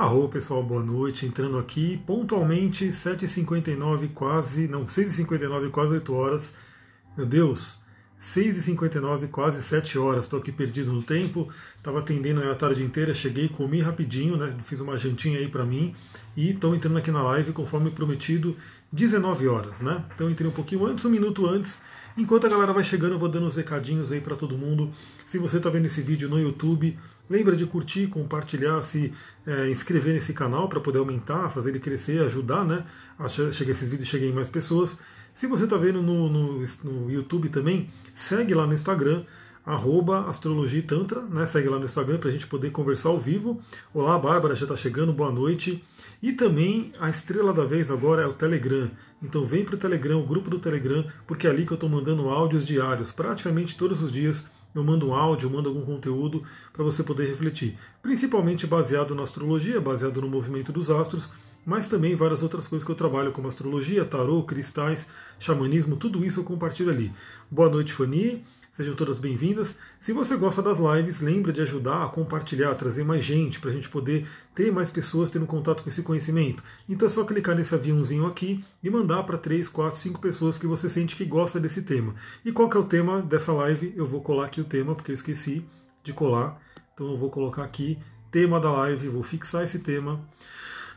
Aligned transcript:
Arro, 0.00 0.30
pessoal, 0.30 0.62
boa 0.62 0.82
noite. 0.82 1.26
Entrando 1.26 1.58
aqui 1.58 2.02
pontualmente, 2.06 2.86
7h59, 2.86 4.08
quase, 4.14 4.66
não, 4.66 4.86
6h59, 4.86 5.70
quase 5.70 5.92
8 5.92 6.14
horas. 6.14 6.54
Meu 7.14 7.26
Deus, 7.26 7.78
6h59, 8.18 9.28
quase 9.28 9.62
7 9.62 9.98
horas. 9.98 10.24
Estou 10.24 10.38
aqui 10.38 10.50
perdido 10.50 10.90
no 10.90 11.02
tempo. 11.02 11.50
Estava 11.76 11.98
atendendo 11.98 12.42
a 12.50 12.54
tarde 12.54 12.82
inteira, 12.82 13.14
cheguei, 13.14 13.50
comi 13.50 13.82
rapidinho, 13.82 14.38
né? 14.38 14.56
Fiz 14.62 14.80
uma 14.80 14.96
jantinha 14.96 15.38
aí 15.38 15.48
para 15.48 15.66
mim. 15.66 15.94
E 16.34 16.52
estou 16.52 16.74
entrando 16.74 16.96
aqui 16.96 17.10
na 17.10 17.22
live, 17.22 17.52
conforme 17.52 17.90
prometido, 17.90 18.56
19 18.90 19.48
horas, 19.48 19.82
né? 19.82 20.02
Então 20.14 20.30
entrei 20.30 20.48
um 20.48 20.52
pouquinho 20.52 20.86
antes, 20.86 21.04
um 21.04 21.10
minuto 21.10 21.46
antes. 21.46 21.78
Enquanto 22.16 22.46
a 22.46 22.48
galera 22.48 22.72
vai 22.72 22.82
chegando, 22.82 23.12
eu 23.12 23.18
vou 23.18 23.28
dando 23.28 23.46
uns 23.46 23.56
recadinhos 23.56 24.10
aí 24.10 24.20
para 24.20 24.34
todo 24.36 24.58
mundo. 24.58 24.90
Se 25.24 25.38
você 25.38 25.58
está 25.58 25.70
vendo 25.70 25.86
esse 25.86 26.02
vídeo 26.02 26.28
no 26.28 26.38
YouTube, 26.38 26.98
lembra 27.28 27.54
de 27.54 27.64
curtir, 27.66 28.08
compartilhar, 28.08 28.82
se 28.82 29.12
é, 29.46 29.70
inscrever 29.70 30.14
nesse 30.14 30.32
canal 30.32 30.68
para 30.68 30.80
poder 30.80 30.98
aumentar, 30.98 31.50
fazer 31.50 31.70
ele 31.70 31.78
crescer, 31.78 32.22
ajudar, 32.22 32.64
né? 32.64 32.84
A 33.18 33.28
chegar 33.28 33.72
esses 33.72 33.88
vídeos 33.88 34.08
cheguem 34.08 34.30
em 34.30 34.32
mais 34.32 34.48
pessoas. 34.48 34.98
Se 35.32 35.46
você 35.46 35.64
está 35.64 35.76
vendo 35.76 36.02
no, 36.02 36.28
no, 36.28 36.66
no, 36.84 37.10
YouTube 37.10 37.48
também, 37.48 37.88
segue 38.14 38.52
lá 38.52 38.66
no 38.66 38.74
Instagram, 38.74 39.24
arroba 39.64 40.28
Astrologia 40.28 40.82
Tantra, 40.82 41.22
né? 41.22 41.46
Segue 41.46 41.68
lá 41.68 41.78
no 41.78 41.84
Instagram 41.84 42.18
para 42.18 42.28
a 42.28 42.32
gente 42.32 42.46
poder 42.46 42.70
conversar 42.70 43.10
ao 43.10 43.18
vivo. 43.18 43.60
Olá, 43.92 44.18
Bárbara, 44.18 44.54
já 44.54 44.64
está 44.64 44.76
chegando, 44.76 45.12
boa 45.12 45.30
noite. 45.30 45.82
E 46.22 46.32
também 46.32 46.92
a 47.00 47.08
estrela 47.08 47.52
da 47.52 47.64
vez 47.64 47.90
agora 47.90 48.22
é 48.22 48.26
o 48.26 48.32
Telegram. 48.32 48.90
Então 49.22 49.44
vem 49.44 49.64
para 49.64 49.74
o 49.74 49.78
Telegram, 49.78 50.20
o 50.20 50.26
grupo 50.26 50.50
do 50.50 50.58
Telegram, 50.58 51.04
porque 51.26 51.46
é 51.46 51.50
ali 51.50 51.64
que 51.64 51.72
eu 51.72 51.76
estou 51.76 51.88
mandando 51.88 52.28
áudios 52.28 52.66
diários. 52.66 53.10
Praticamente 53.10 53.76
todos 53.76 54.02
os 54.02 54.12
dias 54.12 54.44
eu 54.74 54.84
mando 54.84 55.08
um 55.08 55.14
áudio, 55.14 55.50
mando 55.50 55.68
algum 55.68 55.84
conteúdo 55.84 56.42
para 56.72 56.84
você 56.84 57.02
poder 57.02 57.26
refletir. 57.26 57.76
Principalmente 58.02 58.66
baseado 58.66 59.14
na 59.14 59.22
astrologia, 59.22 59.80
baseado 59.80 60.20
no 60.20 60.28
movimento 60.28 60.72
dos 60.72 60.90
astros, 60.90 61.28
mas 61.64 61.88
também 61.88 62.14
várias 62.14 62.42
outras 62.42 62.66
coisas 62.66 62.84
que 62.84 62.90
eu 62.90 62.96
trabalho, 62.96 63.32
como 63.32 63.48
astrologia, 63.48 64.04
tarô, 64.04 64.42
cristais, 64.42 65.06
xamanismo, 65.38 65.96
tudo 65.96 66.24
isso 66.24 66.40
eu 66.40 66.44
compartilho 66.44 66.90
ali. 66.90 67.12
Boa 67.50 67.68
noite, 67.68 67.92
Fanny. 67.92 68.44
Sejam 68.80 68.94
todas 68.94 69.18
bem-vindas. 69.18 69.76
Se 69.98 70.10
você 70.10 70.34
gosta 70.36 70.62
das 70.62 70.78
lives, 70.78 71.20
lembre 71.20 71.52
de 71.52 71.60
ajudar 71.60 72.02
a 72.02 72.08
compartilhar, 72.08 72.74
trazer 72.74 73.04
mais 73.04 73.22
gente, 73.22 73.60
para 73.60 73.68
a 73.68 73.74
gente 73.74 73.90
poder 73.90 74.26
ter 74.54 74.72
mais 74.72 74.88
pessoas 74.88 75.28
tendo 75.28 75.44
contato 75.44 75.82
com 75.82 75.90
esse 75.90 76.02
conhecimento. 76.02 76.64
Então 76.88 77.04
é 77.04 77.10
só 77.10 77.22
clicar 77.22 77.54
nesse 77.54 77.74
aviãozinho 77.74 78.26
aqui 78.26 78.64
e 78.82 78.88
mandar 78.88 79.24
para 79.24 79.36
3, 79.36 79.68
4, 79.68 80.00
5 80.00 80.18
pessoas 80.18 80.56
que 80.56 80.66
você 80.66 80.88
sente 80.88 81.14
que 81.14 81.26
gosta 81.26 81.60
desse 81.60 81.82
tema. 81.82 82.14
E 82.42 82.50
qual 82.52 82.70
que 82.70 82.76
é 82.78 82.80
o 82.80 82.84
tema 82.84 83.20
dessa 83.20 83.52
live? 83.52 83.92
Eu 83.94 84.06
vou 84.06 84.22
colar 84.22 84.46
aqui 84.46 84.62
o 84.62 84.64
tema, 84.64 84.94
porque 84.94 85.10
eu 85.10 85.14
esqueci 85.14 85.62
de 86.02 86.14
colar. 86.14 86.58
Então 86.94 87.10
eu 87.10 87.18
vou 87.18 87.28
colocar 87.28 87.64
aqui 87.64 87.98
tema 88.30 88.58
da 88.58 88.72
live, 88.72 89.10
vou 89.10 89.22
fixar 89.22 89.62
esse 89.62 89.80
tema. 89.80 90.18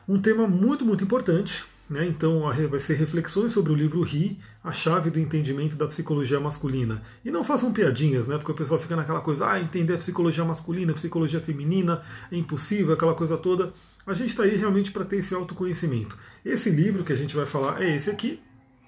Um 0.07 0.21
tema 0.21 0.47
muito, 0.47 0.85
muito 0.85 1.03
importante, 1.03 1.65
né? 1.93 2.07
Então 2.07 2.51
vai 2.67 2.79
ser 2.79 2.95
reflexões 2.95 3.51
sobre 3.51 3.71
o 3.71 3.75
livro 3.75 4.01
Ri, 4.01 4.39
a 4.63 4.73
chave 4.73 5.11
do 5.11 5.19
entendimento 5.19 5.75
da 5.75 5.85
psicologia 5.85 6.39
masculina. 6.39 7.03
E 7.23 7.29
não 7.29 7.43
façam 7.43 7.71
piadinhas, 7.71 8.27
né? 8.27 8.35
porque 8.35 8.51
o 8.51 8.55
pessoal 8.55 8.79
fica 8.79 8.95
naquela 8.95 9.21
coisa, 9.21 9.47
ah, 9.47 9.61
entender 9.61 9.93
a 9.93 9.97
psicologia 9.97 10.43
masculina, 10.43 10.91
a 10.91 10.95
psicologia 10.95 11.39
feminina, 11.39 12.01
é 12.31 12.35
impossível, 12.35 12.95
aquela 12.95 13.13
coisa 13.13 13.37
toda. 13.37 13.71
A 14.07 14.15
gente 14.15 14.29
está 14.29 14.41
aí 14.41 14.55
realmente 14.55 14.91
para 14.91 15.05
ter 15.05 15.17
esse 15.17 15.35
autoconhecimento. 15.35 16.17
Esse 16.43 16.71
livro 16.71 17.03
que 17.03 17.13
a 17.13 17.15
gente 17.15 17.35
vai 17.35 17.45
falar 17.45 17.83
é 17.83 17.95
esse 17.95 18.09
aqui, 18.09 18.41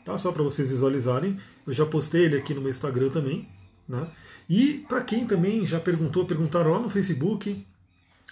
tá? 0.04 0.18
só 0.18 0.32
para 0.32 0.42
vocês 0.42 0.72
visualizarem. 0.72 1.40
Eu 1.68 1.74
já 1.74 1.86
postei 1.86 2.26
ele 2.26 2.38
aqui 2.38 2.56
no 2.56 2.62
meu 2.62 2.72
Instagram 2.72 3.10
também. 3.10 3.48
Né? 3.88 4.08
E 4.50 4.84
para 4.90 5.04
quem 5.04 5.28
também 5.28 5.64
já 5.64 5.80
perguntou, 5.80 6.26
perguntaram 6.26 6.72
lá 6.72 6.80
no 6.80 6.90
Facebook, 6.90 7.64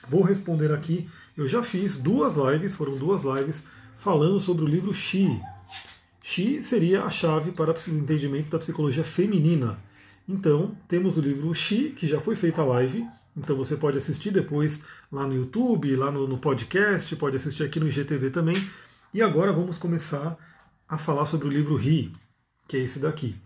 vou 0.09 0.23
responder 0.23 0.71
aqui. 0.71 1.07
Eu 1.37 1.47
já 1.47 1.61
fiz 1.61 1.95
duas 1.95 2.33
lives, 2.35 2.73
foram 2.73 2.97
duas 2.97 3.21
lives 3.21 3.63
falando 4.03 4.37
sobre 4.41 4.65
o 4.65 4.67
livro 4.67 4.93
Xi. 4.93 5.41
Xi 6.21 6.61
seria 6.61 7.05
a 7.05 7.09
chave 7.09 7.53
para 7.53 7.71
o 7.71 7.89
entendimento 7.89 8.49
da 8.49 8.59
psicologia 8.59 9.03
feminina. 9.03 9.79
Então, 10.27 10.77
temos 10.89 11.17
o 11.17 11.21
livro 11.21 11.53
Xi, 11.55 11.93
que 11.95 12.05
já 12.05 12.19
foi 12.19 12.35
feita 12.35 12.61
a 12.61 12.65
live, 12.65 13.07
então 13.35 13.55
você 13.55 13.77
pode 13.77 13.97
assistir 13.97 14.31
depois 14.31 14.81
lá 15.09 15.25
no 15.25 15.33
YouTube, 15.33 15.95
lá 15.95 16.11
no, 16.11 16.27
no, 16.27 16.37
podcast, 16.37 17.15
pode 17.15 17.37
assistir 17.37 17.63
aqui 17.63 17.79
no 17.79 17.87
IGTV 17.87 18.29
também. 18.29 18.69
E 19.13 19.21
agora 19.21 19.53
vamos 19.53 19.77
começar 19.77 20.35
a 20.85 20.97
falar 20.97 21.25
sobre 21.25 21.47
o 21.47 21.51
livro 21.51 21.77
Ri, 21.77 22.11
que 22.67 22.75
é 22.75 22.81
esse 22.81 22.99
daqui. 22.99 23.37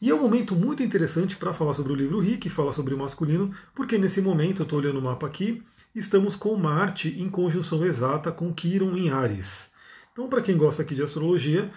E 0.00 0.08
é 0.08 0.14
um 0.14 0.22
momento 0.22 0.56
muito 0.56 0.82
interessante 0.82 1.36
para 1.36 1.52
falar 1.52 1.74
sobre 1.74 1.92
o 1.92 1.96
livro 1.96 2.20
Ri, 2.20 2.38
que 2.38 2.48
fala 2.48 2.72
sobre 2.72 2.94
o 2.94 2.98
masculino, 2.98 3.52
porque 3.74 3.98
nesse 3.98 4.22
momento, 4.22 4.62
eu 4.62 4.64
estou 4.64 4.78
olhando 4.78 4.98
o 4.98 5.02
mapa 5.02 5.26
aqui, 5.26 5.62
estamos 5.94 6.34
com 6.34 6.56
Marte 6.56 7.20
em 7.20 7.28
conjunção 7.28 7.84
exata 7.84 8.32
com 8.32 8.50
Quiron 8.54 8.96
em 8.96 9.10
Ares. 9.10 9.75
Então, 10.16 10.30
para 10.30 10.40
quem 10.40 10.56
gosta 10.56 10.80
aqui 10.80 10.94
de 10.94 11.02
astrologia, 11.02 11.70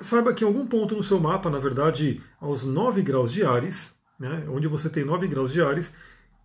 saiba 0.00 0.32
que 0.32 0.42
em 0.42 0.46
algum 0.46 0.66
ponto 0.66 0.96
no 0.96 1.02
seu 1.02 1.20
mapa, 1.20 1.50
na 1.50 1.58
verdade, 1.58 2.22
aos 2.40 2.64
9 2.64 3.02
graus 3.02 3.30
de 3.30 3.44
Ares, 3.44 3.92
né, 4.18 4.46
onde 4.48 4.66
você 4.66 4.88
tem 4.88 5.04
9 5.04 5.26
graus 5.28 5.52
de 5.52 5.60
Ares, 5.60 5.92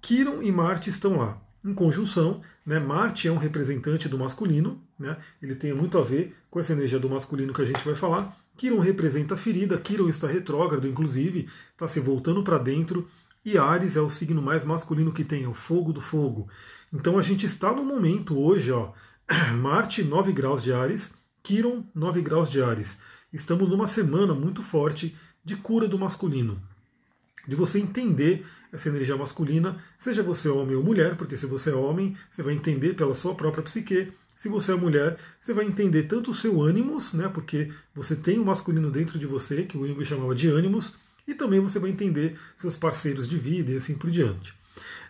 Quiron 0.01 0.41
e 0.41 0.51
Marte 0.51 0.89
estão 0.89 1.15
lá. 1.15 1.41
Em 1.63 1.73
conjunção, 1.73 2.41
né, 2.65 2.81
Marte 2.81 3.29
é 3.29 3.31
um 3.31 3.37
representante 3.37 4.09
do 4.09 4.19
masculino, 4.19 4.83
né, 4.99 5.15
ele 5.41 5.55
tem 5.55 5.73
muito 5.73 5.97
a 5.97 6.01
ver 6.01 6.35
com 6.51 6.59
essa 6.59 6.73
energia 6.73 6.99
do 6.99 7.09
masculino 7.09 7.53
que 7.53 7.61
a 7.61 7.65
gente 7.65 7.85
vai 7.85 7.95
falar. 7.95 8.37
Quiron 8.57 8.79
representa 8.79 9.35
a 9.35 9.37
ferida, 9.37 9.77
Quiron 9.77 10.09
está 10.09 10.27
retrógrado, 10.27 10.85
inclusive, 10.85 11.47
está 11.71 11.87
se 11.87 12.01
voltando 12.01 12.43
para 12.43 12.57
dentro, 12.57 13.07
e 13.45 13.57
Ares 13.57 13.95
é 13.95 14.01
o 14.01 14.09
signo 14.09 14.41
mais 14.41 14.65
masculino 14.65 15.13
que 15.13 15.23
tem, 15.23 15.45
é 15.45 15.47
o 15.47 15.53
fogo 15.53 15.93
do 15.93 16.01
fogo. 16.01 16.49
Então 16.91 17.17
a 17.17 17.21
gente 17.21 17.45
está 17.45 17.71
no 17.71 17.85
momento 17.85 18.37
hoje, 18.37 18.69
ó, 18.69 18.91
Marte 19.61 20.03
9 20.03 20.31
graus 20.31 20.63
de 20.63 20.73
Ares, 20.73 21.11
Quiron 21.43 21.83
9 21.93 22.21
graus 22.21 22.49
de 22.49 22.63
Ares. 22.63 22.97
Estamos 23.31 23.69
numa 23.69 23.87
semana 23.87 24.33
muito 24.33 24.63
forte 24.63 25.15
de 25.45 25.55
cura 25.55 25.87
do 25.87 25.99
masculino. 25.99 26.59
De 27.47 27.55
você 27.55 27.79
entender 27.79 28.43
essa 28.73 28.89
energia 28.89 29.15
masculina, 29.15 29.77
seja 29.99 30.23
você 30.23 30.49
homem 30.49 30.75
ou 30.75 30.83
mulher, 30.83 31.15
porque 31.15 31.37
se 31.37 31.45
você 31.45 31.69
é 31.69 31.75
homem, 31.75 32.17
você 32.29 32.41
vai 32.41 32.55
entender 32.55 32.95
pela 32.95 33.13
sua 33.13 33.35
própria 33.35 33.63
psique. 33.63 34.11
Se 34.35 34.49
você 34.49 34.71
é 34.71 34.75
mulher, 34.75 35.17
você 35.39 35.53
vai 35.53 35.65
entender 35.65 36.03
tanto 36.03 36.31
o 36.31 36.33
seu 36.33 36.59
ânimos, 36.59 37.13
né, 37.13 37.29
porque 37.31 37.71
você 37.93 38.15
tem 38.15 38.39
o 38.39 38.45
masculino 38.45 38.89
dentro 38.89 39.19
de 39.19 39.27
você, 39.27 39.63
que 39.63 39.77
o 39.77 39.87
Jung 39.87 40.03
chamava 40.03 40.33
de 40.33 40.47
ânimos, 40.47 40.95
e 41.27 41.35
também 41.35 41.59
você 41.59 41.77
vai 41.77 41.91
entender 41.91 42.35
seus 42.57 42.75
parceiros 42.75 43.27
de 43.27 43.37
vida 43.37 43.71
e 43.71 43.77
assim 43.77 43.93
por 43.93 44.09
diante. 44.09 44.58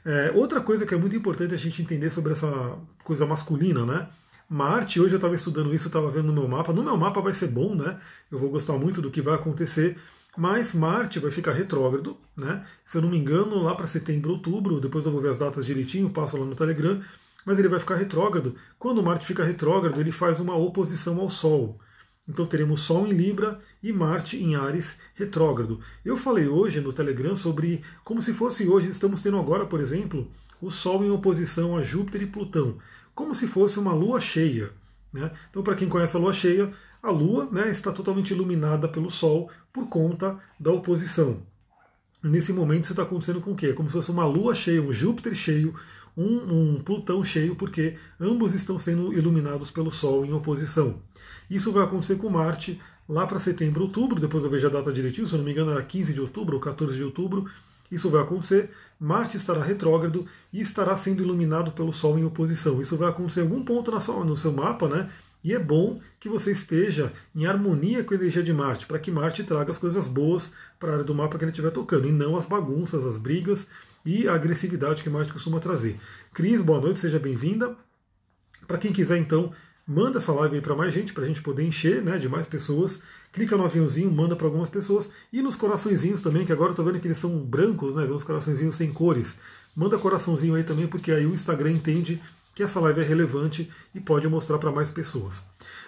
É, 0.06 0.32
outra 0.34 0.62
coisa 0.62 0.86
que 0.86 0.94
é 0.94 0.98
muito 0.98 1.16
importante 1.16 1.54
a 1.54 1.58
gente 1.58 1.82
entender 1.82 2.10
sobre 2.10 2.32
essa 2.32 2.78
coisa 3.04 3.26
masculina, 3.26 3.86
né? 3.86 4.08
Marte, 4.50 5.00
hoje 5.00 5.14
eu 5.14 5.18
estava 5.18 5.36
estudando 5.36 5.74
isso, 5.76 5.88
estava 5.88 6.10
vendo 6.10 6.28
no 6.28 6.34
meu 6.34 6.48
mapa. 6.48 6.74
No 6.74 6.84
meu 6.84 6.98
mapa 6.98 7.22
vai 7.22 7.34
ser 7.34 7.48
bom, 7.48 7.76
né? 7.76 8.00
Eu 8.32 8.40
vou 8.40 8.50
gostar 8.50 8.74
muito 8.74 9.02
do 9.02 9.12
que 9.12 9.22
vai 9.22 9.36
acontecer. 9.36 9.98
Mas 10.38 10.74
Marte 10.74 11.20
vai 11.20 11.32
ficar 11.32 11.54
retrógrado, 11.54 12.18
né? 12.36 12.66
Se 12.86 12.98
eu 12.98 13.02
não 13.02 13.10
me 13.10 13.18
engano, 13.18 13.62
lá 13.62 13.76
para 13.76 13.86
setembro, 13.88 14.32
outubro, 14.32 14.80
depois 14.80 15.06
eu 15.06 15.12
vou 15.12 15.22
ver 15.22 15.30
as 15.30 15.38
datas 15.38 15.66
direitinho, 15.66 16.10
passo 16.10 16.38
lá 16.38 16.46
no 16.46 16.56
Telegram, 16.56 17.02
mas 17.46 17.60
ele 17.60 17.68
vai 17.68 17.80
ficar 17.80 17.96
retrógrado. 17.96 18.56
Quando 18.78 19.04
Marte 19.04 19.26
fica 19.26 19.44
retrógrado, 19.44 20.00
ele 20.00 20.12
faz 20.12 20.40
uma 20.40 20.56
oposição 20.56 21.20
ao 21.20 21.30
Sol. 21.30 21.80
Então 22.30 22.46
teremos 22.46 22.82
Sol 22.82 23.08
em 23.08 23.12
Libra 23.12 23.60
e 23.82 23.92
Marte 23.92 24.38
em 24.38 24.56
Ares 24.56 25.00
retrógrado. 25.16 25.80
Eu 26.06 26.16
falei 26.16 26.48
hoje 26.48 26.80
no 26.80 26.94
Telegram 26.94 27.36
sobre 27.36 27.82
como 28.04 28.22
se 28.22 28.34
fosse 28.34 28.70
hoje, 28.70 28.92
estamos 28.92 29.22
tendo 29.22 29.40
agora, 29.40 29.66
por 29.66 29.82
exemplo, 29.82 30.30
o 30.62 30.70
Sol 30.70 31.04
em 31.04 31.10
oposição 31.10 31.76
a 31.76 31.82
Júpiter 31.82 32.22
e 32.22 32.28
Plutão, 32.28 32.78
como 33.16 33.34
se 33.34 33.48
fosse 33.48 33.80
uma 33.80 33.94
lua 33.94 34.22
cheia. 34.22 34.72
Né? 35.12 35.32
Então, 35.50 35.64
para 35.64 35.74
quem 35.74 35.90
conhece 35.90 36.16
a 36.16 36.20
lua 36.20 36.32
cheia, 36.32 36.72
a 37.02 37.10
lua 37.10 37.50
né, 37.52 37.72
está 37.72 37.92
totalmente 37.92 38.32
iluminada 38.32 38.88
pelo 38.88 39.10
Sol 39.10 39.50
por 39.74 39.90
conta 39.90 40.38
da 40.60 40.72
oposição. 40.72 41.42
Nesse 42.22 42.54
momento 42.54 42.84
isso 42.84 42.94
está 42.94 43.04
acontecendo 43.04 43.42
com 43.42 43.54
o 43.54 43.56
quê? 43.56 43.74
Como 43.74 43.90
se 43.90 43.94
fosse 43.94 44.12
uma 44.12 44.26
lua 44.26 44.54
cheia, 44.54 44.82
um 44.82 44.92
Júpiter 44.92 45.34
cheio, 45.34 45.74
um, 46.16 46.76
um 46.76 46.82
Plutão 46.84 47.24
cheio, 47.24 47.56
porque 47.56 47.96
ambos 48.20 48.54
estão 48.54 48.78
sendo 48.78 49.14
iluminados 49.14 49.72
pelo 49.72 49.92
Sol 49.92 50.26
em 50.26 50.34
oposição. 50.34 51.02
Isso 51.50 51.72
vai 51.72 51.84
acontecer 51.84 52.16
com 52.16 52.30
Marte 52.30 52.80
lá 53.08 53.26
para 53.26 53.40
setembro, 53.40 53.84
outubro, 53.84 54.20
depois 54.20 54.44
eu 54.44 54.50
vejo 54.50 54.68
a 54.68 54.70
data 54.70 54.94
direitinho, 54.94 55.28
se 55.28 55.34
eu 55.34 55.38
não 55.38 55.46
me 55.46 55.52
engano 55.52 55.72
era 55.72 55.82
15 55.82 56.14
de 56.14 56.22
outubro 56.22 56.56
ou 56.56 56.62
14 56.62 56.96
de 56.96 57.04
outubro, 57.04 57.50
isso 57.92 58.10
vai 58.10 58.22
acontecer. 58.22 58.70
Marte 59.00 59.38
estará 59.38 59.64
retrógrado 59.64 60.28
e 60.54 60.62
estará 60.62 60.96
sendo 60.96 61.24
iluminado 61.24 61.72
pelo 61.72 61.92
Sol 61.92 62.20
em 62.20 62.24
oposição. 62.24 62.82
Isso 62.82 62.96
vai 62.96 63.10
acontecer 63.10 63.40
em 63.40 63.44
algum 63.44 63.64
ponto 63.64 63.92
no 63.92 64.36
seu 64.36 64.52
mapa, 64.52 64.88
né? 64.88 65.10
E 65.44 65.54
é 65.54 65.60
bom 65.60 66.00
que 66.20 66.28
você 66.28 66.52
esteja 66.52 67.14
em 67.34 67.46
harmonia 67.46 68.04
com 68.04 68.14
a 68.14 68.18
energia 68.18 68.44
de 68.44 68.54
Marte, 68.54 68.86
para 68.86 69.00
que 69.00 69.10
Marte 69.10 69.44
traga 69.44 69.72
as 69.72 69.78
coisas 69.78 70.06
boas 70.06 70.52
para 70.78 70.90
a 70.90 70.94
área 70.96 71.06
do 71.06 71.16
mapa 71.16 71.38
que 71.38 71.46
ele 71.46 71.52
estiver 71.52 71.72
tocando, 71.72 72.08
e 72.08 72.12
não 72.12 72.36
as 72.36 72.46
bagunças, 72.46 73.06
as 73.06 73.18
brigas 73.18 73.66
e 74.06 74.28
a 74.28 74.34
agressividade 74.34 75.04
que 75.04 75.10
Marte 75.10 75.34
costuma 75.34 75.60
trazer. 75.60 76.00
Cris, 76.34 76.62
boa 76.62 76.80
noite, 76.80 77.00
seja 77.00 77.20
bem-vinda. 77.20 77.76
Para 78.68 78.78
quem 78.78 78.92
quiser, 78.92 79.18
então, 79.18 79.52
manda 79.88 80.20
essa 80.20 80.32
live 80.32 80.56
aí 80.56 80.62
para 80.62 80.76
mais 80.76 80.94
gente, 80.94 81.14
para 81.14 81.24
a 81.24 81.28
gente 81.28 81.42
poder 81.42 81.64
encher 81.64 82.02
né, 82.02 82.18
de 82.18 82.30
mais 82.30 82.46
pessoas. 82.46 83.02
Clica 83.32 83.58
no 83.58 83.66
aviãozinho, 83.66 84.12
manda 84.12 84.36
para 84.36 84.46
algumas 84.46 84.70
pessoas. 84.70 85.10
E 85.34 85.42
nos 85.42 85.56
coraçõezinhos 85.56 86.22
também, 86.22 86.46
que 86.46 86.52
agora 86.52 86.70
eu 86.70 86.74
estou 86.74 86.86
vendo 86.86 87.00
que 87.00 87.08
eles 87.08 87.18
são 87.18 87.40
brancos, 87.40 87.96
né? 87.96 88.04
Uns 88.06 88.24
coraçõezinhos 88.24 88.76
sem 88.76 88.92
cores. 88.92 89.36
Manda 89.76 89.98
coraçãozinho 89.98 90.56
aí 90.56 90.64
também, 90.64 90.88
porque 90.88 91.12
aí 91.12 91.26
o 91.26 91.34
Instagram 91.34 91.72
entende 91.72 92.22
que 92.54 92.64
essa 92.64 92.80
live 92.80 93.00
é 93.00 93.04
relevante 93.04 93.72
e 93.96 94.00
pode 94.00 94.28
mostrar 94.28 94.58
para 94.58 94.72
mais 94.72 94.90
pessoas. 94.90 95.44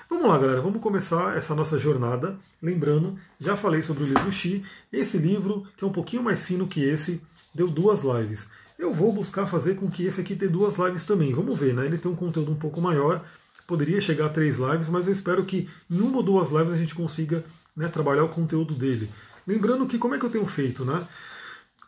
Vamos 0.09 0.27
lá, 0.27 0.37
galera, 0.37 0.61
vamos 0.61 0.81
começar 0.81 1.37
essa 1.37 1.53
nossa 1.53 1.77
jornada. 1.77 2.37
Lembrando, 2.61 3.17
já 3.39 3.55
falei 3.55 3.81
sobre 3.81 4.03
o 4.03 4.07
livro 4.07 4.31
Xi. 4.31 4.63
Esse 4.91 5.17
livro, 5.17 5.67
que 5.75 5.83
é 5.83 5.87
um 5.87 5.91
pouquinho 5.91 6.23
mais 6.23 6.45
fino 6.45 6.67
que 6.67 6.83
esse, 6.83 7.21
deu 7.53 7.67
duas 7.67 8.01
lives. 8.03 8.47
Eu 8.77 8.93
vou 8.93 9.13
buscar 9.13 9.45
fazer 9.45 9.75
com 9.75 9.89
que 9.89 10.05
esse 10.05 10.21
aqui 10.21 10.35
tenha 10.35 10.51
duas 10.51 10.77
lives 10.77 11.05
também. 11.05 11.33
Vamos 11.33 11.57
ver, 11.57 11.73
né? 11.73 11.85
Ele 11.85 11.97
tem 11.97 12.11
um 12.11 12.15
conteúdo 12.15 12.51
um 12.51 12.55
pouco 12.55 12.81
maior, 12.81 13.23
poderia 13.67 14.01
chegar 14.01 14.25
a 14.25 14.29
três 14.29 14.57
lives, 14.57 14.89
mas 14.89 15.05
eu 15.05 15.13
espero 15.13 15.45
que 15.45 15.69
em 15.89 16.01
uma 16.01 16.17
ou 16.17 16.23
duas 16.23 16.49
lives 16.49 16.73
a 16.73 16.77
gente 16.77 16.95
consiga 16.95 17.43
né, 17.75 17.87
trabalhar 17.87 18.23
o 18.23 18.29
conteúdo 18.29 18.73
dele. 18.73 19.09
Lembrando 19.45 19.85
que 19.85 19.97
como 19.97 20.15
é 20.15 20.19
que 20.19 20.25
eu 20.25 20.29
tenho 20.29 20.45
feito, 20.45 20.83
né? 20.83 21.07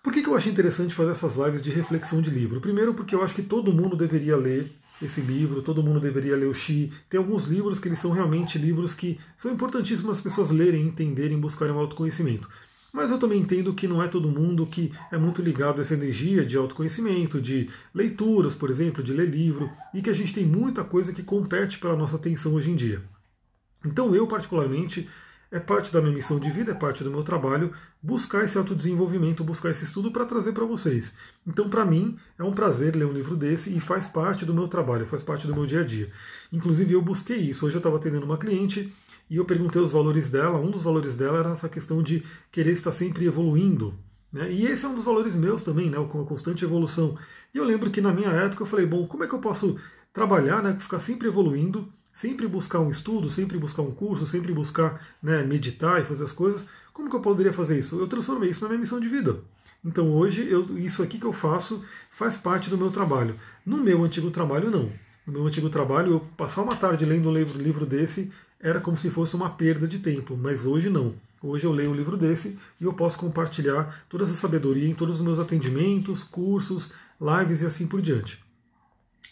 Por 0.04 0.12
que, 0.12 0.22
que 0.22 0.28
eu 0.28 0.36
acho 0.36 0.50
interessante 0.50 0.94
fazer 0.94 1.12
essas 1.12 1.36
lives 1.36 1.62
de 1.62 1.70
reflexão 1.70 2.22
de 2.22 2.30
livro? 2.30 2.60
Primeiro, 2.60 2.94
porque 2.94 3.16
eu 3.16 3.24
acho 3.24 3.34
que 3.34 3.42
todo 3.42 3.72
mundo 3.72 3.96
deveria 3.96 4.36
ler 4.36 4.72
esse 5.02 5.22
livro, 5.22 5.62
todo 5.62 5.82
mundo 5.82 6.00
deveria 6.00 6.36
ler 6.36 6.48
o 6.48 6.54
Xi. 6.54 6.92
Tem 7.10 7.18
alguns 7.18 7.46
livros 7.46 7.80
que 7.80 7.88
eles 7.88 8.00
são 8.00 8.12
realmente 8.12 8.58
livros 8.58 8.94
que 8.94 9.20
são 9.38 9.52
importantíssimos 9.52 10.18
as 10.18 10.22
pessoas 10.22 10.50
lerem, 10.50 10.86
entenderem, 10.86 11.40
buscarem 11.40 11.74
o 11.74 11.80
autoconhecimento. 11.80 12.50
Mas 12.94 13.10
eu 13.10 13.18
também 13.18 13.40
entendo 13.40 13.74
que 13.74 13.88
não 13.88 14.04
é 14.04 14.08
todo 14.08 14.30
mundo 14.30 14.68
que 14.68 14.94
é 15.12 15.18
muito 15.18 15.42
ligado 15.42 15.80
a 15.80 15.82
essa 15.82 15.96
energia 15.96 16.46
de 16.46 16.56
autoconhecimento, 16.56 17.42
de 17.42 17.68
leituras, 17.92 18.54
por 18.54 18.70
exemplo, 18.70 19.02
de 19.02 19.12
ler 19.12 19.28
livro, 19.28 19.68
e 19.96 20.00
que 20.00 20.12
a 20.12 20.14
gente 20.14 20.32
tem 20.32 20.46
muita 20.46 20.84
coisa 20.84 21.12
que 21.12 21.24
compete 21.24 21.80
pela 21.80 21.96
nossa 21.96 22.18
atenção 22.18 22.54
hoje 22.54 22.70
em 22.70 22.76
dia. 22.76 23.02
Então 23.84 24.14
eu, 24.14 24.28
particularmente, 24.28 25.10
é 25.54 25.60
parte 25.60 25.92
da 25.92 26.02
minha 26.02 26.14
missão 26.14 26.40
de 26.40 26.52
vida, 26.52 26.72
é 26.72 26.76
parte 26.76 27.04
do 27.04 27.10
meu 27.10 27.24
trabalho 27.24 27.74
buscar 28.02 28.44
esse 28.44 28.58
autodesenvolvimento, 28.60 29.44
buscar 29.44 29.72
esse 29.72 29.84
estudo 29.84 30.12
para 30.12 30.26
trazer 30.26 30.52
para 30.52 30.66
vocês. 30.66 31.16
Então, 31.48 31.70
para 31.70 31.86
mim, 31.86 32.18
é 32.38 32.44
um 32.44 32.54
prazer 32.54 32.96
ler 32.96 33.06
um 33.06 33.14
livro 33.14 33.36
desse 33.36 33.76
e 33.76 33.80
faz 33.80 34.08
parte 34.08 34.46
do 34.46 34.54
meu 34.54 34.68
trabalho, 34.68 35.08
faz 35.08 35.24
parte 35.24 35.48
do 35.48 35.54
meu 35.54 35.66
dia 35.66 35.82
a 35.82 35.84
dia. 35.84 36.12
Inclusive, 36.52 36.94
eu 36.94 37.02
busquei 37.02 37.38
isso. 37.38 37.66
Hoje 37.66 37.76
eu 37.76 37.80
estava 37.80 37.98
atendendo 37.98 38.26
uma 38.26 38.38
cliente 38.38 38.94
e 39.34 39.38
eu 39.38 39.46
perguntei 39.46 39.82
os 39.82 39.92
valores 39.92 40.30
dela. 40.30 40.60
Um 40.60 40.70
dos 40.70 40.84
valores 40.84 41.18
dela 41.18 41.40
era 41.40 41.50
essa 41.50 41.68
questão 41.68 42.04
de 42.04 42.24
querer 42.52 42.72
estar 42.72 42.92
sempre 42.92 43.26
evoluindo. 43.26 43.94
Né? 44.32 44.52
E 44.52 44.68
esse 44.68 44.86
é 44.86 44.88
um 44.88 44.96
dos 44.96 45.04
valores 45.04 45.36
meus 45.36 45.64
também, 45.64 45.90
né? 45.90 45.98
com 46.10 46.22
a 46.22 46.26
constante 46.26 46.64
evolução. 46.64 47.18
E 47.54 47.58
eu 47.58 47.64
lembro 47.64 47.90
que 47.90 48.02
na 48.02 48.14
minha 48.14 48.30
época 48.30 48.64
eu 48.64 48.68
falei, 48.68 48.86
bom, 48.86 49.08
como 49.08 49.24
é 49.24 49.28
que 49.28 49.34
eu 49.34 49.40
posso 49.40 49.78
trabalhar, 50.14 50.62
né? 50.62 50.78
ficar 50.80 51.00
sempre 51.00 51.28
evoluindo 51.28 51.92
sempre 52.14 52.48
buscar 52.48 52.80
um 52.80 52.92
estudo, 52.92 53.30
sempre 53.30 53.58
buscar 53.58 53.82
um 53.82 53.92
curso, 53.92 54.28
sempre 54.28 54.54
buscar 54.54 55.04
né, 55.22 55.44
meditar 55.44 56.00
e 56.00 56.06
fazer 56.06 56.24
as 56.24 56.32
coisas, 56.32 56.68
como 56.94 57.10
que 57.10 57.16
eu 57.16 57.22
poderia 57.22 57.52
fazer 57.52 57.80
isso? 57.80 58.00
Eu 58.00 58.08
transformei 58.08 58.52
isso 58.52 58.62
na 58.62 58.70
minha 58.70 58.80
missão 58.80 59.00
de 59.00 59.10
vida. 59.10 59.40
Então 59.84 60.12
hoje 60.12 60.48
eu, 60.48 60.78
isso 60.78 61.02
aqui 61.02 61.18
que 61.18 61.26
eu 61.26 61.34
faço 61.34 61.84
faz 62.12 62.38
parte 62.38 62.70
do 62.70 62.78
meu 62.78 62.92
trabalho. 62.92 63.36
No 63.66 63.78
meu 63.78 64.04
antigo 64.04 64.30
trabalho 64.30 64.70
não. 64.70 64.92
No 65.26 65.34
meu 65.34 65.48
antigo 65.48 65.70
trabalho 65.70 66.12
eu 66.12 66.20
passar 66.38 66.62
uma 66.62 66.76
tarde 66.76 67.04
lendo 67.04 67.30
um 67.30 67.34
livro, 67.34 67.58
livro 67.58 67.86
desse 67.86 68.32
era 68.64 68.80
como 68.80 68.98
se 68.98 69.10
fosse 69.10 69.36
uma 69.36 69.50
perda 69.50 69.86
de 69.86 70.00
tempo, 70.00 70.38
mas 70.38 70.66
hoje 70.66 70.90
não. 70.90 71.14
Hoje 71.42 71.66
eu 71.66 71.74
leio 71.74 71.92
um 71.92 71.96
livro 71.96 72.16
desse 72.16 72.58
e 72.80 72.86
eu 72.86 72.94
posso 72.94 73.18
compartilhar 73.18 74.06
toda 74.08 74.24
essa 74.24 74.34
sabedoria 74.34 74.88
em 74.88 74.94
todos 74.94 75.16
os 75.16 75.22
meus 75.22 75.38
atendimentos, 75.38 76.24
cursos, 76.24 76.90
lives 77.20 77.62
e 77.62 77.66
assim 77.66 77.86
por 77.86 78.02
diante. 78.02 78.42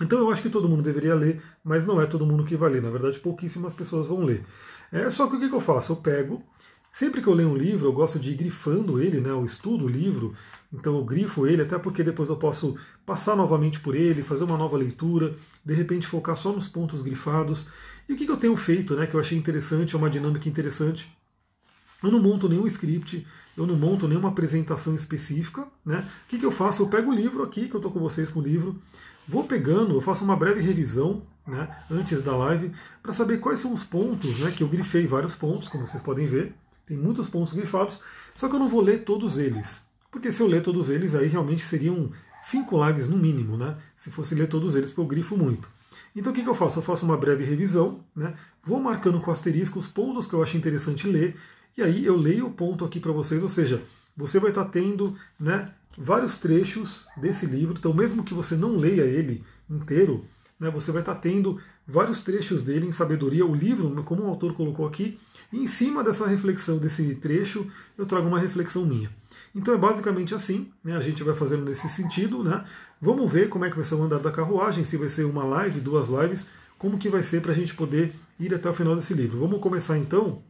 Então 0.01 0.19
eu 0.19 0.29
acho 0.29 0.41
que 0.41 0.49
todo 0.49 0.67
mundo 0.67 0.81
deveria 0.81 1.15
ler, 1.15 1.41
mas 1.63 1.85
não 1.85 2.01
é 2.01 2.05
todo 2.05 2.25
mundo 2.25 2.43
que 2.43 2.57
vai 2.57 2.69
ler. 2.69 2.81
Na 2.81 2.89
verdade, 2.89 3.19
pouquíssimas 3.19 3.71
pessoas 3.71 4.05
vão 4.05 4.25
ler. 4.25 4.43
É, 4.91 5.09
só 5.09 5.25
que 5.27 5.37
o 5.37 5.39
que, 5.39 5.55
eu 5.55 5.61
faço? 5.61 5.93
Eu 5.93 5.95
pego, 5.95 6.43
sempre 6.91 7.21
que 7.21 7.27
eu 7.27 7.33
leio 7.33 7.51
um 7.51 7.55
livro, 7.55 7.87
eu 7.87 7.93
gosto 7.93 8.19
de 8.19 8.31
ir 8.31 8.35
grifando 8.35 9.01
ele, 9.01 9.21
né? 9.21 9.29
Eu 9.29 9.45
estudo 9.45 9.85
o 9.85 9.89
livro, 9.89 10.35
então 10.73 10.97
eu 10.97 11.05
grifo 11.05 11.47
ele, 11.47 11.61
até 11.61 11.79
porque 11.79 12.03
depois 12.03 12.27
eu 12.27 12.35
posso 12.35 12.75
passar 13.05 13.37
novamente 13.37 13.79
por 13.79 13.95
ele, 13.95 14.23
fazer 14.23 14.43
uma 14.43 14.57
nova 14.57 14.75
leitura, 14.75 15.33
de 15.63 15.73
repente 15.73 16.05
focar 16.05 16.35
só 16.35 16.51
nos 16.51 16.67
pontos 16.67 17.01
grifados. 17.01 17.67
E 18.11 18.13
o 18.13 18.17
que, 18.17 18.25
que 18.25 18.31
eu 18.31 18.37
tenho 18.37 18.55
feito, 18.57 18.95
né? 18.95 19.07
Que 19.07 19.15
eu 19.15 19.19
achei 19.19 19.37
interessante, 19.37 19.95
é 19.95 19.97
uma 19.97 20.09
dinâmica 20.09 20.47
interessante. 20.47 21.11
Eu 22.03 22.11
não 22.11 22.21
monto 22.21 22.49
nenhum 22.49 22.67
script, 22.67 23.25
eu 23.57 23.65
não 23.65 23.75
monto 23.75 24.07
nenhuma 24.07 24.29
apresentação 24.29 24.93
específica. 24.93 25.65
Né? 25.85 26.05
O 26.25 26.29
que, 26.29 26.37
que 26.37 26.45
eu 26.45 26.51
faço? 26.51 26.83
Eu 26.83 26.87
pego 26.87 27.09
o 27.09 27.15
livro 27.15 27.41
aqui, 27.41 27.67
que 27.67 27.73
eu 27.73 27.79
estou 27.79 27.91
com 27.91 27.99
vocês 27.99 28.29
com 28.29 28.39
o 28.39 28.43
livro, 28.43 28.79
Vou 29.27 29.45
pegando, 29.45 29.93
eu 29.93 30.01
faço 30.01 30.23
uma 30.23 30.35
breve 30.35 30.61
revisão 30.61 31.21
né, 31.47 31.69
antes 31.89 32.21
da 32.21 32.35
live 32.35 32.71
para 33.01 33.13
saber 33.13 33.37
quais 33.37 33.59
são 33.59 33.71
os 33.71 33.83
pontos, 33.83 34.39
né, 34.39 34.51
que 34.51 34.63
eu 34.63 34.67
grifei 34.67 35.05
vários 35.07 35.35
pontos, 35.35 35.69
como 35.69 35.85
vocês 35.85 36.01
podem 36.01 36.27
ver, 36.27 36.53
tem 36.85 36.97
muitos 36.97 37.29
pontos 37.29 37.53
grifados, 37.53 38.01
só 38.35 38.49
que 38.49 38.55
eu 38.55 38.59
não 38.59 38.67
vou 38.67 38.81
ler 38.81 39.03
todos 39.03 39.37
eles, 39.37 39.81
porque 40.11 40.31
se 40.31 40.41
eu 40.41 40.47
ler 40.47 40.63
todos 40.63 40.89
eles, 40.89 41.15
aí 41.15 41.27
realmente 41.27 41.61
seriam 41.61 42.11
cinco 42.41 42.83
lives 42.85 43.07
no 43.07 43.17
mínimo, 43.17 43.57
né, 43.57 43.77
se 43.95 44.09
fosse 44.09 44.35
ler 44.35 44.47
todos 44.47 44.75
eles, 44.75 44.89
porque 44.89 45.01
eu 45.01 45.07
grifo 45.07 45.37
muito. 45.37 45.69
Então 46.15 46.31
o 46.31 46.35
que, 46.35 46.43
que 46.43 46.49
eu 46.49 46.55
faço? 46.55 46.79
Eu 46.79 46.83
faço 46.83 47.05
uma 47.05 47.17
breve 47.17 47.43
revisão, 47.43 48.03
né, 48.15 48.33
vou 48.63 48.79
marcando 48.79 49.19
com 49.21 49.31
asterisco 49.31 49.79
os 49.79 49.87
pontos 49.87 50.27
que 50.27 50.33
eu 50.33 50.43
acho 50.43 50.57
interessante 50.57 51.07
ler, 51.07 51.37
e 51.77 51.81
aí 51.81 52.05
eu 52.05 52.17
leio 52.17 52.47
o 52.47 52.51
ponto 52.51 52.83
aqui 52.83 52.99
para 52.99 53.11
vocês, 53.11 53.41
ou 53.41 53.49
seja, 53.49 53.81
você 54.15 54.39
vai 54.39 54.49
estar 54.49 54.65
tendo 54.65 55.15
né, 55.39 55.73
vários 55.97 56.37
trechos 56.37 57.07
desse 57.15 57.45
livro, 57.45 57.75
então 57.77 57.93
mesmo 57.93 58.23
que 58.23 58.33
você 58.33 58.55
não 58.55 58.75
leia 58.75 59.03
ele 59.03 59.43
inteiro, 59.69 60.25
né, 60.59 60.69
você 60.69 60.91
vai 60.91 61.01
estar 61.01 61.15
tendo 61.15 61.59
vários 61.87 62.21
trechos 62.21 62.63
dele 62.63 62.87
em 62.87 62.91
sabedoria, 62.91 63.45
o 63.45 63.55
livro, 63.55 64.03
como 64.03 64.23
o 64.23 64.27
autor 64.27 64.53
colocou 64.53 64.87
aqui, 64.87 65.19
e 65.51 65.57
em 65.57 65.67
cima 65.67 66.03
dessa 66.03 66.25
reflexão, 66.25 66.77
desse 66.77 67.15
trecho, 67.15 67.67
eu 67.97 68.05
trago 68.05 68.27
uma 68.27 68.39
reflexão 68.39 68.85
minha. 68.85 69.09
Então 69.53 69.73
é 69.73 69.77
basicamente 69.77 70.33
assim, 70.33 70.71
né, 70.83 70.95
a 70.95 71.01
gente 71.01 71.23
vai 71.23 71.35
fazendo 71.35 71.65
nesse 71.65 71.89
sentido, 71.89 72.43
né? 72.43 72.63
Vamos 73.01 73.29
ver 73.29 73.49
como 73.49 73.65
é 73.65 73.69
que 73.69 73.75
vai 73.75 73.83
ser 73.83 73.95
o 73.95 74.03
andar 74.03 74.19
da 74.19 74.31
carruagem, 74.31 74.83
se 74.83 74.95
vai 74.95 75.09
ser 75.09 75.25
uma 75.25 75.43
live, 75.43 75.81
duas 75.81 76.07
lives, 76.07 76.45
como 76.77 76.97
que 76.97 77.09
vai 77.09 77.23
ser 77.23 77.41
para 77.41 77.51
a 77.51 77.55
gente 77.55 77.75
poder 77.75 78.13
ir 78.39 78.53
até 78.53 78.69
o 78.69 78.73
final 78.73 78.95
desse 78.95 79.13
livro. 79.13 79.39
Vamos 79.39 79.59
começar 79.59 79.97
então 79.97 80.41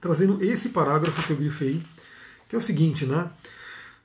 trazendo 0.00 0.42
esse 0.42 0.68
parágrafo 0.70 1.22
que 1.26 1.32
eu 1.32 1.36
grifei, 1.36 1.82
que 2.48 2.54
é 2.54 2.58
o 2.58 2.62
seguinte, 2.62 3.06
né? 3.06 3.30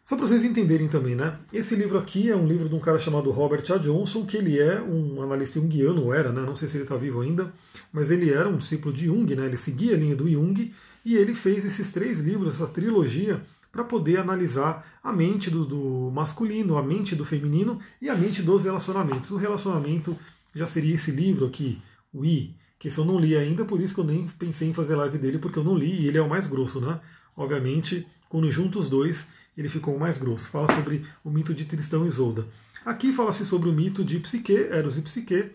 Só 0.06 0.16
para 0.16 0.28
vocês 0.28 0.44
entenderem 0.46 0.88
também, 0.88 1.16
né? 1.16 1.36
Esse 1.52 1.76
livro 1.76 1.98
aqui 1.98 2.30
é 2.30 2.36
um 2.36 2.46
livro 2.46 2.70
de 2.70 2.76
um 2.76 2.80
cara 2.80 3.00
chamado 3.00 3.32
Robert 3.32 3.64
A. 3.74 3.78
Johnson, 3.78 4.24
que 4.24 4.38
ele 4.38 4.60
é 4.60 4.80
um 4.80 5.20
analista 5.20 5.60
junguiano, 5.60 6.14
era, 6.14 6.32
né? 6.32 6.42
Não 6.42 6.56
sei 6.56 6.68
se 6.68 6.78
ele 6.78 6.84
está 6.84 6.96
vivo 6.96 7.22
ainda, 7.22 7.52
mas 7.92 8.12
ele 8.12 8.30
era 8.30 8.48
um 8.48 8.56
discípulo 8.56 8.94
de 8.94 9.06
Jung, 9.06 9.36
né? 9.36 9.48
Ele 9.48 9.58
seguia 9.58 9.96
a 9.96 9.98
linha 9.98 10.16
do 10.16 10.30
Jung 10.30 10.72
e 11.04 11.16
ele 11.16 11.34
fez 11.34 11.66
esses 11.66 11.90
três 11.90 12.20
livros, 12.20 12.54
essa 12.54 12.68
trilogia, 12.68 13.42
para 13.72 13.84
poder 13.84 14.18
analisar 14.18 14.86
a 15.04 15.12
mente 15.12 15.50
do, 15.50 15.66
do, 15.66 16.12
masculino, 16.12 16.78
a 16.78 16.84
mente 16.84 17.16
do 17.16 17.26
feminino 17.26 17.80
e 18.00 18.08
a 18.08 18.16
mente 18.16 18.44
dos 18.44 18.64
relacionamentos. 18.64 19.32
O 19.32 19.38
relacionamento 19.38 20.16
já 20.54 20.68
seria 20.68 20.94
esse 20.94 21.10
livro 21.10 21.48
aqui, 21.48 21.82
o 22.14 22.24
I, 22.24 22.56
que 22.78 22.90
esse 22.90 23.00
eu 23.00 23.06
não 23.06 23.20
li 23.20 23.36
ainda, 23.36 23.66
por 23.66 23.82
isso 23.82 23.96
que 23.96 24.00
eu 24.02 24.06
nem 24.06 24.28
pensei 24.28 24.70
em 24.70 24.74
fazer 24.74 24.96
live 24.96 25.18
dele, 25.18 25.40
porque 25.40 25.58
eu 25.58 25.64
não 25.64 25.76
li 25.76 26.04
e 26.04 26.08
ele 26.08 26.20
é 26.20 26.22
o 26.22 26.30
mais 26.30 26.46
grosso, 26.46 26.80
né? 26.80 27.00
Obviamente, 27.36 28.08
quando 28.30 28.50
junto 28.52 28.80
os 28.80 28.88
dois, 28.88 29.26
ele 29.58 29.70
ficou 29.70 29.98
mais 29.98 30.18
grosso. 30.18 30.50
Fala 30.50 30.74
sobre 30.74 31.06
o 31.24 31.30
mito 31.30 31.54
de 31.54 31.66
Tristão 31.66 32.06
e 32.06 32.08
Isolda. 32.08 32.46
Aqui 32.86 33.12
fala-se 33.12 33.46
sobre 33.46 33.70
o 33.70 33.74
mito 33.74 34.04
de 34.04 34.20
Psique, 34.20 34.56
Eros 34.56 34.98
e 34.98 35.02
Psique, 35.02 35.52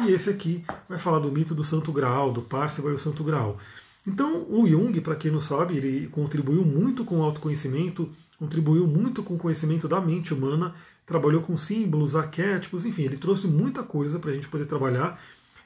e 0.00 0.10
esse 0.10 0.30
aqui 0.30 0.64
vai 0.88 0.98
falar 0.98 1.18
do 1.18 1.30
mito 1.30 1.54
do 1.54 1.62
Santo 1.62 1.92
Graal, 1.92 2.32
do 2.32 2.42
Pársico 2.42 2.88
e 2.88 2.94
o 2.94 2.98
Santo 2.98 3.22
Graal. 3.22 3.58
Então, 4.06 4.46
o 4.48 4.66
Jung, 4.68 5.00
para 5.00 5.14
quem 5.14 5.30
não 5.30 5.40
sabe, 5.40 5.76
ele 5.76 6.08
contribuiu 6.08 6.64
muito 6.64 7.04
com 7.04 7.20
o 7.20 7.22
autoconhecimento, 7.22 8.10
contribuiu 8.38 8.86
muito 8.86 9.22
com 9.22 9.34
o 9.34 9.38
conhecimento 9.38 9.86
da 9.86 10.00
mente 10.00 10.34
humana, 10.34 10.74
trabalhou 11.06 11.40
com 11.40 11.56
símbolos, 11.56 12.16
arquétipos, 12.16 12.84
enfim, 12.84 13.02
ele 13.02 13.16
trouxe 13.16 13.46
muita 13.46 13.82
coisa 13.82 14.18
para 14.18 14.30
a 14.30 14.34
gente 14.34 14.48
poder 14.48 14.66
trabalhar. 14.66 15.22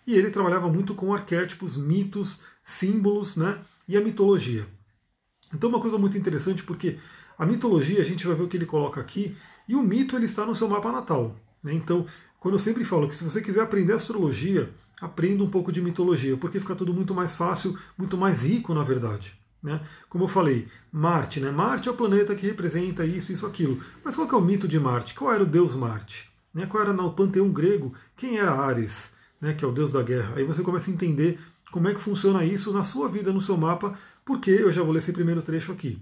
E 0.06 0.14
ele 0.14 0.30
trabalhava 0.30 0.68
muito 0.68 0.94
com 0.94 1.14
arquétipos, 1.14 1.76
mitos, 1.76 2.40
símbolos 2.62 3.36
né, 3.36 3.58
e 3.88 3.96
a 3.96 4.00
mitologia. 4.00 4.66
Então, 5.54 5.70
uma 5.70 5.80
coisa 5.80 5.96
muito 5.96 6.18
interessante, 6.18 6.62
porque 6.62 6.98
a 7.38 7.44
mitologia, 7.44 8.00
a 8.00 8.04
gente 8.04 8.26
vai 8.26 8.34
ver 8.36 8.44
o 8.44 8.48
que 8.48 8.56
ele 8.56 8.66
coloca 8.66 9.00
aqui, 9.00 9.36
e 9.68 9.74
o 9.74 9.82
mito 9.82 10.16
ele 10.16 10.26
está 10.26 10.44
no 10.46 10.54
seu 10.54 10.68
mapa 10.68 10.90
natal. 10.90 11.36
Né? 11.62 11.74
Então, 11.74 12.06
quando 12.38 12.54
eu 12.54 12.58
sempre 12.58 12.84
falo 12.84 13.08
que 13.08 13.16
se 13.16 13.24
você 13.24 13.40
quiser 13.40 13.62
aprender 13.62 13.92
astrologia, 13.92 14.70
aprenda 15.00 15.42
um 15.42 15.50
pouco 15.50 15.70
de 15.70 15.82
mitologia, 15.82 16.36
porque 16.36 16.60
fica 16.60 16.74
tudo 16.74 16.94
muito 16.94 17.14
mais 17.14 17.34
fácil, 17.34 17.78
muito 17.98 18.16
mais 18.16 18.42
rico, 18.42 18.72
na 18.72 18.82
verdade. 18.82 19.38
Né? 19.62 19.80
Como 20.08 20.24
eu 20.24 20.28
falei, 20.28 20.68
Marte, 20.92 21.40
né? 21.40 21.50
Marte 21.50 21.88
é 21.88 21.92
o 21.92 21.96
planeta 21.96 22.34
que 22.34 22.46
representa 22.46 23.04
isso, 23.04 23.32
isso, 23.32 23.46
aquilo. 23.46 23.80
Mas 24.04 24.14
qual 24.14 24.28
é 24.30 24.34
o 24.36 24.40
mito 24.40 24.68
de 24.68 24.78
Marte? 24.78 25.14
Qual 25.14 25.32
era 25.32 25.42
o 25.42 25.46
deus 25.46 25.74
Marte? 25.74 26.30
Né? 26.54 26.66
Qual 26.66 26.82
era 26.82 26.92
no 26.92 27.12
panteão 27.12 27.50
grego? 27.50 27.92
Quem 28.16 28.38
era 28.38 28.52
Ares, 28.52 29.10
né? 29.40 29.54
que 29.54 29.64
é 29.64 29.68
o 29.68 29.72
deus 29.72 29.90
da 29.90 30.02
guerra? 30.02 30.34
Aí 30.36 30.44
você 30.44 30.62
começa 30.62 30.90
a 30.90 30.94
entender 30.94 31.40
como 31.72 31.88
é 31.88 31.94
que 31.94 32.00
funciona 32.00 32.44
isso 32.44 32.72
na 32.72 32.84
sua 32.84 33.08
vida, 33.08 33.32
no 33.32 33.40
seu 33.40 33.56
mapa, 33.56 33.98
porque 34.24 34.50
eu 34.50 34.70
já 34.70 34.82
vou 34.82 34.92
ler 34.92 34.98
esse 34.98 35.12
primeiro 35.12 35.42
trecho 35.42 35.72
aqui. 35.72 36.00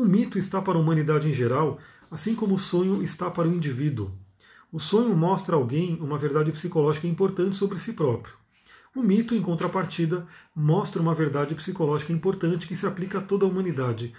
O 0.00 0.04
mito 0.06 0.38
está 0.38 0.62
para 0.62 0.78
a 0.78 0.80
humanidade 0.80 1.28
em 1.28 1.32
geral, 1.34 1.78
assim 2.10 2.34
como 2.34 2.54
o 2.54 2.58
sonho 2.58 3.02
está 3.02 3.30
para 3.30 3.46
o 3.46 3.52
indivíduo. 3.52 4.10
O 4.72 4.80
sonho 4.80 5.14
mostra 5.14 5.54
a 5.54 5.58
alguém 5.58 5.98
uma 6.00 6.16
verdade 6.16 6.50
psicológica 6.50 7.06
importante 7.06 7.54
sobre 7.54 7.78
si 7.78 7.92
próprio. 7.92 8.32
O 8.96 9.02
mito, 9.02 9.34
em 9.34 9.42
contrapartida, 9.42 10.26
mostra 10.56 11.02
uma 11.02 11.14
verdade 11.14 11.54
psicológica 11.54 12.14
importante 12.14 12.66
que 12.66 12.74
se 12.74 12.86
aplica 12.86 13.18
a 13.18 13.20
toda 13.20 13.44
a 13.44 13.48
humanidade. 13.50 14.14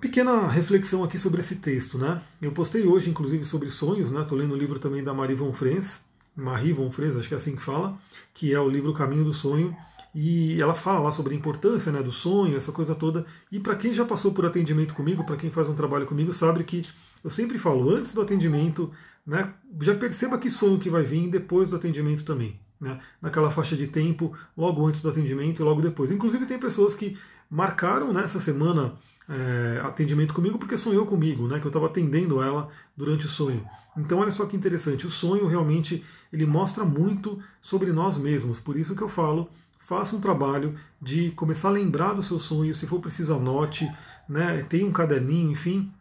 Pequena 0.00 0.48
reflexão 0.48 1.04
aqui 1.04 1.16
sobre 1.16 1.42
esse 1.42 1.54
texto, 1.54 1.96
né? 1.96 2.20
Eu 2.42 2.50
postei 2.50 2.84
hoje, 2.84 3.08
inclusive, 3.08 3.44
sobre 3.44 3.70
sonhos, 3.70 4.10
né? 4.10 4.22
Estou 4.22 4.36
lendo 4.36 4.52
o 4.52 4.58
livro 4.58 4.80
também 4.80 5.04
da 5.04 5.14
Marie 5.14 5.36
Von 5.36 5.52
Frens, 5.52 6.00
Marie 6.34 6.72
Von 6.72 6.88
acho 6.88 7.28
que 7.28 7.34
é 7.34 7.36
assim 7.36 7.54
que 7.54 7.62
fala, 7.62 7.96
que 8.34 8.52
é 8.52 8.58
o 8.58 8.68
livro 8.68 8.92
Caminho 8.92 9.22
do 9.22 9.32
Sonho, 9.32 9.76
e 10.14 10.60
ela 10.60 10.74
fala 10.74 11.00
lá 11.00 11.10
sobre 11.10 11.34
a 11.34 11.36
importância 11.36 11.90
né, 11.90 12.02
do 12.02 12.12
sonho, 12.12 12.56
essa 12.56 12.70
coisa 12.70 12.94
toda. 12.94 13.24
E 13.50 13.58
para 13.58 13.74
quem 13.74 13.94
já 13.94 14.04
passou 14.04 14.32
por 14.32 14.44
atendimento 14.44 14.94
comigo, 14.94 15.24
para 15.24 15.36
quem 15.36 15.50
faz 15.50 15.68
um 15.68 15.74
trabalho 15.74 16.06
comigo, 16.06 16.32
sabe 16.32 16.64
que 16.64 16.86
eu 17.24 17.30
sempre 17.30 17.58
falo, 17.58 17.88
antes 17.90 18.12
do 18.12 18.20
atendimento, 18.20 18.90
né, 19.26 19.54
já 19.80 19.94
perceba 19.94 20.38
que 20.38 20.50
sonho 20.50 20.78
que 20.78 20.90
vai 20.90 21.02
vir 21.02 21.30
depois 21.30 21.70
do 21.70 21.76
atendimento 21.76 22.24
também. 22.24 22.60
Né, 22.80 22.98
naquela 23.20 23.48
faixa 23.48 23.76
de 23.76 23.86
tempo, 23.86 24.36
logo 24.56 24.84
antes 24.84 25.00
do 25.00 25.08
atendimento 25.08 25.62
e 25.62 25.64
logo 25.64 25.80
depois. 25.80 26.10
Inclusive 26.10 26.46
tem 26.46 26.58
pessoas 26.58 26.94
que 26.94 27.16
marcaram 27.48 28.12
nessa 28.12 28.40
semana 28.40 28.94
é, 29.28 29.80
atendimento 29.84 30.34
comigo 30.34 30.58
porque 30.58 30.76
sonhou 30.76 31.06
comigo, 31.06 31.46
né? 31.46 31.60
Que 31.60 31.66
eu 31.66 31.68
estava 31.68 31.86
atendendo 31.86 32.42
ela 32.42 32.68
durante 32.96 33.26
o 33.26 33.28
sonho. 33.28 33.64
Então 33.96 34.18
olha 34.18 34.30
só 34.30 34.46
que 34.46 34.56
interessante, 34.56 35.06
o 35.06 35.10
sonho 35.10 35.46
realmente 35.46 36.02
ele 36.32 36.46
mostra 36.46 36.84
muito 36.84 37.38
sobre 37.60 37.92
nós 37.92 38.16
mesmos. 38.16 38.58
Por 38.58 38.76
isso 38.76 38.96
que 38.96 39.02
eu 39.02 39.08
falo, 39.08 39.48
faça 39.92 40.16
um 40.16 40.20
trabalho 40.20 40.74
de 40.98 41.32
começar 41.32 41.68
a 41.68 41.72
lembrar 41.72 42.14
do 42.14 42.22
seu 42.22 42.38
sonho, 42.38 42.72
se 42.72 42.86
for 42.86 42.98
preciso 42.98 43.34
anote, 43.34 43.86
né? 44.26 44.62
Tem 44.62 44.84
um 44.84 44.90
caderninho, 44.90 45.52
enfim, 45.52 45.92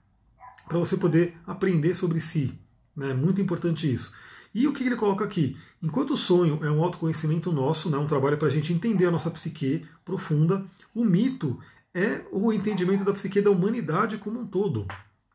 para 0.65 0.77
você 0.77 0.95
poder 0.95 1.37
aprender 1.45 1.93
sobre 1.93 2.21
si. 2.21 2.57
Né? 2.95 3.13
Muito 3.13 3.41
importante 3.41 3.91
isso. 3.91 4.13
E 4.55 4.65
o 4.65 4.71
que 4.71 4.85
ele 4.85 4.95
coloca 4.95 5.25
aqui? 5.25 5.57
Enquanto 5.83 6.11
o 6.11 6.17
sonho 6.17 6.57
é 6.63 6.71
um 6.71 6.81
autoconhecimento 6.81 7.51
nosso, 7.51 7.89
né, 7.89 7.97
um 7.97 8.07
trabalho 8.07 8.37
para 8.37 8.47
a 8.47 8.51
gente 8.51 8.71
entender 8.71 9.07
a 9.07 9.11
nossa 9.11 9.29
psique 9.29 9.85
profunda, 10.05 10.65
o 10.95 11.03
mito 11.03 11.59
é 11.93 12.21
o 12.31 12.53
entendimento 12.53 13.03
da 13.03 13.11
psique 13.11 13.41
da 13.41 13.51
humanidade 13.51 14.17
como 14.19 14.39
um 14.39 14.47
todo. 14.47 14.87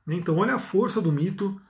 Então, 0.08 0.38
olha 0.38 0.54
a 0.54 0.58
força 0.58 0.98
do 0.98 1.12
mito, 1.12 1.60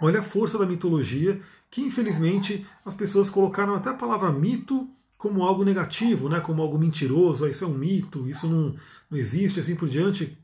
olha 0.00 0.20
a 0.20 0.22
força 0.22 0.56
da 0.56 0.64
mitologia, 0.64 1.42
que 1.70 1.82
infelizmente 1.82 2.66
as 2.86 2.94
pessoas 2.94 3.28
colocaram 3.28 3.74
até 3.74 3.90
a 3.90 3.94
palavra 3.94 4.32
mito 4.32 4.88
como 5.16 5.42
algo 5.42 5.64
negativo, 5.64 6.28
né, 6.28 6.40
como 6.40 6.62
algo 6.62 6.78
mentiroso, 6.78 7.44
ah, 7.44 7.50
isso 7.50 7.64
é 7.64 7.66
um 7.66 7.74
mito, 7.74 8.28
isso 8.28 8.46
não, 8.46 8.74
não 9.10 9.18
existe, 9.18 9.60
assim 9.60 9.74
por 9.74 9.88
diante. 9.88 10.36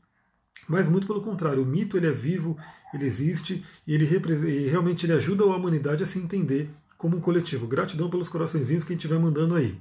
Mas 0.67 0.87
muito 0.87 1.05
pelo 1.05 1.21
contrário, 1.21 1.61
o 1.61 1.65
mito 1.65 1.97
ele 1.97 2.07
é 2.07 2.11
vivo, 2.11 2.57
ele 2.93 3.05
existe 3.05 3.63
e 3.85 3.93
ele 3.93 4.05
e 4.05 4.67
realmente 4.67 5.05
ele 5.05 5.13
ajuda 5.13 5.43
a 5.43 5.55
humanidade 5.55 6.03
a 6.03 6.07
se 6.07 6.19
entender 6.19 6.69
como 6.97 7.17
um 7.17 7.21
coletivo. 7.21 7.67
Gratidão 7.67 8.09
pelos 8.09 8.29
coraçõezinhos 8.29 8.83
que 8.83 8.93
a 8.93 8.95
gente 8.95 9.07
vai 9.07 9.17
mandando 9.17 9.55
aí. 9.55 9.77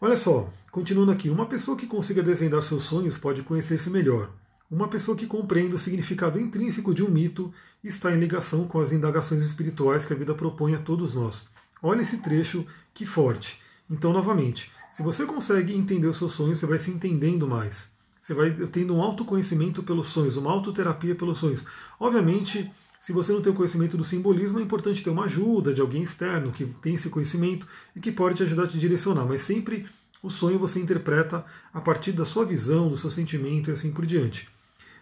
Olha 0.00 0.16
só, 0.16 0.50
continuando 0.70 1.12
aqui, 1.12 1.30
uma 1.30 1.46
pessoa 1.46 1.76
que 1.76 1.86
consiga 1.86 2.22
desvendar 2.22 2.62
seus 2.62 2.82
sonhos 2.82 3.16
pode 3.16 3.42
conhecer-se 3.42 3.88
melhor. 3.88 4.30
Uma 4.70 4.88
pessoa 4.88 5.16
que 5.16 5.26
compreende 5.26 5.74
o 5.74 5.78
significado 5.78 6.38
intrínseco 6.38 6.92
de 6.92 7.04
um 7.04 7.08
mito 7.08 7.52
está 7.82 8.12
em 8.12 8.18
ligação 8.18 8.66
com 8.66 8.80
as 8.80 8.90
indagações 8.90 9.44
espirituais 9.44 10.04
que 10.04 10.12
a 10.12 10.16
vida 10.16 10.34
propõe 10.34 10.74
a 10.74 10.78
todos 10.78 11.14
nós. 11.14 11.46
Olha 11.80 12.02
esse 12.02 12.16
trecho, 12.16 12.66
que 12.92 13.06
forte. 13.06 13.60
Então, 13.90 14.12
novamente, 14.12 14.70
se 14.92 15.02
você 15.02 15.26
consegue 15.26 15.74
entender 15.74 16.06
os 16.06 16.16
seus 16.16 16.32
sonhos, 16.32 16.58
você 16.58 16.66
vai 16.66 16.78
se 16.78 16.90
entendendo 16.90 17.46
mais. 17.46 17.88
Você 18.22 18.32
vai 18.32 18.50
tendo 18.50 18.94
um 18.94 19.02
autoconhecimento 19.02 19.82
pelos 19.82 20.08
sonhos, 20.08 20.36
uma 20.36 20.50
autoterapia 20.50 21.14
pelos 21.14 21.38
sonhos. 21.38 21.66
Obviamente, 22.00 22.72
se 22.98 23.12
você 23.12 23.32
não 23.32 23.42
tem 23.42 23.52
o 23.52 23.56
conhecimento 23.56 23.98
do 23.98 24.04
simbolismo, 24.04 24.58
é 24.58 24.62
importante 24.62 25.02
ter 25.02 25.10
uma 25.10 25.24
ajuda 25.24 25.74
de 25.74 25.82
alguém 25.82 26.02
externo 26.02 26.50
que 26.50 26.64
tem 26.64 26.94
esse 26.94 27.10
conhecimento 27.10 27.66
e 27.94 28.00
que 28.00 28.10
pode 28.10 28.36
te 28.36 28.42
ajudar 28.44 28.64
a 28.64 28.66
te 28.66 28.78
direcionar. 28.78 29.26
Mas 29.26 29.42
sempre 29.42 29.86
o 30.22 30.30
sonho 30.30 30.58
você 30.58 30.80
interpreta 30.80 31.44
a 31.70 31.82
partir 31.82 32.12
da 32.12 32.24
sua 32.24 32.46
visão, 32.46 32.88
do 32.88 32.96
seu 32.96 33.10
sentimento 33.10 33.68
e 33.68 33.74
assim 33.74 33.92
por 33.92 34.06
diante. 34.06 34.48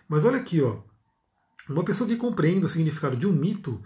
Mas 0.09 0.25
olha 0.25 0.39
aqui, 0.39 0.61
ó. 0.61 0.79
Uma 1.69 1.85
pessoa 1.85 2.09
que 2.09 2.17
compreende 2.17 2.67
o 2.67 2.69
significado 2.69 3.17
de 3.17 3.25
um 3.25 3.33
mito 3.33 3.81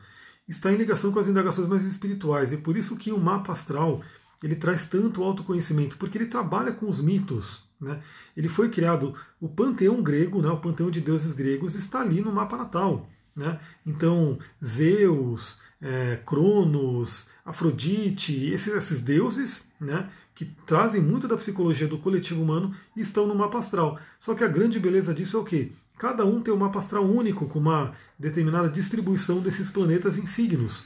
está 0.48 0.72
em 0.72 0.76
ligação 0.76 1.12
com 1.12 1.18
as 1.18 1.28
indagações 1.28 1.68
mais 1.68 1.84
espirituais. 1.84 2.52
E 2.52 2.56
por 2.56 2.74
isso 2.74 2.96
que 2.96 3.12
o 3.12 3.18
mapa 3.18 3.52
astral 3.52 4.00
ele 4.42 4.56
traz 4.56 4.84
tanto 4.86 5.22
autoconhecimento, 5.22 5.96
porque 5.96 6.18
ele 6.18 6.26
trabalha 6.26 6.72
com 6.72 6.88
os 6.88 7.00
mitos. 7.00 7.62
Né? 7.80 8.00
Ele 8.36 8.48
foi 8.48 8.68
criado, 8.68 9.14
o 9.40 9.48
panteão 9.48 10.02
grego, 10.02 10.40
né, 10.40 10.48
o 10.48 10.58
panteão 10.58 10.90
de 10.90 11.00
deuses 11.00 11.32
gregos, 11.32 11.74
está 11.74 12.00
ali 12.00 12.20
no 12.20 12.32
mapa 12.32 12.56
natal. 12.56 13.08
Né? 13.34 13.58
Então, 13.84 14.38
Zeus, 14.64 15.58
é, 15.80 16.20
Cronos, 16.24 17.26
Afrodite, 17.44 18.50
esses, 18.50 18.74
esses 18.74 19.00
deuses 19.00 19.62
né, 19.80 20.08
que 20.34 20.44
trazem 20.66 21.02
muito 21.02 21.28
da 21.28 21.36
psicologia 21.36 21.86
do 21.86 21.98
coletivo 21.98 22.42
humano 22.42 22.74
estão 22.96 23.26
no 23.26 23.34
mapa 23.34 23.58
astral. 23.58 23.98
Só 24.18 24.34
que 24.34 24.44
a 24.44 24.48
grande 24.48 24.80
beleza 24.80 25.14
disso 25.14 25.36
é 25.36 25.40
o 25.40 25.44
quê? 25.44 25.72
Cada 25.98 26.26
um 26.26 26.42
tem 26.42 26.52
um 26.52 26.58
mapa 26.58 26.78
astral 26.78 27.04
único, 27.04 27.46
com 27.46 27.58
uma 27.58 27.92
determinada 28.18 28.68
distribuição 28.68 29.40
desses 29.40 29.70
planetas 29.70 30.18
em 30.18 30.26
signos. 30.26 30.84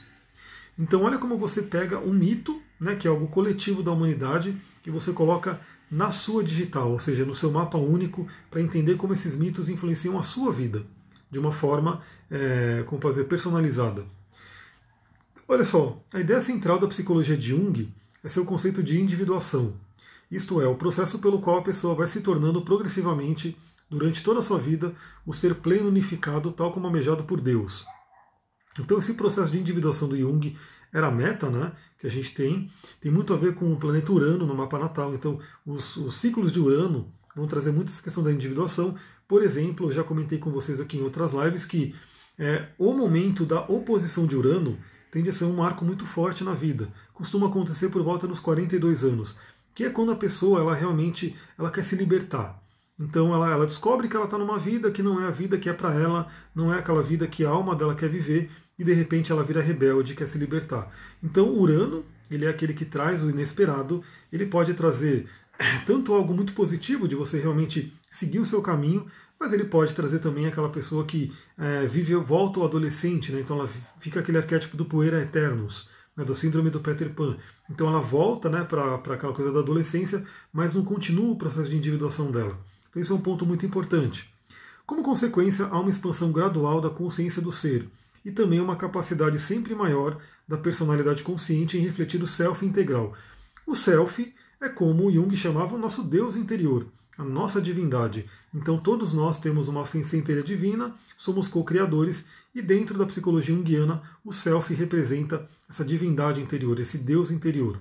Então, 0.77 1.03
olha 1.03 1.17
como 1.17 1.37
você 1.37 1.61
pega 1.61 1.99
um 1.99 2.13
mito, 2.13 2.61
né, 2.79 2.95
que 2.95 3.07
é 3.07 3.11
algo 3.11 3.27
coletivo 3.27 3.83
da 3.83 3.91
humanidade, 3.91 4.55
que 4.81 4.89
você 4.89 5.11
coloca 5.11 5.59
na 5.89 6.09
sua 6.09 6.43
digital, 6.43 6.91
ou 6.91 6.99
seja, 6.99 7.25
no 7.25 7.35
seu 7.35 7.51
mapa 7.51 7.77
único, 7.77 8.27
para 8.49 8.61
entender 8.61 8.95
como 8.95 9.13
esses 9.13 9.35
mitos 9.35 9.69
influenciam 9.69 10.17
a 10.17 10.23
sua 10.23 10.51
vida 10.51 10.83
de 11.29 11.39
uma 11.39 11.51
forma, 11.51 12.01
é, 12.29 12.83
como 12.87 13.01
fazer, 13.01 13.23
personalizada. 13.23 14.05
Olha 15.47 15.63
só, 15.63 16.03
a 16.13 16.19
ideia 16.19 16.41
central 16.41 16.77
da 16.77 16.87
psicologia 16.87 17.37
de 17.37 17.49
Jung 17.49 17.93
é 18.23 18.29
seu 18.29 18.43
conceito 18.43 18.83
de 18.83 18.99
individuação, 18.99 19.73
isto 20.31 20.61
é, 20.61 20.67
o 20.67 20.75
processo 20.75 21.19
pelo 21.19 21.41
qual 21.41 21.57
a 21.57 21.61
pessoa 21.61 21.93
vai 21.93 22.07
se 22.07 22.21
tornando 22.21 22.61
progressivamente, 22.61 23.57
durante 23.89 24.23
toda 24.23 24.39
a 24.39 24.41
sua 24.41 24.57
vida, 24.57 24.95
o 25.25 25.33
ser 25.33 25.55
pleno 25.55 25.89
unificado, 25.89 26.51
tal 26.51 26.71
como 26.71 26.87
almejado 26.87 27.25
por 27.25 27.41
Deus. 27.41 27.85
Então, 28.79 28.99
esse 28.99 29.13
processo 29.13 29.51
de 29.51 29.59
individuação 29.59 30.07
do 30.07 30.17
Jung 30.17 30.55
era 30.93 31.07
a 31.07 31.11
meta 31.11 31.49
né, 31.49 31.71
que 31.99 32.07
a 32.07 32.09
gente 32.09 32.33
tem, 32.33 32.69
tem 32.99 33.11
muito 33.11 33.33
a 33.33 33.37
ver 33.37 33.53
com 33.55 33.71
o 33.71 33.77
planeta 33.77 34.11
Urano 34.11 34.45
no 34.45 34.55
mapa 34.55 34.77
natal. 34.77 35.13
Então, 35.13 35.39
os, 35.65 35.95
os 35.97 36.15
ciclos 36.15 36.51
de 36.51 36.59
Urano 36.59 37.11
vão 37.35 37.47
trazer 37.47 37.71
muito 37.71 37.91
essa 37.91 38.01
questão 38.01 38.23
da 38.23 38.31
individuação. 38.31 38.95
Por 39.27 39.41
exemplo, 39.41 39.87
eu 39.87 39.91
já 39.91 40.03
comentei 40.03 40.37
com 40.37 40.51
vocês 40.51 40.79
aqui 40.79 40.97
em 40.97 41.01
outras 41.01 41.31
lives 41.31 41.65
que 41.65 41.95
é, 42.37 42.69
o 42.77 42.93
momento 42.93 43.45
da 43.45 43.61
oposição 43.61 44.25
de 44.25 44.35
Urano 44.35 44.77
tende 45.11 45.29
a 45.29 45.33
ser 45.33 45.45
um 45.45 45.55
marco 45.55 45.85
muito 45.85 46.05
forte 46.05 46.43
na 46.43 46.53
vida. 46.53 46.89
Costuma 47.13 47.47
acontecer 47.47 47.89
por 47.89 48.01
volta 48.03 48.27
dos 48.27 48.39
42 48.39 49.03
anos, 49.03 49.35
que 49.75 49.83
é 49.83 49.89
quando 49.89 50.11
a 50.11 50.15
pessoa 50.15 50.59
ela 50.59 50.73
realmente 50.73 51.35
ela 51.57 51.71
quer 51.71 51.83
se 51.83 51.95
libertar. 51.95 52.60
Então 53.01 53.33
ela, 53.33 53.51
ela 53.51 53.65
descobre 53.65 54.07
que 54.07 54.15
ela 54.15 54.25
está 54.25 54.37
numa 54.37 54.59
vida 54.59 54.91
que 54.91 55.01
não 55.01 55.19
é 55.19 55.27
a 55.27 55.31
vida 55.31 55.57
que 55.57 55.67
é 55.67 55.73
para 55.73 55.91
ela, 55.93 56.27
não 56.53 56.71
é 56.71 56.77
aquela 56.77 57.01
vida 57.01 57.25
que 57.25 57.43
a 57.43 57.49
alma 57.49 57.75
dela 57.75 57.95
quer 57.95 58.07
viver, 58.07 58.51
e 58.77 58.83
de 58.83 58.93
repente 58.93 59.31
ela 59.31 59.43
vira 59.43 59.59
rebelde 59.59 60.13
quer 60.13 60.27
se 60.27 60.37
libertar. 60.37 60.91
Então 61.21 61.51
Urano, 61.51 62.05
ele 62.29 62.45
é 62.45 62.49
aquele 62.49 62.75
que 62.75 62.85
traz 62.85 63.23
o 63.23 63.29
inesperado, 63.29 64.03
ele 64.31 64.45
pode 64.45 64.75
trazer 64.75 65.27
tanto 65.85 66.13
algo 66.13 66.33
muito 66.33 66.53
positivo 66.53 67.07
de 67.07 67.15
você 67.15 67.39
realmente 67.39 67.91
seguir 68.09 68.39
o 68.39 68.45
seu 68.45 68.61
caminho, 68.61 69.07
mas 69.39 69.51
ele 69.51 69.65
pode 69.65 69.95
trazer 69.95 70.19
também 70.19 70.45
aquela 70.45 70.69
pessoa 70.69 71.03
que 71.03 71.33
é, 71.57 71.87
vive, 71.87 72.13
volta 72.15 72.59
ao 72.59 72.67
adolescente, 72.67 73.31
né? 73.31 73.39
então 73.39 73.57
ela 73.57 73.69
fica 73.99 74.19
aquele 74.19 74.37
arquétipo 74.37 74.77
do 74.77 74.85
poeira 74.85 75.19
eternos, 75.19 75.89
né? 76.15 76.23
do 76.23 76.35
síndrome 76.35 76.69
do 76.69 76.79
Peter 76.79 77.09
Pan. 77.09 77.35
Então 77.67 77.87
ela 77.87 77.99
volta 77.99 78.47
né, 78.47 78.63
para 78.63 78.95
aquela 78.95 79.33
coisa 79.33 79.51
da 79.51 79.59
adolescência, 79.59 80.23
mas 80.53 80.75
não 80.75 80.83
continua 80.83 81.31
o 81.31 81.37
processo 81.37 81.69
de 81.69 81.77
individuação 81.77 82.31
dela. 82.31 82.59
Então 82.91 83.01
isso 83.01 83.11
é 83.11 83.15
um 83.15 83.21
ponto 83.21 83.45
muito 83.45 83.65
importante. 83.65 84.31
Como 84.85 85.01
consequência, 85.01 85.65
há 85.65 85.79
uma 85.79 85.89
expansão 85.89 86.31
gradual 86.31 86.79
da 86.79 86.89
consciência 86.89 87.41
do 87.41 87.51
ser 87.51 87.89
e 88.23 88.31
também 88.31 88.59
uma 88.59 88.75
capacidade 88.75 89.39
sempre 89.39 89.73
maior 89.73 90.17
da 90.47 90.57
personalidade 90.57 91.23
consciente 91.23 91.77
em 91.77 91.81
refletir 91.81 92.21
o 92.21 92.27
self 92.27 92.63
integral. 92.65 93.13
O 93.65 93.73
self 93.73 94.33
é 94.59 94.69
como 94.69 95.11
Jung 95.11 95.35
chamava 95.35 95.75
o 95.75 95.79
nosso 95.79 96.03
Deus 96.03 96.35
interior, 96.35 96.85
a 97.17 97.23
nossa 97.23 97.61
divindade. 97.61 98.25
Então 98.53 98.77
todos 98.77 99.13
nós 99.13 99.39
temos 99.39 99.67
uma 99.67 99.85
centelha 100.03 100.43
divina, 100.43 100.93
somos 101.15 101.47
co-criadores 101.47 102.25
e 102.53 102.61
dentro 102.61 102.97
da 102.97 103.05
psicologia 103.05 103.55
junguiana 103.55 104.03
o 104.23 104.31
self 104.31 104.73
representa 104.73 105.47
essa 105.69 105.85
divindade 105.85 106.41
interior, 106.41 106.79
esse 106.79 106.97
Deus 106.97 107.31
interior. 107.31 107.79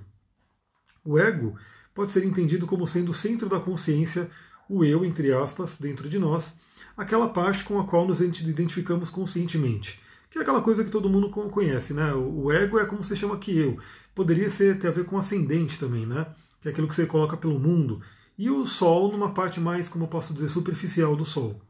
O 1.04 1.18
ego 1.18 1.56
pode 1.94 2.12
ser 2.12 2.24
entendido 2.24 2.66
como 2.66 2.86
sendo 2.86 3.10
o 3.10 3.14
centro 3.14 3.48
da 3.48 3.58
consciência, 3.58 4.30
o 4.70 4.84
eu, 4.84 5.04
entre 5.04 5.32
aspas, 5.32 5.76
dentro 5.76 6.08
de 6.08 6.18
nós, 6.18 6.54
aquela 6.96 7.28
parte 7.28 7.64
com 7.64 7.78
a 7.78 7.84
qual 7.84 8.06
nos 8.06 8.20
identificamos 8.20 9.10
conscientemente. 9.10 10.00
Que 10.30 10.38
é 10.38 10.42
aquela 10.42 10.62
coisa 10.62 10.84
que 10.84 10.90
todo 10.90 11.10
mundo 11.10 11.28
conhece, 11.28 11.92
né? 11.92 12.14
O 12.14 12.52
ego 12.52 12.78
é 12.78 12.86
como 12.86 13.02
se 13.02 13.16
chama 13.16 13.36
que 13.36 13.58
eu. 13.58 13.78
Poderia 14.14 14.48
ser, 14.48 14.78
ter 14.78 14.88
a 14.88 14.92
ver 14.92 15.04
com 15.04 15.18
ascendente 15.18 15.78
também, 15.78 16.06
né? 16.06 16.26
que 16.60 16.68
é 16.68 16.70
aquilo 16.70 16.86
que 16.86 16.94
você 16.94 17.06
coloca 17.06 17.36
pelo 17.36 17.58
mundo, 17.58 18.00
e 18.36 18.50
o 18.50 18.66
Sol 18.66 19.10
numa 19.10 19.32
parte 19.32 19.60
mais, 19.60 19.88
como 19.88 20.04
eu 20.04 20.08
posso 20.08 20.32
dizer, 20.34 20.48
superficial 20.48 21.16
do 21.16 21.24
Sol. 21.24 21.60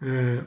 É, 0.00 0.44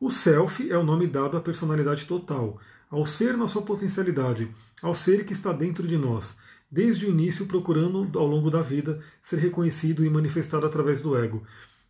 o 0.00 0.10
Self 0.10 0.70
é 0.70 0.76
o 0.76 0.84
nome 0.84 1.06
dado 1.06 1.36
à 1.36 1.40
personalidade 1.40 2.04
total, 2.04 2.58
ao 2.90 3.06
ser 3.06 3.36
na 3.36 3.46
sua 3.46 3.62
potencialidade, 3.62 4.50
ao 4.82 4.94
ser 4.94 5.24
que 5.24 5.32
está 5.32 5.52
dentro 5.52 5.86
de 5.86 5.96
nós, 5.96 6.36
desde 6.70 7.06
o 7.06 7.10
início 7.10 7.46
procurando, 7.46 8.18
ao 8.18 8.26
longo 8.26 8.50
da 8.50 8.62
vida, 8.62 9.00
ser 9.20 9.38
reconhecido 9.38 10.04
e 10.04 10.10
manifestado 10.10 10.64
através 10.64 11.00
do 11.00 11.16
ego. 11.16 11.42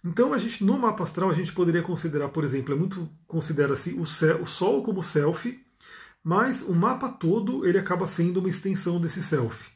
Então 0.02 0.32
a 0.32 0.38
gente 0.38 0.64
no 0.64 0.78
mapa 0.78 1.02
astral 1.02 1.28
a 1.28 1.34
gente 1.34 1.52
poderia 1.52 1.82
considerar, 1.82 2.30
por 2.30 2.42
exemplo, 2.42 2.74
é 2.74 2.78
muito 2.78 3.08
considera-se 3.26 3.90
o, 3.92 4.02
o 4.02 4.46
Sol 4.46 4.82
como 4.82 5.02
self, 5.02 5.60
mas 6.24 6.62
o 6.62 6.74
mapa 6.74 7.08
todo 7.10 7.66
ele 7.66 7.78
acaba 7.78 8.06
sendo 8.06 8.40
uma 8.40 8.48
extensão 8.48 8.98
desse 8.98 9.22
self. 9.22 9.68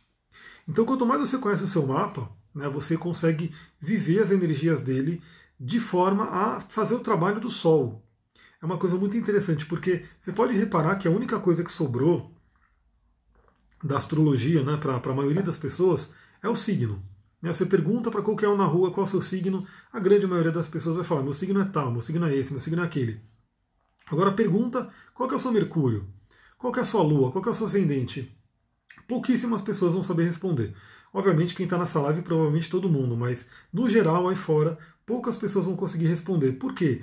Então 0.67 0.87
quanto 0.87 1.05
mais 1.05 1.21
você 1.21 1.37
conhece 1.37 1.65
o 1.65 1.69
seu 1.69 1.87
mapa, 1.87 2.31
né, 2.55 2.69
você 2.69 2.97
consegue 2.97 3.55
viver 3.79 4.23
as 4.23 4.31
energias 4.31 4.81
dele 4.81 5.21
de 5.61 5.79
forma 5.79 6.25
a 6.25 6.61
fazer 6.61 6.95
o 6.95 7.01
trabalho 7.01 7.41
do 7.41 7.51
Sol. 7.51 8.03
É 8.63 8.65
uma 8.65 8.79
coisa 8.79 8.97
muito 8.97 9.15
interessante, 9.15 9.67
porque 9.67 10.05
você 10.19 10.33
pode 10.33 10.55
reparar 10.55 10.97
que 10.97 11.07
a 11.07 11.11
única 11.11 11.39
coisa 11.39 11.63
que 11.63 11.71
sobrou 11.71 12.34
da 13.85 13.99
astrologia 13.99 14.63
né, 14.63 14.79
para 14.79 14.97
a 14.97 15.15
maioria 15.15 15.43
das 15.43 15.59
pessoas 15.59 16.11
é 16.43 16.49
o 16.49 16.57
signo. 16.57 17.03
Né? 17.43 17.53
Você 17.53 17.67
pergunta 17.67 18.11
para 18.11 18.23
qualquer 18.23 18.49
um 18.49 18.57
na 18.57 18.65
rua 18.65 18.91
qual 18.91 19.05
é 19.05 19.09
o 19.09 19.11
seu 19.11 19.21
signo, 19.21 19.67
a 19.93 20.01
grande 20.01 20.27
maioria 20.27 20.51
das 20.51 20.67
pessoas 20.67 20.97
vai 20.97 21.05
falar: 21.05 21.23
meu 21.23 21.35
signo 21.35 21.61
é 21.61 21.65
tal, 21.67 21.93
meu 21.93 22.01
signo 22.01 22.27
é 22.27 22.35
esse, 22.35 22.51
meu 22.51 22.61
signo 22.61 22.81
é 22.81 22.85
aquele. 22.87 23.21
Agora 24.07 24.33
pergunta 24.33 24.89
qual 25.13 25.31
é 25.31 25.35
o 25.35 25.39
seu 25.39 25.53
Mercúrio, 25.53 26.09
qual 26.57 26.75
é 26.75 26.81
a 26.81 26.85
sua 26.85 27.03
Lua, 27.03 27.31
qual 27.31 27.45
é 27.45 27.51
o 27.51 27.55
seu 27.55 27.67
ascendente. 27.67 28.35
Pouquíssimas 29.07 29.61
pessoas 29.61 29.93
vão 29.93 30.03
saber 30.03 30.25
responder. 30.25 30.75
Obviamente, 31.13 31.55
quem 31.55 31.65
está 31.65 31.79
nessa 31.79 32.01
live, 32.01 32.23
provavelmente 32.23 32.71
todo 32.71 32.89
mundo, 32.89 33.17
mas 33.17 33.47
no 33.73 33.89
geral, 33.89 34.29
aí 34.29 34.35
fora, 34.35 34.79
poucas 35.05 35.37
pessoas 35.37 35.67
vão 35.67 35.77
conseguir 35.77 36.07
responder. 36.07 36.53
Por 36.53 36.75
quê? 36.75 37.03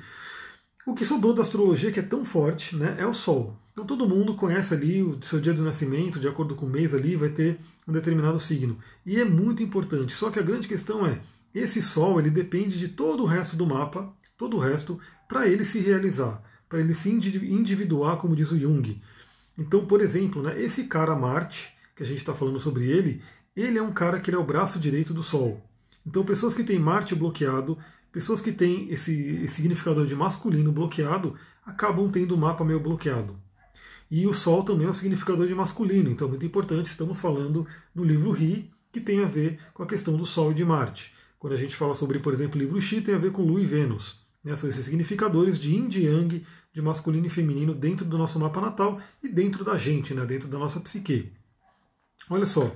O 0.86 0.96
que 0.96 1.06
sobrou 1.06 1.34
da 1.34 1.44
astrologia, 1.44 1.92
que 1.92 2.00
é 2.00 2.04
tão 2.04 2.26
forte, 2.26 2.76
né, 2.76 2.96
é 2.98 3.06
o 3.06 3.14
Sol. 3.14 3.56
Então 3.72 3.86
todo 3.86 4.08
mundo 4.08 4.36
conhece 4.36 4.74
ali 4.74 5.02
o 5.02 5.22
seu 5.22 5.40
dia 5.40 5.54
do 5.54 5.64
nascimento, 5.64 6.20
de 6.20 6.28
acordo 6.28 6.56
com 6.56 6.66
o 6.66 6.70
mês 6.70 6.94
ali, 6.94 7.16
vai 7.16 7.30
ter 7.30 7.60
um 7.88 7.92
determinado 7.92 8.40
signo. 8.40 8.78
E 9.06 9.20
é 9.20 9.24
muito 9.24 9.64
importante. 9.64 10.14
Só 10.14 10.30
que 10.30 10.40
a 10.40 10.44
grande 10.44 10.68
questão 10.68 11.06
é, 11.06 11.22
esse 11.54 11.82
Sol 11.82 12.20
ele 12.20 12.30
depende 12.30 12.80
de 12.80 12.88
todo 12.88 13.24
o 13.24 13.28
resto 13.28 13.56
do 13.56 13.66
mapa, 13.66 14.12
todo 14.38 14.58
o 14.58 14.60
resto, 14.60 15.00
para 15.28 15.48
ele 15.48 15.64
se 15.64 15.80
realizar, 15.80 16.42
para 16.68 16.80
ele 16.80 16.94
se 16.94 17.10
individuar, 17.10 18.18
como 18.18 18.36
diz 18.36 18.52
o 18.52 18.60
Jung. 18.60 19.02
Então, 19.58 19.86
por 19.86 20.02
exemplo, 20.02 20.42
né, 20.42 20.60
esse 20.60 20.86
cara 20.86 21.16
Marte, 21.16 21.72
que 21.96 22.04
a 22.04 22.06
gente 22.06 22.18
está 22.18 22.34
falando 22.34 22.60
sobre 22.60 22.90
ele, 22.90 23.22
ele 23.56 23.78
é 23.78 23.82
um 23.82 23.94
cara 23.94 24.20
que 24.20 24.32
é 24.32 24.38
o 24.38 24.44
braço 24.44 24.80
direito 24.80 25.14
do 25.14 25.22
Sol. 25.22 25.62
Então, 26.06 26.26
pessoas 26.26 26.54
que 26.54 26.64
têm 26.64 26.80
Marte 26.80 27.14
bloqueado, 27.14 27.78
pessoas 28.12 28.42
que 28.42 28.52
têm 28.52 28.90
esse, 28.90 29.14
esse 29.44 29.56
significador 29.56 30.06
de 30.06 30.16
masculino 30.16 30.72
bloqueado, 30.72 31.36
acabam 31.66 32.10
tendo 32.10 32.36
o 32.36 32.38
mapa 32.38 32.64
meio 32.64 32.80
bloqueado. 32.80 33.40
E 34.10 34.28
o 34.28 34.34
Sol 34.34 34.64
também 34.64 34.88
é 34.88 34.90
um 34.90 34.94
significador 34.94 35.48
de 35.48 35.56
masculino, 35.56 36.10
então 36.10 36.28
muito 36.28 36.46
importante, 36.46 36.88
estamos 36.88 37.20
falando 37.20 37.66
no 37.96 38.04
livro 38.04 38.32
Ri, 38.32 38.70
que 38.92 39.00
tem 39.00 39.24
a 39.24 39.28
ver 39.28 39.58
com 39.74 39.84
a 39.84 39.88
questão 39.88 40.18
do 40.18 40.26
Sol 40.26 40.52
e 40.52 40.56
de 40.56 40.66
Marte. 40.66 41.14
Quando 41.40 41.54
a 41.54 41.58
gente 41.58 41.76
fala 41.76 41.96
sobre, 41.96 42.20
por 42.20 42.34
exemplo, 42.34 42.60
o 42.60 42.62
livro 42.62 42.82
Xi, 42.82 43.02
tem 43.02 43.16
a 43.16 43.18
ver 43.18 43.32
com 43.32 43.42
Lua 43.42 43.62
e 43.62 43.66
Vênus. 43.66 44.20
Né? 44.44 44.56
São 44.56 44.70
esses 44.70 44.86
significadores 44.86 45.58
de 45.58 45.72
Yin 45.72 45.88
e 45.92 46.06
Yang, 46.06 46.46
de 46.74 46.82
masculino 46.82 47.26
e 47.26 47.30
feminino 47.30 47.74
dentro 47.74 48.06
do 48.06 48.18
nosso 48.18 48.40
mapa 48.40 48.62
natal 48.62 49.00
e 49.24 49.28
dentro 49.28 49.64
da 49.64 49.78
gente, 49.78 50.14
né? 50.14 50.26
dentro 50.26 50.48
da 50.48 50.60
nossa 50.60 50.80
psique. 50.80 51.32
Olha 52.30 52.46
só, 52.46 52.76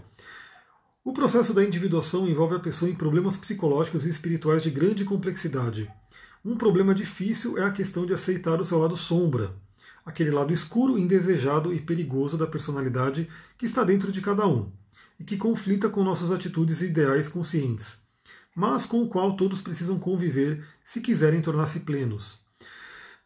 o 1.05 1.13
processo 1.13 1.53
da 1.53 1.63
individuação 1.63 2.27
envolve 2.27 2.55
a 2.55 2.59
pessoa 2.59 2.89
em 2.89 2.95
problemas 2.95 3.37
psicológicos 3.37 4.07
e 4.07 4.09
espirituais 4.09 4.63
de 4.63 4.71
grande 4.71 5.05
complexidade. 5.05 5.87
Um 6.43 6.57
problema 6.57 6.95
difícil 6.95 7.59
é 7.59 7.63
a 7.63 7.71
questão 7.71 8.07
de 8.07 8.13
aceitar 8.13 8.59
o 8.59 8.65
seu 8.65 8.79
lado 8.79 8.95
sombra, 8.95 9.53
aquele 10.03 10.31
lado 10.31 10.51
escuro, 10.51 10.97
indesejado 10.97 11.71
e 11.71 11.79
perigoso 11.79 12.39
da 12.39 12.47
personalidade 12.47 13.29
que 13.55 13.67
está 13.67 13.83
dentro 13.83 14.11
de 14.11 14.19
cada 14.19 14.47
um 14.47 14.71
e 15.19 15.23
que 15.23 15.37
conflita 15.37 15.89
com 15.89 16.03
nossas 16.03 16.31
atitudes 16.31 16.81
e 16.81 16.85
ideais 16.85 17.29
conscientes, 17.29 17.99
mas 18.55 18.83
com 18.83 19.03
o 19.03 19.07
qual 19.07 19.35
todos 19.35 19.61
precisam 19.61 19.99
conviver 19.99 20.65
se 20.83 21.01
quiserem 21.01 21.39
tornar-se 21.39 21.81
plenos. 21.81 22.43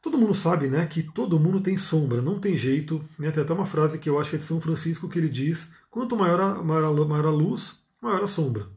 Todo 0.01 0.17
mundo 0.17 0.33
sabe 0.33 0.67
né, 0.67 0.85
que 0.85 1.03
todo 1.03 1.39
mundo 1.39 1.61
tem 1.61 1.77
sombra, 1.77 2.21
não 2.21 2.39
tem 2.39 2.55
jeito. 2.55 3.03
Né, 3.17 3.31
tem 3.31 3.43
até 3.43 3.53
uma 3.53 3.65
frase 3.65 3.99
que 3.99 4.09
eu 4.09 4.17
acho 4.17 4.29
que 4.29 4.37
é 4.37 4.39
de 4.39 4.45
São 4.45 4.61
Francisco 4.61 5.09
que 5.09 5.19
ele 5.19 5.27
diz: 5.27 5.69
Quanto 5.89 6.15
maior 6.15 6.39
a, 6.39 6.63
maior, 6.63 7.07
maior 7.07 7.25
a 7.25 7.31
luz, 7.31 7.79
maior 8.01 8.23
a 8.23 8.27
sombra. 8.27 8.67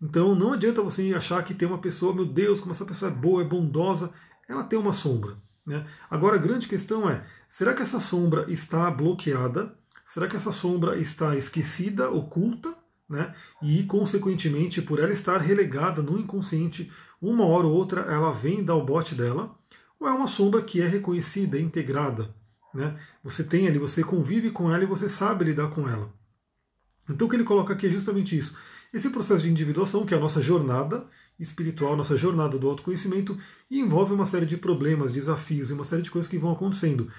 Então 0.00 0.34
não 0.34 0.52
adianta 0.52 0.82
você 0.82 1.12
achar 1.14 1.42
que 1.44 1.54
tem 1.54 1.68
uma 1.68 1.78
pessoa, 1.78 2.14
meu 2.14 2.24
Deus, 2.26 2.60
como 2.60 2.72
essa 2.72 2.84
pessoa 2.84 3.10
é 3.10 3.14
boa, 3.14 3.42
é 3.42 3.44
bondosa, 3.44 4.10
ela 4.48 4.64
tem 4.64 4.78
uma 4.78 4.92
sombra. 4.92 5.36
Né? 5.66 5.86
Agora 6.10 6.36
a 6.36 6.38
grande 6.38 6.68
questão 6.68 7.08
é: 7.08 7.24
será 7.48 7.74
que 7.74 7.82
essa 7.82 8.00
sombra 8.00 8.46
está 8.50 8.90
bloqueada? 8.90 9.74
Será 10.06 10.26
que 10.26 10.36
essa 10.36 10.50
sombra 10.50 10.98
está 10.98 11.36
esquecida, 11.36 12.10
oculta? 12.10 12.76
Né? 13.08 13.32
E, 13.62 13.84
consequentemente, 13.84 14.82
por 14.82 14.98
ela 14.98 15.12
estar 15.12 15.38
relegada 15.38 16.02
no 16.02 16.18
inconsciente, 16.18 16.90
uma 17.20 17.44
hora 17.44 17.66
ou 17.66 17.74
outra 17.74 18.02
ela 18.02 18.32
vem 18.32 18.64
dar 18.64 18.74
o 18.74 18.84
bote 18.84 19.14
dela, 19.14 19.54
ou 19.98 20.08
é 20.08 20.12
uma 20.12 20.26
sombra 20.26 20.62
que 20.62 20.80
é 20.80 20.86
reconhecida, 20.86 21.60
integrada? 21.60 22.34
Né? 22.74 22.96
Você 23.22 23.44
tem 23.44 23.66
ali, 23.66 23.78
você 23.78 24.02
convive 24.02 24.50
com 24.50 24.72
ela 24.72 24.82
e 24.82 24.86
você 24.86 25.08
sabe 25.08 25.44
lidar 25.44 25.70
com 25.70 25.88
ela. 25.88 26.12
Então 27.12 27.26
o 27.26 27.30
que 27.30 27.36
ele 27.36 27.44
coloca 27.44 27.72
aqui 27.72 27.86
é 27.86 27.90
justamente 27.90 28.36
isso. 28.36 28.56
Esse 28.92 29.10
processo 29.10 29.42
de 29.42 29.50
individuação, 29.50 30.04
que 30.04 30.14
é 30.14 30.16
a 30.16 30.20
nossa 30.20 30.40
jornada 30.40 31.06
espiritual, 31.38 31.96
nossa 31.96 32.16
jornada 32.16 32.58
do 32.58 32.68
autoconhecimento, 32.68 33.38
envolve 33.70 34.12
uma 34.12 34.26
série 34.26 34.46
de 34.46 34.56
problemas, 34.56 35.10
desafios 35.10 35.70
e 35.70 35.72
uma 35.72 35.84
série 35.84 36.02
de 36.02 36.10
coisas 36.10 36.30
que 36.30 36.38
vão 36.38 36.52
acontecendo. 36.52 37.10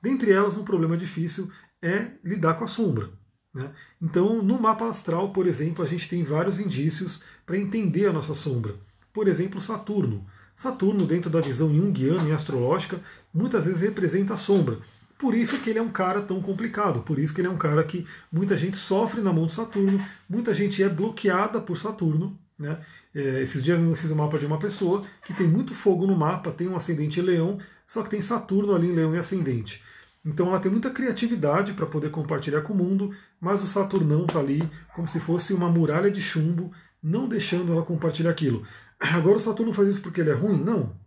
Dentre 0.00 0.32
elas, 0.32 0.56
um 0.56 0.64
problema 0.64 0.96
difícil 0.96 1.50
é 1.82 2.12
lidar 2.24 2.54
com 2.54 2.64
a 2.64 2.68
sombra. 2.68 3.10
Né? 3.52 3.70
Então, 4.00 4.42
no 4.42 4.60
mapa 4.60 4.88
astral, 4.88 5.32
por 5.32 5.46
exemplo, 5.46 5.84
a 5.84 5.88
gente 5.88 6.08
tem 6.08 6.22
vários 6.22 6.58
indícios 6.58 7.20
para 7.44 7.58
entender 7.58 8.06
a 8.06 8.12
nossa 8.12 8.34
sombra. 8.34 8.74
Por 9.12 9.28
exemplo, 9.28 9.60
Saturno. 9.60 10.26
Saturno, 10.54 11.06
dentro 11.06 11.28
da 11.28 11.40
visão 11.40 11.74
junguiana 11.74 12.28
e 12.28 12.32
astrológica, 12.32 13.00
muitas 13.32 13.64
vezes 13.64 13.82
representa 13.82 14.34
a 14.34 14.38
sombra. 14.38 14.78
Por 15.18 15.34
isso 15.34 15.58
que 15.60 15.70
ele 15.70 15.78
é 15.78 15.82
um 15.82 15.90
cara 15.90 16.20
tão 16.20 16.42
complicado, 16.42 17.00
por 17.00 17.18
isso 17.18 17.32
que 17.32 17.40
ele 17.40 17.48
é 17.48 17.50
um 17.50 17.56
cara 17.56 17.82
que 17.82 18.06
muita 18.30 18.56
gente 18.56 18.76
sofre 18.76 19.22
na 19.22 19.32
mão 19.32 19.46
de 19.46 19.54
Saturno, 19.54 20.04
muita 20.28 20.52
gente 20.52 20.82
é 20.82 20.88
bloqueada 20.88 21.60
por 21.60 21.78
Saturno. 21.78 22.38
Né? 22.58 22.78
É, 23.14 23.42
esses 23.42 23.62
dias 23.62 23.78
eu 23.80 23.94
fiz 23.94 24.10
um 24.10 24.16
mapa 24.16 24.38
de 24.38 24.46
uma 24.46 24.58
pessoa 24.58 25.02
que 25.24 25.32
tem 25.32 25.48
muito 25.48 25.74
fogo 25.74 26.06
no 26.06 26.14
mapa, 26.14 26.52
tem 26.52 26.68
um 26.68 26.76
ascendente 26.76 27.20
leão, 27.20 27.58
só 27.86 28.02
que 28.02 28.10
tem 28.10 28.20
Saturno 28.20 28.74
ali 28.74 28.88
em 28.88 28.94
leão 28.94 29.14
e 29.14 29.18
ascendente. 29.18 29.82
Então 30.24 30.48
ela 30.48 30.58
tem 30.58 30.72
muita 30.72 30.90
criatividade 30.90 31.72
para 31.72 31.86
poder 31.86 32.10
compartilhar 32.10 32.62
com 32.62 32.72
o 32.72 32.76
mundo, 32.76 33.14
mas 33.40 33.62
o 33.62 33.66
Saturnão 33.66 34.24
está 34.24 34.40
ali 34.40 34.60
como 34.94 35.06
se 35.06 35.20
fosse 35.20 35.54
uma 35.54 35.70
muralha 35.70 36.10
de 36.10 36.20
chumbo, 36.20 36.72
não 37.02 37.28
deixando 37.28 37.72
ela 37.72 37.84
compartilhar 37.84 38.30
aquilo. 38.30 38.64
Agora 38.98 39.36
o 39.36 39.40
Saturno 39.40 39.72
faz 39.72 39.88
isso 39.88 40.00
porque 40.02 40.20
ele 40.20 40.30
é 40.30 40.34
ruim? 40.34 40.62
Não. 40.62 40.98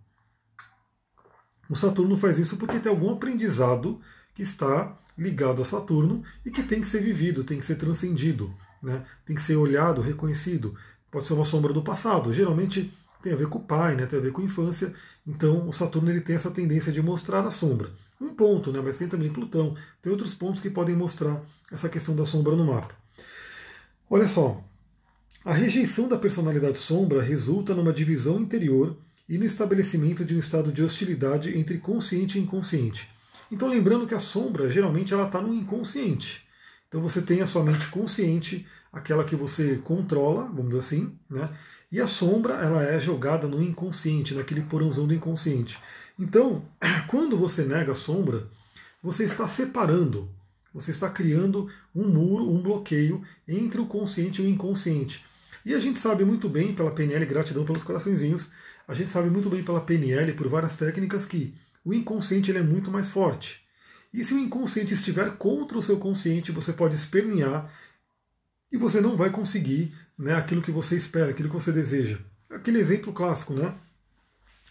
O 1.69 1.75
Saturno 1.75 2.17
faz 2.17 2.37
isso 2.39 2.57
porque 2.57 2.79
tem 2.79 2.91
algum 2.91 3.11
aprendizado 3.11 4.01
que 4.33 4.41
está 4.41 4.97
ligado 5.17 5.61
a 5.61 5.65
Saturno 5.65 6.23
e 6.45 6.49
que 6.49 6.63
tem 6.63 6.81
que 6.81 6.87
ser 6.87 7.01
vivido, 7.01 7.43
tem 7.43 7.59
que 7.59 7.65
ser 7.65 7.75
transcendido, 7.75 8.51
né? 8.81 9.05
tem 9.25 9.35
que 9.35 9.41
ser 9.41 9.55
olhado, 9.55 10.01
reconhecido. 10.01 10.75
Pode 11.11 11.25
ser 11.25 11.33
uma 11.33 11.45
sombra 11.45 11.73
do 11.73 11.83
passado. 11.83 12.33
Geralmente 12.33 12.91
tem 13.21 13.33
a 13.33 13.35
ver 13.35 13.47
com 13.47 13.59
o 13.59 13.63
pai, 13.63 13.95
né? 13.95 14.05
tem 14.05 14.17
a 14.17 14.21
ver 14.21 14.31
com 14.31 14.41
a 14.41 14.45
infância. 14.45 14.93
Então 15.27 15.67
o 15.67 15.73
Saturno 15.73 16.09
ele 16.09 16.21
tem 16.21 16.35
essa 16.35 16.49
tendência 16.49 16.91
de 16.91 17.01
mostrar 17.01 17.45
a 17.45 17.51
sombra. 17.51 17.91
Um 18.19 18.33
ponto, 18.33 18.71
né? 18.71 18.81
mas 18.83 18.97
tem 18.97 19.07
também 19.07 19.31
Plutão. 19.31 19.75
Tem 20.01 20.11
outros 20.11 20.33
pontos 20.33 20.61
que 20.61 20.69
podem 20.69 20.95
mostrar 20.95 21.41
essa 21.71 21.87
questão 21.87 22.15
da 22.15 22.25
sombra 22.25 22.55
no 22.55 22.65
mapa. 22.65 22.95
Olha 24.09 24.27
só, 24.27 24.63
a 25.45 25.53
rejeição 25.53 26.07
da 26.07 26.17
personalidade 26.17 26.79
sombra 26.79 27.21
resulta 27.21 27.75
numa 27.75 27.93
divisão 27.93 28.39
interior 28.39 28.97
e 29.29 29.37
no 29.37 29.45
estabelecimento 29.45 30.25
de 30.25 30.35
um 30.35 30.39
estado 30.39 30.71
de 30.71 30.83
hostilidade 30.83 31.55
entre 31.55 31.77
consciente 31.77 32.39
e 32.39 32.41
inconsciente. 32.41 33.07
Então, 33.51 33.69
lembrando 33.69 34.07
que 34.07 34.15
a 34.15 34.19
sombra 34.19 34.69
geralmente 34.69 35.13
ela 35.13 35.27
está 35.27 35.39
no 35.39 35.53
inconsciente. 35.53 36.43
Então, 36.87 36.99
você 36.99 37.21
tem 37.21 37.41
a 37.41 37.47
sua 37.47 37.63
mente 37.63 37.87
consciente, 37.87 38.65
aquela 38.91 39.23
que 39.23 39.35
você 39.35 39.77
controla, 39.83 40.45
vamos 40.45 40.69
dizer 40.69 40.79
assim, 40.79 41.13
né? 41.29 41.49
E 41.91 41.99
a 41.99 42.07
sombra 42.07 42.55
ela 42.55 42.83
é 42.83 42.99
jogada 42.99 43.47
no 43.47 43.61
inconsciente, 43.61 44.35
naquele 44.35 44.61
porãozão 44.61 45.07
do 45.07 45.13
inconsciente. 45.13 45.79
Então, 46.17 46.63
quando 47.07 47.37
você 47.37 47.63
nega 47.63 47.93
a 47.93 47.95
sombra, 47.95 48.47
você 49.01 49.23
está 49.23 49.47
separando, 49.47 50.29
você 50.73 50.91
está 50.91 51.09
criando 51.09 51.69
um 51.95 52.07
muro, 52.07 52.49
um 52.49 52.61
bloqueio 52.61 53.23
entre 53.47 53.79
o 53.81 53.85
consciente 53.85 54.41
e 54.41 54.45
o 54.45 54.49
inconsciente. 54.49 55.25
E 55.65 55.73
a 55.73 55.79
gente 55.79 55.99
sabe 55.99 56.23
muito 56.23 56.47
bem, 56.47 56.73
pela 56.73 56.91
PNL, 56.91 57.25
gratidão 57.25 57.65
pelos 57.65 57.83
coraçõezinhos, 57.83 58.49
a 58.89 58.95
gente 58.95 59.11
sabe 59.11 59.29
muito 59.29 59.51
bem 59.51 59.63
pela 59.63 59.81
PNL, 59.81 60.33
por 60.33 60.47
várias 60.49 60.75
técnicas, 60.75 61.23
que 61.23 61.53
o 61.85 61.93
inconsciente 61.93 62.49
ele 62.49 62.57
é 62.57 62.63
muito 62.63 62.89
mais 62.89 63.07
forte. 63.07 63.61
E 64.11 64.25
se 64.25 64.33
o 64.33 64.39
inconsciente 64.39 64.95
estiver 64.95 65.37
contra 65.37 65.77
o 65.77 65.83
seu 65.83 65.99
consciente, 65.99 66.51
você 66.51 66.73
pode 66.73 66.95
espernear 66.95 67.71
e 68.71 68.77
você 68.77 68.99
não 68.99 69.15
vai 69.15 69.29
conseguir 69.29 69.95
né, 70.17 70.33
aquilo 70.33 70.63
que 70.63 70.71
você 70.71 70.97
espera, 70.97 71.29
aquilo 71.29 71.49
que 71.49 71.53
você 71.53 71.71
deseja. 71.71 72.17
Aquele 72.49 72.79
exemplo 72.79 73.13
clássico, 73.13 73.53
né? 73.53 73.75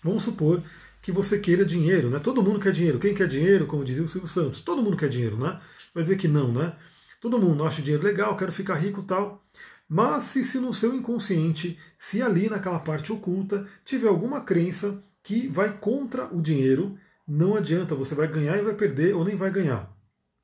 Vamos 0.02 0.24
supor 0.24 0.64
que 1.00 1.12
você 1.12 1.38
queira 1.38 1.64
dinheiro, 1.64 2.10
né? 2.10 2.18
Todo 2.18 2.42
mundo 2.42 2.58
quer 2.58 2.72
dinheiro. 2.72 2.98
Quem 2.98 3.14
quer 3.14 3.28
dinheiro, 3.28 3.68
como 3.68 3.84
dizia 3.84 4.02
o 4.02 4.08
Silvio 4.08 4.28
Santos, 4.28 4.58
todo 4.58 4.82
mundo 4.82 4.96
quer 4.96 5.08
dinheiro, 5.08 5.38
né? 5.38 5.60
Vai 5.94 6.02
dizer 6.02 6.16
que 6.16 6.26
não, 6.26 6.52
né? 6.52 6.74
Todo 7.20 7.38
mundo 7.38 7.64
acha 7.64 7.80
dinheiro 7.80 8.02
legal, 8.02 8.36
quero 8.36 8.50
ficar 8.50 8.74
rico 8.74 9.04
tal. 9.04 9.46
Mas 9.88 10.24
se, 10.24 10.44
se 10.44 10.58
no 10.58 10.74
seu 10.74 10.94
inconsciente, 10.94 11.78
se 11.98 12.20
ali 12.20 12.48
naquela 12.50 12.78
parte 12.78 13.10
oculta, 13.12 13.66
tiver 13.84 14.08
alguma 14.08 14.42
crença 14.42 15.02
que 15.22 15.48
vai 15.48 15.72
contra 15.78 16.26
o 16.34 16.42
dinheiro, 16.42 16.98
não 17.26 17.56
adianta, 17.56 17.94
você 17.94 18.14
vai 18.14 18.28
ganhar 18.28 18.58
e 18.58 18.62
vai 18.62 18.74
perder 18.74 19.14
ou 19.14 19.24
nem 19.24 19.34
vai 19.34 19.50
ganhar. 19.50 19.90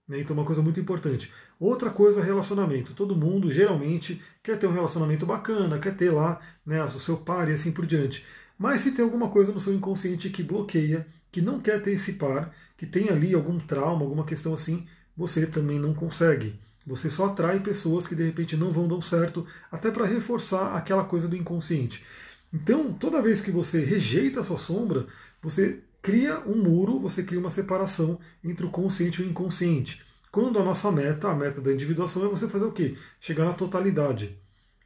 Né? 0.08 0.20
Então, 0.20 0.34
uma 0.34 0.44
coisa 0.44 0.62
muito 0.62 0.80
importante. 0.80 1.32
Outra 1.58 1.90
coisa, 1.90 2.22
relacionamento. 2.22 2.94
Todo 2.94 3.16
mundo 3.16 3.50
geralmente 3.50 4.20
quer 4.42 4.58
ter 4.58 4.66
um 4.66 4.72
relacionamento 4.72 5.26
bacana, 5.26 5.78
quer 5.78 5.96
ter 5.96 6.10
lá 6.10 6.40
né, 6.64 6.82
o 6.82 7.00
seu 7.00 7.18
par 7.18 7.48
e 7.48 7.52
assim 7.52 7.72
por 7.72 7.86
diante. 7.86 8.24
Mas 8.58 8.82
se 8.82 8.92
tem 8.92 9.04
alguma 9.04 9.28
coisa 9.28 9.52
no 9.52 9.60
seu 9.60 9.74
inconsciente 9.74 10.30
que 10.30 10.42
bloqueia, 10.42 11.06
que 11.30 11.40
não 11.40 11.60
quer 11.60 11.82
ter 11.82 11.92
esse 11.92 12.14
par, 12.14 12.54
que 12.76 12.86
tem 12.86 13.08
ali 13.08 13.34
algum 13.34 13.58
trauma, 13.58 14.02
alguma 14.02 14.24
questão 14.24 14.54
assim, 14.54 14.86
você 15.16 15.46
também 15.46 15.78
não 15.78 15.94
consegue. 15.94 16.58
Você 16.86 17.08
só 17.08 17.26
atrai 17.26 17.60
pessoas 17.60 18.06
que 18.06 18.14
de 18.14 18.22
repente 18.22 18.56
não 18.56 18.70
vão 18.70 18.86
dar 18.86 19.00
certo, 19.02 19.46
até 19.72 19.90
para 19.90 20.04
reforçar 20.04 20.76
aquela 20.76 21.04
coisa 21.04 21.26
do 21.26 21.36
inconsciente. 21.36 22.04
Então, 22.52 22.92
toda 22.92 23.22
vez 23.22 23.40
que 23.40 23.50
você 23.50 23.80
rejeita 23.80 24.40
a 24.40 24.44
sua 24.44 24.56
sombra, 24.56 25.06
você 25.42 25.80
cria 26.02 26.40
um 26.46 26.56
muro, 26.56 27.00
você 27.00 27.22
cria 27.22 27.40
uma 27.40 27.50
separação 27.50 28.18
entre 28.44 28.66
o 28.66 28.70
consciente 28.70 29.22
e 29.22 29.24
o 29.24 29.28
inconsciente. 29.28 30.04
Quando 30.30 30.58
a 30.58 30.62
nossa 30.62 30.92
meta, 30.92 31.28
a 31.28 31.34
meta 31.34 31.60
da 31.60 31.72
individuação, 31.72 32.24
é 32.24 32.28
você 32.28 32.46
fazer 32.48 32.64
o 32.64 32.72
quê? 32.72 32.96
Chegar 33.18 33.44
na 33.44 33.54
totalidade. 33.54 34.38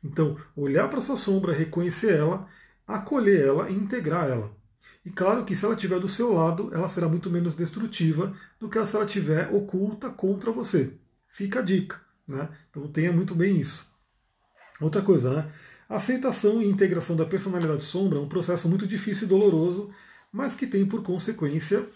Então, 0.02 0.36
olhar 0.56 0.88
para 0.88 1.00
sua 1.00 1.16
sombra, 1.16 1.52
reconhecer 1.52 2.12
ela, 2.12 2.46
acolher 2.86 3.46
ela 3.46 3.68
e 3.68 3.74
integrar 3.74 4.28
ela. 4.28 4.52
E 5.04 5.10
claro 5.10 5.44
que 5.44 5.56
se 5.56 5.64
ela 5.64 5.74
estiver 5.74 5.98
do 5.98 6.08
seu 6.08 6.32
lado, 6.32 6.70
ela 6.72 6.88
será 6.88 7.08
muito 7.08 7.30
menos 7.30 7.54
destrutiva 7.54 8.34
do 8.60 8.68
que 8.68 8.84
se 8.86 8.94
ela 8.94 9.04
estiver 9.04 9.52
oculta 9.52 10.10
contra 10.10 10.52
você. 10.52 10.92
Fica 11.38 11.60
a 11.60 11.62
dica. 11.62 12.00
Né? 12.26 12.48
Então 12.68 12.88
tenha 12.88 13.12
muito 13.12 13.32
bem 13.32 13.60
isso. 13.60 13.86
Outra 14.80 15.00
coisa, 15.02 15.32
né? 15.32 15.52
Aceitação 15.88 16.60
e 16.60 16.66
integração 16.68 17.14
da 17.14 17.24
personalidade 17.24 17.84
sombra 17.84 18.18
é 18.18 18.20
um 18.20 18.28
processo 18.28 18.68
muito 18.68 18.88
difícil 18.88 19.26
e 19.26 19.28
doloroso 19.28 19.88
mas 20.32 20.54
que 20.54 20.66
tem 20.66 20.84
por 20.84 21.02
consequência 21.04 21.86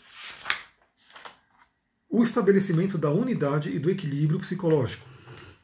o 2.09 2.22
estabelecimento 2.22 2.96
da 2.96 3.11
unidade 3.11 3.70
e 3.70 3.81
do 3.81 3.90
equilíbrio 3.90 4.38
psicológico, 4.38 5.05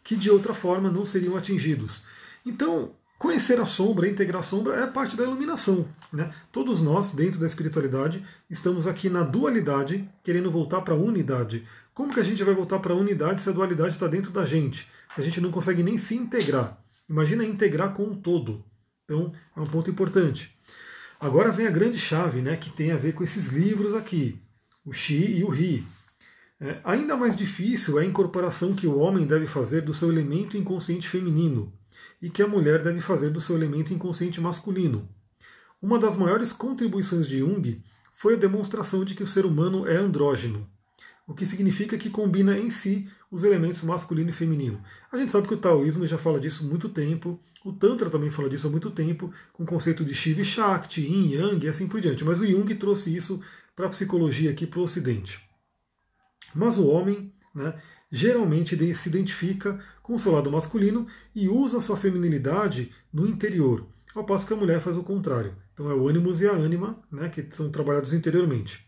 que 0.02 0.16
de 0.16 0.28
outra 0.28 0.52
forma 0.52 0.90
não 0.90 1.06
seriam 1.06 1.36
atingidos. 1.36 2.02
Então, 2.44 2.96
conhecer 3.16 3.60
a 3.60 3.64
sombra, 3.64 4.08
integrar 4.08 4.40
a 4.40 4.44
sombra, 4.44 4.74
é 4.74 4.86
parte 4.86 5.16
da 5.16 5.22
iluminação. 5.22 5.86
Né? 6.12 6.30
Todos 6.50 6.80
nós, 6.80 7.10
dentro 7.10 7.38
da 7.38 7.46
espiritualidade, 7.46 8.24
estamos 8.50 8.86
aqui 8.86 9.08
na 9.08 9.22
dualidade, 9.22 10.08
querendo 10.22 10.50
voltar 10.50 10.80
para 10.80 10.94
a 10.94 10.98
unidade. 10.98 11.66
Como 11.98 12.14
que 12.14 12.20
a 12.20 12.22
gente 12.22 12.44
vai 12.44 12.54
voltar 12.54 12.78
para 12.78 12.94
a 12.94 12.96
unidade 12.96 13.40
se 13.40 13.48
a 13.48 13.52
dualidade 13.52 13.94
está 13.94 14.06
dentro 14.06 14.30
da 14.30 14.46
gente? 14.46 14.88
Se 15.16 15.20
a 15.20 15.24
gente 15.24 15.40
não 15.40 15.50
consegue 15.50 15.82
nem 15.82 15.98
se 15.98 16.14
integrar. 16.14 16.80
Imagina 17.10 17.44
integrar 17.44 17.92
com 17.92 18.04
o 18.04 18.14
todo. 18.14 18.64
Então, 19.04 19.32
é 19.56 19.60
um 19.60 19.66
ponto 19.66 19.90
importante. 19.90 20.56
Agora 21.18 21.50
vem 21.50 21.66
a 21.66 21.72
grande 21.72 21.98
chave, 21.98 22.40
né, 22.40 22.56
que 22.56 22.70
tem 22.70 22.92
a 22.92 22.96
ver 22.96 23.14
com 23.14 23.24
esses 23.24 23.48
livros 23.48 23.96
aqui, 23.96 24.40
o 24.84 24.92
Xi 24.92 25.38
e 25.38 25.42
o 25.42 25.48
Ri. 25.48 25.84
É, 26.60 26.78
ainda 26.84 27.16
mais 27.16 27.34
difícil 27.34 27.98
é 27.98 28.02
a 28.02 28.06
incorporação 28.06 28.76
que 28.76 28.86
o 28.86 28.96
homem 28.96 29.26
deve 29.26 29.48
fazer 29.48 29.80
do 29.80 29.92
seu 29.92 30.08
elemento 30.08 30.56
inconsciente 30.56 31.08
feminino 31.08 31.72
e 32.22 32.30
que 32.30 32.44
a 32.44 32.46
mulher 32.46 32.80
deve 32.80 33.00
fazer 33.00 33.30
do 33.30 33.40
seu 33.40 33.56
elemento 33.56 33.92
inconsciente 33.92 34.40
masculino. 34.40 35.08
Uma 35.82 35.98
das 35.98 36.14
maiores 36.14 36.52
contribuições 36.52 37.26
de 37.26 37.40
Jung 37.40 37.82
foi 38.12 38.34
a 38.34 38.38
demonstração 38.38 39.04
de 39.04 39.16
que 39.16 39.24
o 39.24 39.26
ser 39.26 39.44
humano 39.44 39.84
é 39.84 39.96
andrógeno, 39.96 40.70
o 41.28 41.34
que 41.34 41.44
significa 41.44 41.98
que 41.98 42.08
combina 42.08 42.58
em 42.58 42.70
si 42.70 43.06
os 43.30 43.44
elementos 43.44 43.82
masculino 43.82 44.30
e 44.30 44.32
feminino. 44.32 44.82
A 45.12 45.18
gente 45.18 45.30
sabe 45.30 45.46
que 45.46 45.52
o 45.52 45.58
taoísmo 45.58 46.06
já 46.06 46.16
fala 46.16 46.40
disso 46.40 46.64
há 46.64 46.66
muito 46.66 46.88
tempo, 46.88 47.38
o 47.62 47.70
Tantra 47.70 48.08
também 48.08 48.30
fala 48.30 48.48
disso 48.48 48.66
há 48.66 48.70
muito 48.70 48.90
tempo, 48.90 49.30
com 49.52 49.62
o 49.62 49.66
conceito 49.66 50.02
de 50.02 50.14
Shiva 50.14 50.40
e 50.40 50.44
Shakti, 50.44 51.02
Yin 51.02 51.34
Yang 51.34 51.66
e 51.66 51.68
assim 51.68 51.86
por 51.86 52.00
diante. 52.00 52.24
Mas 52.24 52.40
o 52.40 52.46
Jung 52.46 52.74
trouxe 52.76 53.14
isso 53.14 53.42
para 53.76 53.86
a 53.86 53.90
psicologia 53.90 54.50
aqui 54.50 54.66
para 54.66 54.80
o 54.80 54.84
Ocidente. 54.84 55.38
Mas 56.54 56.78
o 56.78 56.86
homem 56.86 57.30
né, 57.54 57.74
geralmente 58.10 58.74
se 58.94 59.08
identifica 59.10 59.78
com 60.02 60.14
o 60.14 60.18
seu 60.18 60.32
lado 60.32 60.50
masculino 60.50 61.06
e 61.34 61.46
usa 61.46 61.78
sua 61.78 61.98
feminilidade 61.98 62.90
no 63.12 63.26
interior, 63.26 63.86
ao 64.14 64.24
passo 64.24 64.46
que 64.46 64.54
a 64.54 64.56
mulher 64.56 64.80
faz 64.80 64.96
o 64.96 65.04
contrário. 65.04 65.54
Então 65.74 65.90
é 65.90 65.94
o 65.94 66.08
ânimos 66.08 66.40
e 66.40 66.46
a 66.46 66.52
ânima, 66.52 67.02
né, 67.12 67.28
que 67.28 67.46
são 67.50 67.70
trabalhados 67.70 68.14
interiormente. 68.14 68.87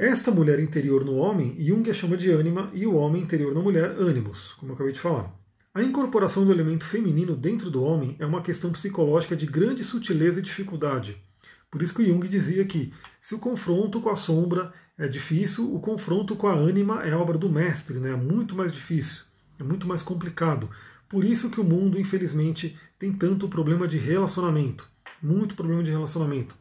Esta 0.00 0.30
mulher 0.30 0.60
interior 0.60 1.04
no 1.04 1.16
homem, 1.16 1.56
Jung 1.58 1.90
a 1.90 1.92
chama 1.92 2.16
de 2.16 2.30
ânima, 2.30 2.70
e 2.72 2.86
o 2.86 2.94
homem 2.94 3.20
interior 3.20 3.52
na 3.52 3.60
mulher, 3.60 3.96
ânimos, 3.98 4.52
como 4.52 4.70
eu 4.70 4.74
acabei 4.76 4.92
de 4.92 5.00
falar. 5.00 5.36
A 5.74 5.82
incorporação 5.82 6.44
do 6.44 6.52
elemento 6.52 6.84
feminino 6.84 7.34
dentro 7.34 7.68
do 7.68 7.82
homem 7.82 8.14
é 8.20 8.24
uma 8.24 8.40
questão 8.40 8.70
psicológica 8.70 9.34
de 9.34 9.44
grande 9.44 9.82
sutileza 9.82 10.38
e 10.38 10.42
dificuldade. 10.42 11.20
Por 11.68 11.82
isso 11.82 11.92
que 11.92 12.06
Jung 12.06 12.28
dizia 12.28 12.64
que 12.64 12.94
se 13.20 13.34
o 13.34 13.40
confronto 13.40 14.00
com 14.00 14.08
a 14.08 14.14
sombra 14.14 14.72
é 14.96 15.08
difícil, 15.08 15.74
o 15.74 15.80
confronto 15.80 16.36
com 16.36 16.46
a 16.46 16.54
ânima 16.54 17.02
é 17.02 17.12
obra 17.16 17.36
do 17.36 17.50
mestre, 17.50 17.98
né? 17.98 18.10
é 18.10 18.16
muito 18.16 18.54
mais 18.54 18.70
difícil, 18.70 19.24
é 19.58 19.64
muito 19.64 19.88
mais 19.88 20.00
complicado. 20.00 20.70
Por 21.08 21.24
isso 21.24 21.50
que 21.50 21.60
o 21.60 21.64
mundo, 21.64 21.98
infelizmente, 21.98 22.78
tem 23.00 23.12
tanto 23.12 23.48
problema 23.48 23.88
de 23.88 23.98
relacionamento, 23.98 24.88
muito 25.20 25.56
problema 25.56 25.82
de 25.82 25.90
relacionamento. 25.90 26.54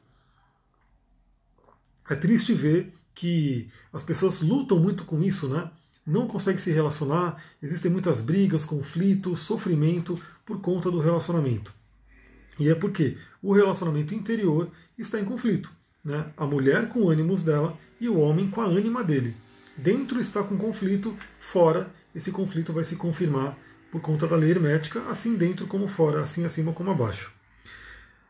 É 2.09 2.15
triste 2.15 2.51
ver 2.51 2.97
que 3.17 3.67
as 3.91 4.03
pessoas 4.03 4.41
lutam 4.41 4.79
muito 4.79 5.03
com 5.03 5.23
isso, 5.23 5.49
né? 5.49 5.71
não 6.05 6.27
consegue 6.27 6.61
se 6.61 6.71
relacionar, 6.71 7.41
existem 7.61 7.91
muitas 7.91 8.21
brigas, 8.21 8.63
conflitos, 8.63 9.39
sofrimento 9.39 10.21
por 10.45 10.61
conta 10.61 10.91
do 10.91 10.99
relacionamento. 10.99 11.73
E 12.59 12.69
é 12.69 12.75
porque 12.75 13.17
o 13.41 13.51
relacionamento 13.53 14.13
interior 14.13 14.69
está 14.95 15.19
em 15.19 15.25
conflito. 15.25 15.71
Né? 16.05 16.27
A 16.37 16.45
mulher 16.45 16.89
com 16.89 17.09
ânimos 17.09 17.41
dela 17.41 17.75
e 17.99 18.07
o 18.07 18.19
homem 18.19 18.51
com 18.51 18.61
a 18.61 18.65
ânima 18.65 19.03
dele. 19.03 19.35
Dentro 19.75 20.19
está 20.19 20.43
com 20.43 20.55
conflito, 20.55 21.17
fora 21.39 21.91
esse 22.13 22.31
conflito 22.31 22.71
vai 22.71 22.83
se 22.83 22.95
confirmar 22.95 23.57
por 23.91 23.99
conta 23.99 24.27
da 24.27 24.35
lei 24.35 24.51
hermética, 24.51 25.01
assim 25.09 25.35
dentro 25.35 25.65
como 25.65 25.87
fora, 25.87 26.21
assim 26.21 26.45
acima 26.45 26.71
como 26.71 26.91
abaixo. 26.91 27.31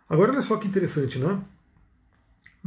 Agora 0.09 0.31
olha 0.31 0.41
só 0.41 0.55
que 0.55 0.67
interessante, 0.67 1.19
né? 1.19 1.41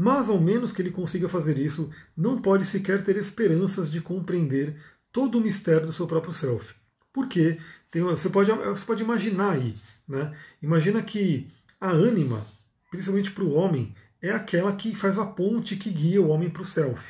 Mas 0.03 0.31
ao 0.31 0.41
menos 0.41 0.73
que 0.73 0.81
ele 0.81 0.91
consiga 0.91 1.29
fazer 1.29 1.59
isso, 1.59 1.91
não 2.17 2.41
pode 2.41 2.65
sequer 2.65 3.05
ter 3.05 3.19
esperanças 3.19 3.91
de 3.91 4.01
compreender 4.01 4.75
todo 5.13 5.37
o 5.37 5.41
mistério 5.43 5.87
do 5.87 5.93
seu 5.93 6.07
próprio 6.07 6.33
self. 6.33 6.75
Porque 7.13 7.59
tem, 7.91 8.01
você, 8.01 8.31
pode, 8.31 8.51
você 8.51 8.87
pode 8.87 9.03
imaginar 9.03 9.51
aí, 9.51 9.77
né? 10.09 10.35
Imagina 10.63 11.03
que 11.03 11.53
a 11.79 11.91
ânima, 11.91 12.47
principalmente 12.91 13.31
para 13.31 13.45
o 13.45 13.53
homem, 13.53 13.95
é 14.23 14.31
aquela 14.31 14.75
que 14.75 14.95
faz 14.95 15.19
a 15.19 15.27
ponte 15.27 15.77
que 15.77 15.91
guia 15.91 16.23
o 16.23 16.29
homem 16.29 16.49
para 16.49 16.63
o 16.63 16.67
self. 16.67 17.05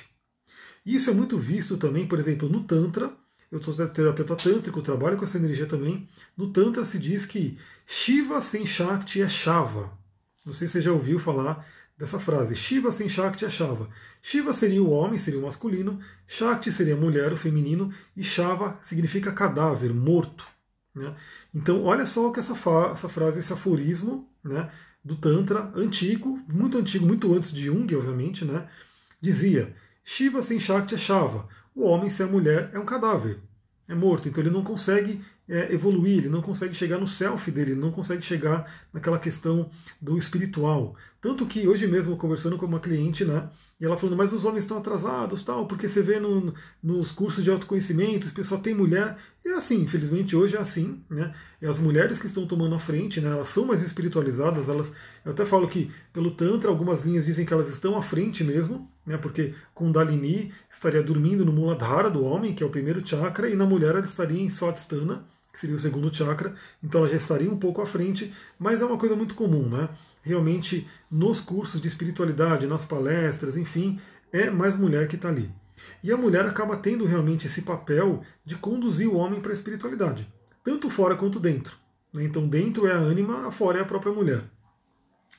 Isso 0.85 1.11
é 1.11 1.15
muito 1.15 1.39
visto 1.39 1.77
também, 1.77 2.09
por 2.09 2.19
exemplo, 2.19 2.49
no 2.49 2.65
Tantra. 2.65 3.17
Eu 3.53 3.63
sou 3.63 3.73
terapeuta 3.87 4.35
tântrico, 4.35 4.83
trabalho 4.83 5.17
com 5.17 5.25
essa 5.25 5.39
energia 5.39 5.67
também. 5.67 6.09
No 6.37 6.53
Tantra 6.53 6.85
se 6.85 6.99
diz 6.99 7.25
que 7.25 7.57
Shiva 7.87 8.41
sem 8.41 8.67
Shakti 8.67 9.23
é 9.23 9.29
Shava. 9.29 9.97
Não 10.45 10.53
sei 10.53 10.67
se 10.67 10.73
você 10.73 10.81
já 10.81 10.93
ouviu 10.93 11.21
falar 11.21 11.65
dessa 12.01 12.19
frase. 12.19 12.57
Shiva 12.57 12.91
sem 12.91 13.11
Shakti 13.11 13.45
é 13.45 13.51
Shava. 13.51 13.91
Shiva 14.23 14.55
seria 14.55 14.83
o 14.83 14.89
homem, 14.89 15.19
seria 15.19 15.39
o 15.39 15.43
masculino, 15.43 16.01
Shakti 16.27 16.73
seria 16.73 16.95
a 16.95 16.97
mulher, 16.97 17.31
o 17.31 17.37
feminino, 17.37 17.93
e 18.17 18.25
Shava 18.25 18.79
significa 18.81 19.31
cadáver, 19.31 19.93
morto. 19.93 20.47
Né? 20.95 21.15
Então, 21.55 21.85
olha 21.85 22.07
só 22.07 22.31
que 22.31 22.41
essa, 22.41 22.55
essa 22.91 23.09
frase, 23.09 23.41
esse 23.41 23.53
aforismo 23.53 24.27
né, 24.43 24.71
do 25.05 25.15
Tantra 25.15 25.71
antigo, 25.77 26.41
muito 26.49 26.79
antigo, 26.79 27.07
muito 27.07 27.33
antes 27.35 27.53
de 27.53 27.67
Jung, 27.67 27.95
obviamente, 27.95 28.47
né, 28.47 28.67
dizia: 29.21 29.77
Shiva 30.03 30.43
sem 30.43 30.59
Shakti 30.59 30.95
é 30.95 30.99
Shava. 30.99 31.47
O 31.75 31.85
homem 31.85 32.09
sem 32.09 32.25
a 32.25 32.29
mulher 32.29 32.71
é 32.73 32.79
um 32.79 32.85
cadáver, 32.87 33.39
é 33.87 33.95
morto. 33.95 34.27
Então 34.27 34.43
ele 34.43 34.51
não 34.51 34.65
consegue 34.65 35.23
é, 35.51 35.75
evoluir, 35.75 36.19
ele 36.19 36.29
não 36.29 36.41
consegue 36.41 36.73
chegar 36.73 36.99
no 36.99 37.09
self 37.09 37.51
dele, 37.51 37.73
ele 37.73 37.81
não 37.81 37.91
consegue 37.91 38.23
chegar 38.23 38.73
naquela 38.93 39.19
questão 39.19 39.69
do 40.01 40.17
espiritual. 40.17 40.95
Tanto 41.21 41.45
que 41.45 41.67
hoje 41.67 41.89
mesmo, 41.89 42.17
conversando 42.17 42.57
com 42.57 42.67
uma 42.67 42.79
cliente, 42.79 43.25
né, 43.25 43.51
e 43.81 43.85
ela 43.85 43.97
falando, 43.97 44.17
mas 44.17 44.33
os 44.33 44.45
homens 44.45 44.65
estão 44.65 44.77
atrasados, 44.77 45.43
tal, 45.43 45.67
porque 45.67 45.89
você 45.89 46.03
vê 46.03 46.21
no, 46.21 46.53
nos 46.83 47.11
cursos 47.11 47.43
de 47.43 47.51
autoconhecimento, 47.51 48.33
pessoal 48.35 48.61
tem 48.61 48.75
mulher. 48.75 49.17
E 49.43 49.49
é 49.49 49.55
assim, 49.55 49.81
infelizmente 49.81 50.37
hoje 50.37 50.55
é 50.55 50.61
assim, 50.61 51.03
né? 51.09 51.35
E 51.63 51.67
as 51.67 51.79
mulheres 51.79 52.19
que 52.19 52.27
estão 52.27 52.47
tomando 52.47 52.75
a 52.75 52.79
frente, 52.79 53.23
né, 53.23 53.31
elas 53.31 53.49
são 53.49 53.65
mais 53.65 53.83
espiritualizadas, 53.83 54.69
elas. 54.69 54.93
Eu 55.25 55.33
até 55.33 55.47
falo 55.47 55.67
que 55.67 55.91
pelo 56.13 56.31
Tantra, 56.31 56.69
algumas 56.69 57.05
linhas 57.05 57.25
dizem 57.25 57.47
que 57.47 57.55
elas 57.55 57.71
estão 57.71 57.97
à 57.97 58.03
frente 58.03 58.45
mesmo, 58.45 58.87
né? 59.07 59.17
Porque 59.17 59.55
Kundalini 59.75 60.53
estaria 60.71 61.03
dormindo 61.03 61.43
no 61.43 61.53
Muladhara 61.53 62.11
do 62.11 62.23
homem, 62.23 62.55
que 62.55 62.63
é 62.63 62.67
o 62.67 62.71
primeiro 62.71 63.05
chakra, 63.07 63.49
e 63.49 63.57
na 63.57 63.65
mulher 63.65 63.95
ela 63.95 64.05
estaria 64.05 64.43
em 64.43 64.51
Swadhisthana, 64.51 65.25
que 65.53 65.59
seria 65.59 65.77
o 65.77 65.79
segundo 65.79 66.15
chakra, 66.15 66.55
então 66.83 67.01
ela 67.01 67.11
já 67.11 67.17
estaria 67.17 67.51
um 67.51 67.59
pouco 67.59 67.83
à 67.83 67.87
frente, 67.87 68.33
mas 68.59 68.81
é 68.81 68.85
uma 68.85 68.97
coisa 68.97 69.17
muito 69.17 69.35
comum, 69.35 69.69
né? 69.69 69.89
Realmente, 70.23 70.87
nos 71.11 71.41
cursos 71.41 71.81
de 71.81 71.89
espiritualidade, 71.89 72.67
nas 72.67 72.85
palestras, 72.85 73.57
enfim, 73.57 73.99
é 74.33 74.51
mais 74.51 74.77
mulher 74.77 75.09
que 75.09 75.17
está 75.17 75.29
ali. 75.29 75.51
E 76.03 76.13
a 76.13 76.17
mulher 76.17 76.45
acaba 76.47 76.77
tendo 76.77 77.05
realmente 77.05 77.47
esse 77.47 77.63
papel 77.63 78.23
de 78.45 78.57
conduzir 78.57 79.09
o 79.09 79.17
homem 79.17 79.41
para 79.41 79.51
a 79.51 79.55
espiritualidade, 79.55 80.31
tanto 80.63 80.91
fora 80.91 81.17
quanto 81.17 81.41
dentro. 81.41 81.77
Né? 82.13 82.25
Então 82.25 82.47
dentro 82.47 82.87
é 82.87 82.93
a 82.93 82.97
ânima, 82.97 83.51
fora 83.51 83.79
é 83.79 83.83
a 83.83 83.87
própria 83.87 84.13
mulher. 84.13 84.45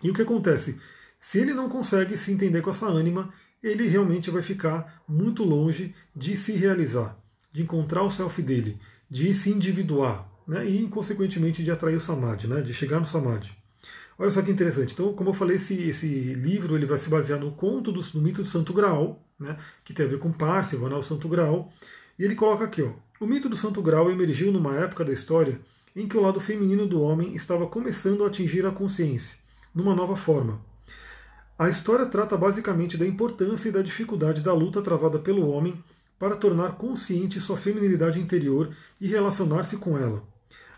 E 0.03 0.09
o 0.09 0.13
que 0.13 0.21
acontece? 0.21 0.79
Se 1.19 1.37
ele 1.37 1.53
não 1.53 1.69
consegue 1.69 2.17
se 2.17 2.31
entender 2.31 2.61
com 2.61 2.71
essa 2.71 2.87
ânima, 2.87 3.31
ele 3.61 3.87
realmente 3.87 4.31
vai 4.31 4.41
ficar 4.41 5.03
muito 5.07 5.43
longe 5.43 5.93
de 6.15 6.35
se 6.35 6.53
realizar, 6.53 7.15
de 7.51 7.61
encontrar 7.61 8.03
o 8.03 8.09
self 8.09 8.41
dele, 8.41 8.79
de 9.11 9.33
se 9.33 9.49
individuar, 9.49 10.25
né? 10.47 10.65
e 10.65 10.87
consequentemente 10.87 11.61
de 11.61 11.69
atrair 11.69 11.95
o 11.95 11.99
samadhi, 11.99 12.47
né? 12.47 12.61
de 12.61 12.73
chegar 12.73 12.97
no 12.97 13.05
samadhi. 13.05 13.51
Olha 14.17 14.31
só 14.31 14.41
que 14.41 14.49
interessante. 14.49 14.93
Então, 14.93 15.13
como 15.13 15.31
eu 15.31 15.33
falei, 15.33 15.57
esse, 15.57 15.73
esse 15.73 16.07
livro 16.07 16.77
ele 16.77 16.85
vai 16.85 16.97
se 16.97 17.09
basear 17.09 17.37
no 17.37 17.51
conto 17.51 17.91
do 17.91 18.01
mito 18.21 18.41
do 18.41 18.47
Santo 18.47 18.71
Graal, 18.71 19.21
né? 19.37 19.57
que 19.83 19.93
tem 19.93 20.05
a 20.05 20.09
ver 20.09 20.19
com 20.19 20.31
Parsifal, 20.31 20.87
né? 20.87 20.95
o 20.95 21.03
Santo 21.03 21.27
Graal. 21.27 21.73
E 22.17 22.23
ele 22.23 22.35
coloca 22.35 22.63
aqui, 22.63 22.81
ó, 22.81 22.93
o 23.19 23.27
mito 23.27 23.49
do 23.49 23.57
Santo 23.57 23.81
Graal 23.81 24.09
emergiu 24.09 24.49
numa 24.49 24.77
época 24.77 25.03
da 25.03 25.11
história 25.11 25.59
em 25.93 26.07
que 26.07 26.15
o 26.15 26.21
lado 26.21 26.39
feminino 26.39 26.87
do 26.87 27.01
homem 27.01 27.35
estava 27.35 27.67
começando 27.67 28.23
a 28.23 28.27
atingir 28.27 28.65
a 28.65 28.71
consciência, 28.71 29.35
numa 29.75 29.93
nova 29.93 30.15
forma. 30.15 30.61
A 31.59 31.67
história 31.67 32.05
trata 32.05 32.37
basicamente 32.37 32.95
da 32.95 33.05
importância 33.05 33.67
e 33.67 33.71
da 33.73 33.81
dificuldade 33.81 34.39
da 34.41 34.53
luta 34.53 34.81
travada 34.81 35.19
pelo 35.19 35.49
homem 35.49 35.83
para 36.21 36.35
tornar 36.35 36.73
consciente 36.73 37.39
sua 37.39 37.57
feminilidade 37.57 38.19
interior 38.19 38.69
e 38.99 39.07
relacionar-se 39.07 39.77
com 39.77 39.97
ela. 39.97 40.23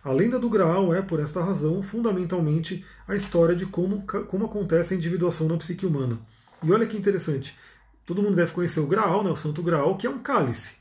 A 0.01 0.09
lenda 0.09 0.39
do 0.39 0.49
Graal 0.49 0.93
é, 0.93 1.01
por 1.01 1.19
esta 1.19 1.43
razão, 1.43 1.83
fundamentalmente 1.83 2.85
a 3.05 3.13
história 3.13 3.53
de 3.53 3.65
como, 3.65 4.03
como 4.03 4.45
acontece 4.45 4.93
a 4.93 4.97
individuação 4.97 5.49
na 5.49 5.57
psique 5.57 5.85
humana. 5.85 6.17
E 6.63 6.71
olha 6.71 6.87
que 6.87 6.95
interessante, 6.95 7.57
todo 8.05 8.21
mundo 8.21 8.37
deve 8.37 8.53
conhecer 8.53 8.79
o 8.79 8.87
Graal, 8.87 9.21
né, 9.21 9.31
o 9.31 9.35
Santo 9.35 9.61
Graal, 9.61 9.97
que 9.97 10.07
é 10.07 10.09
um 10.09 10.19
cálice. 10.19 10.75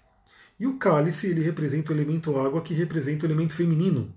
E 0.60 0.64
o 0.64 0.78
cálice 0.78 1.26
ele 1.26 1.42
representa 1.42 1.90
o 1.90 1.96
elemento 1.96 2.38
água, 2.38 2.62
que 2.62 2.72
representa 2.72 3.26
o 3.26 3.28
elemento 3.28 3.54
feminino. 3.54 4.14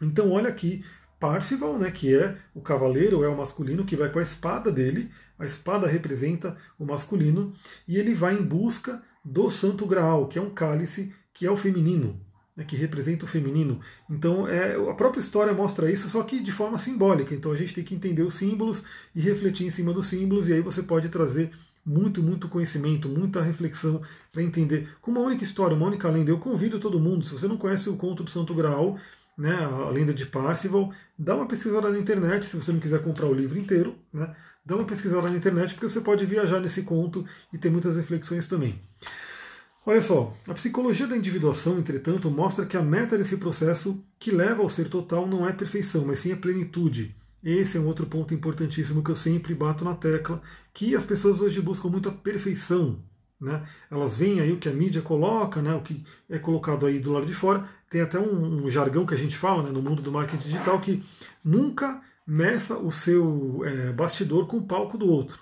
Então 0.00 0.32
olha 0.32 0.48
aqui 0.48 0.84
Parcival, 1.20 1.78
né, 1.78 1.88
que 1.92 2.12
é 2.12 2.36
o 2.52 2.60
cavaleiro, 2.60 3.22
é 3.22 3.28
o 3.28 3.36
masculino, 3.36 3.84
que 3.84 3.94
vai 3.94 4.10
com 4.10 4.18
a 4.18 4.22
espada 4.22 4.72
dele, 4.72 5.08
a 5.38 5.46
espada 5.46 5.86
representa 5.86 6.56
o 6.76 6.84
masculino, 6.84 7.54
e 7.86 7.96
ele 7.96 8.12
vai 8.12 8.34
em 8.34 8.42
busca 8.42 9.00
do 9.24 9.50
Santo 9.50 9.86
Graal, 9.86 10.26
que 10.26 10.38
é 10.38 10.42
um 10.42 10.50
cálice, 10.50 11.12
que 11.32 11.46
é 11.46 11.50
o 11.50 11.56
feminino, 11.56 12.20
né, 12.56 12.64
que 12.64 12.76
representa 12.76 13.24
o 13.24 13.28
feminino. 13.28 13.80
Então 14.10 14.46
é, 14.46 14.74
a 14.90 14.94
própria 14.94 15.20
história 15.20 15.52
mostra 15.52 15.90
isso, 15.90 16.08
só 16.08 16.22
que 16.22 16.40
de 16.40 16.52
forma 16.52 16.78
simbólica. 16.78 17.34
Então 17.34 17.52
a 17.52 17.56
gente 17.56 17.74
tem 17.74 17.84
que 17.84 17.94
entender 17.94 18.22
os 18.22 18.34
símbolos 18.34 18.82
e 19.14 19.20
refletir 19.20 19.66
em 19.66 19.70
cima 19.70 19.92
dos 19.92 20.06
símbolos, 20.06 20.48
e 20.48 20.52
aí 20.52 20.60
você 20.60 20.82
pode 20.82 21.08
trazer 21.08 21.50
muito, 21.84 22.22
muito 22.22 22.48
conhecimento, 22.48 23.08
muita 23.08 23.42
reflexão 23.42 24.02
para 24.30 24.42
entender. 24.42 24.88
Com 25.00 25.10
uma 25.10 25.20
única 25.20 25.42
história, 25.42 25.76
uma 25.76 25.86
única 25.86 26.08
lenda, 26.08 26.30
eu 26.30 26.38
convido 26.38 26.78
todo 26.78 27.00
mundo, 27.00 27.24
se 27.24 27.32
você 27.32 27.48
não 27.48 27.56
conhece 27.56 27.88
o 27.88 27.96
conto 27.96 28.22
do 28.22 28.30
Santo 28.30 28.54
Graal, 28.54 28.98
né, 29.36 29.52
a 29.52 29.88
lenda 29.90 30.12
de 30.14 30.26
Parsival, 30.26 30.92
dá 31.18 31.34
uma 31.34 31.46
pesquisada 31.46 31.90
na 31.90 31.98
internet, 31.98 32.46
se 32.46 32.56
você 32.56 32.70
não 32.70 32.78
quiser 32.78 33.02
comprar 33.02 33.26
o 33.26 33.34
livro 33.34 33.58
inteiro, 33.58 33.96
né, 34.12 34.34
dá 34.64 34.76
uma 34.76 34.84
pesquisada 34.84 35.28
na 35.28 35.36
internet, 35.36 35.74
porque 35.74 35.88
você 35.88 36.00
pode 36.00 36.24
viajar 36.26 36.60
nesse 36.60 36.82
conto 36.82 37.24
e 37.52 37.58
ter 37.58 37.70
muitas 37.70 37.96
reflexões 37.96 38.46
também. 38.46 38.80
Olha 39.84 40.00
só, 40.00 40.32
a 40.48 40.54
psicologia 40.54 41.08
da 41.08 41.16
individuação, 41.16 41.76
entretanto, 41.78 42.30
mostra 42.30 42.64
que 42.64 42.76
a 42.76 42.82
meta 42.82 43.18
desse 43.18 43.36
processo 43.36 44.04
que 44.18 44.30
leva 44.30 44.62
ao 44.62 44.68
ser 44.68 44.88
total 44.88 45.26
não 45.26 45.48
é 45.48 45.52
perfeição, 45.52 46.04
mas 46.06 46.20
sim 46.20 46.30
a 46.32 46.36
plenitude. 46.36 47.16
Esse 47.42 47.76
é 47.76 47.80
um 47.80 47.86
outro 47.86 48.06
ponto 48.06 48.32
importantíssimo 48.32 49.02
que 49.02 49.10
eu 49.10 49.16
sempre 49.16 49.52
bato 49.52 49.84
na 49.84 49.94
tecla, 49.94 50.40
que 50.72 50.94
as 50.94 51.04
pessoas 51.04 51.40
hoje 51.40 51.60
buscam 51.60 51.88
muito 51.88 52.08
a 52.08 52.12
perfeição, 52.12 53.02
né? 53.40 53.64
Elas 53.90 54.16
veem 54.16 54.38
aí 54.38 54.52
o 54.52 54.58
que 54.58 54.68
a 54.68 54.72
mídia 54.72 55.02
coloca, 55.02 55.60
né? 55.60 55.74
o 55.74 55.82
que 55.82 56.04
é 56.30 56.38
colocado 56.38 56.86
aí 56.86 57.00
do 57.00 57.10
lado 57.10 57.26
de 57.26 57.34
fora. 57.34 57.68
Tem 57.90 58.00
até 58.00 58.16
um, 58.20 58.64
um 58.64 58.70
jargão 58.70 59.04
que 59.04 59.14
a 59.14 59.18
gente 59.18 59.36
fala 59.36 59.64
né? 59.64 59.70
no 59.70 59.82
mundo 59.82 60.00
do 60.00 60.12
marketing 60.12 60.46
digital 60.46 60.80
que 60.80 61.02
nunca 61.44 62.00
meça 62.26 62.76
o 62.76 62.90
seu 62.90 63.62
é, 63.64 63.92
bastidor 63.92 64.46
com 64.46 64.58
o 64.58 64.66
palco 64.66 64.96
do 64.96 65.08
outro. 65.08 65.40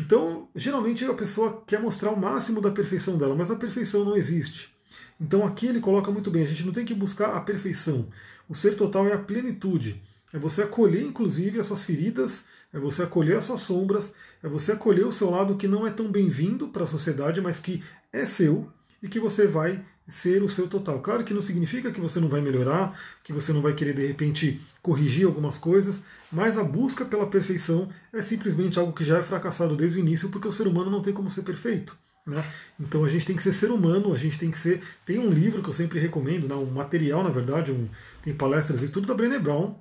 Então, 0.00 0.48
geralmente 0.54 1.04
a 1.04 1.14
pessoa 1.14 1.62
quer 1.66 1.80
mostrar 1.80 2.10
o 2.10 2.20
máximo 2.20 2.60
da 2.60 2.70
perfeição 2.70 3.18
dela, 3.18 3.34
mas 3.34 3.50
a 3.50 3.56
perfeição 3.56 4.04
não 4.04 4.16
existe. 4.16 4.72
Então 5.20 5.44
aqui 5.44 5.66
ele 5.66 5.80
coloca 5.80 6.10
muito 6.10 6.30
bem, 6.30 6.44
a 6.44 6.46
gente 6.46 6.64
não 6.64 6.72
tem 6.72 6.84
que 6.84 6.94
buscar 6.94 7.34
a 7.34 7.40
perfeição. 7.40 8.08
O 8.48 8.54
ser 8.54 8.76
total 8.76 9.06
é 9.06 9.12
a 9.12 9.18
plenitude. 9.18 10.02
É 10.32 10.38
você 10.38 10.62
acolher, 10.62 11.02
inclusive, 11.02 11.58
as 11.58 11.66
suas 11.66 11.82
feridas, 11.82 12.44
é 12.72 12.78
você 12.78 13.02
acolher 13.02 13.38
as 13.38 13.44
suas 13.44 13.60
sombras, 13.60 14.12
é 14.42 14.48
você 14.48 14.72
acolher 14.72 15.06
o 15.06 15.12
seu 15.12 15.30
lado 15.30 15.56
que 15.56 15.66
não 15.66 15.86
é 15.86 15.90
tão 15.90 16.10
bem-vindo 16.10 16.68
para 16.68 16.84
a 16.84 16.86
sociedade, 16.86 17.40
mas 17.40 17.58
que 17.58 17.82
é 18.12 18.24
seu 18.26 18.70
e 19.02 19.08
que 19.08 19.18
você 19.18 19.46
vai 19.46 19.84
ser 20.08 20.42
o 20.42 20.48
seu 20.48 20.66
total. 20.66 21.00
Claro 21.00 21.22
que 21.22 21.34
não 21.34 21.42
significa 21.42 21.92
que 21.92 22.00
você 22.00 22.18
não 22.18 22.28
vai 22.28 22.40
melhorar, 22.40 22.98
que 23.22 23.32
você 23.32 23.52
não 23.52 23.60
vai 23.60 23.74
querer 23.74 23.94
de 23.94 24.06
repente 24.06 24.60
corrigir 24.80 25.26
algumas 25.26 25.58
coisas, 25.58 26.02
mas 26.32 26.56
a 26.56 26.64
busca 26.64 27.04
pela 27.04 27.26
perfeição 27.26 27.90
é 28.12 28.22
simplesmente 28.22 28.78
algo 28.78 28.92
que 28.92 29.04
já 29.04 29.18
é 29.18 29.22
fracassado 29.22 29.76
desde 29.76 29.98
o 29.98 30.00
início, 30.00 30.30
porque 30.30 30.48
o 30.48 30.52
ser 30.52 30.66
humano 30.66 30.90
não 30.90 31.02
tem 31.02 31.12
como 31.12 31.30
ser 31.30 31.42
perfeito. 31.42 31.96
Né? 32.26 32.44
Então 32.80 33.04
a 33.04 33.08
gente 33.08 33.26
tem 33.26 33.36
que 33.36 33.42
ser 33.42 33.52
ser 33.52 33.70
humano, 33.70 34.12
a 34.12 34.16
gente 34.16 34.38
tem 34.38 34.50
que 34.50 34.58
ser. 34.58 34.82
Tem 35.04 35.18
um 35.18 35.30
livro 35.30 35.62
que 35.62 35.68
eu 35.68 35.74
sempre 35.74 35.98
recomendo, 35.98 36.48
né? 36.48 36.54
um 36.54 36.66
material, 36.66 37.22
na 37.22 37.30
verdade, 37.30 37.70
um... 37.70 37.88
tem 38.22 38.34
palestras 38.34 38.82
e 38.82 38.88
tudo 38.88 39.06
da 39.06 39.14
Brené 39.14 39.38
Brown, 39.38 39.78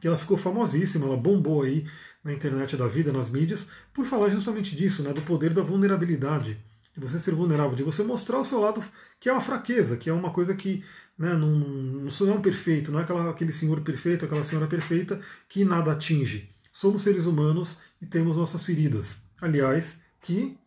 que 0.00 0.06
ela 0.06 0.16
ficou 0.16 0.36
famosíssima, 0.36 1.06
ela 1.06 1.16
bombou 1.16 1.62
aí 1.62 1.86
na 2.24 2.32
internet 2.32 2.76
da 2.76 2.86
vida, 2.86 3.12
nas 3.12 3.30
mídias, 3.30 3.66
por 3.92 4.04
falar 4.04 4.28
justamente 4.28 4.76
disso, 4.76 5.02
né, 5.02 5.12
do 5.12 5.22
poder 5.22 5.52
da 5.52 5.62
vulnerabilidade, 5.62 6.58
de 6.94 7.00
você 7.00 7.18
ser 7.18 7.34
vulnerável, 7.34 7.76
de 7.76 7.82
você 7.82 8.02
mostrar 8.02 8.38
o 8.38 8.44
seu 8.44 8.60
lado 8.60 8.82
que 9.18 9.28
é 9.28 9.32
uma 9.32 9.40
fraqueza, 9.40 9.96
que 9.96 10.10
é 10.10 10.12
uma 10.12 10.32
coisa 10.32 10.54
que 10.54 10.84
né, 11.16 11.34
não, 11.34 11.48
não, 11.48 12.08
é 12.08 12.32
um 12.32 12.40
perfeito, 12.40 12.90
não 12.90 12.98
é 12.98 13.02
aquela, 13.02 13.30
aquele 13.30 13.52
senhor 13.52 13.80
perfeito, 13.82 14.24
aquela 14.24 14.44
senhora 14.44 14.66
perfeita 14.66 15.20
que 15.48 15.64
nada 15.64 15.92
atinge. 15.92 16.54
Somos 16.72 17.02
seres 17.02 17.26
humanos 17.26 17.78
e 18.00 18.06
temos 18.06 18.36
nossas 18.36 18.64
feridas. 18.64 19.18
Aliás, 19.40 19.98
que 20.20 20.58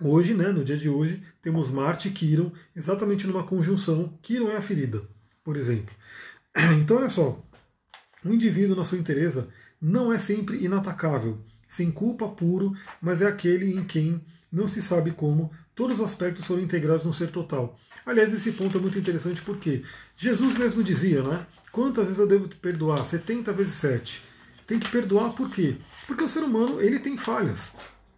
hoje, 0.00 0.34
né, 0.34 0.48
no 0.48 0.64
dia 0.64 0.76
de 0.76 0.88
hoje, 0.88 1.22
temos 1.40 1.70
Marte 1.70 2.08
e 2.08 2.12
Quiron 2.12 2.52
exatamente 2.74 3.26
numa 3.26 3.44
conjunção. 3.44 4.18
Quiron 4.20 4.50
é 4.50 4.56
a 4.56 4.62
ferida, 4.62 5.02
por 5.44 5.56
exemplo. 5.56 5.94
Então, 6.78 6.98
olha 6.98 7.08
só, 7.08 7.42
o 8.24 8.32
indivíduo, 8.32 8.76
na 8.76 8.84
sua 8.84 8.98
inteireza, 8.98 9.48
não 9.80 10.12
é 10.12 10.18
sempre 10.18 10.62
inatacável, 10.62 11.42
sem 11.72 11.90
culpa 11.90 12.28
puro, 12.28 12.76
mas 13.00 13.22
é 13.22 13.26
aquele 13.26 13.74
em 13.74 13.82
quem 13.82 14.20
não 14.52 14.68
se 14.68 14.82
sabe 14.82 15.10
como 15.10 15.50
todos 15.74 16.00
os 16.00 16.04
aspectos 16.04 16.44
foram 16.44 16.60
integrados 16.60 17.06
no 17.06 17.14
ser 17.14 17.28
total. 17.28 17.78
Aliás, 18.04 18.32
esse 18.34 18.52
ponto 18.52 18.76
é 18.76 18.80
muito 18.80 18.98
interessante 18.98 19.40
porque 19.40 19.82
Jesus 20.14 20.54
mesmo 20.58 20.82
dizia, 20.82 21.22
né? 21.22 21.46
Quantas 21.70 22.04
vezes 22.04 22.18
eu 22.18 22.26
devo 22.26 22.46
perdoar? 22.56 23.02
70 23.04 23.52
vezes 23.54 23.72
7. 23.74 24.22
Tem 24.66 24.78
que 24.78 24.90
perdoar 24.90 25.30
por 25.30 25.48
quê? 25.50 25.76
Porque 26.06 26.22
o 26.22 26.28
ser 26.28 26.40
humano 26.40 26.78
ele 26.78 26.98
tem 26.98 27.16
falhas. 27.16 27.72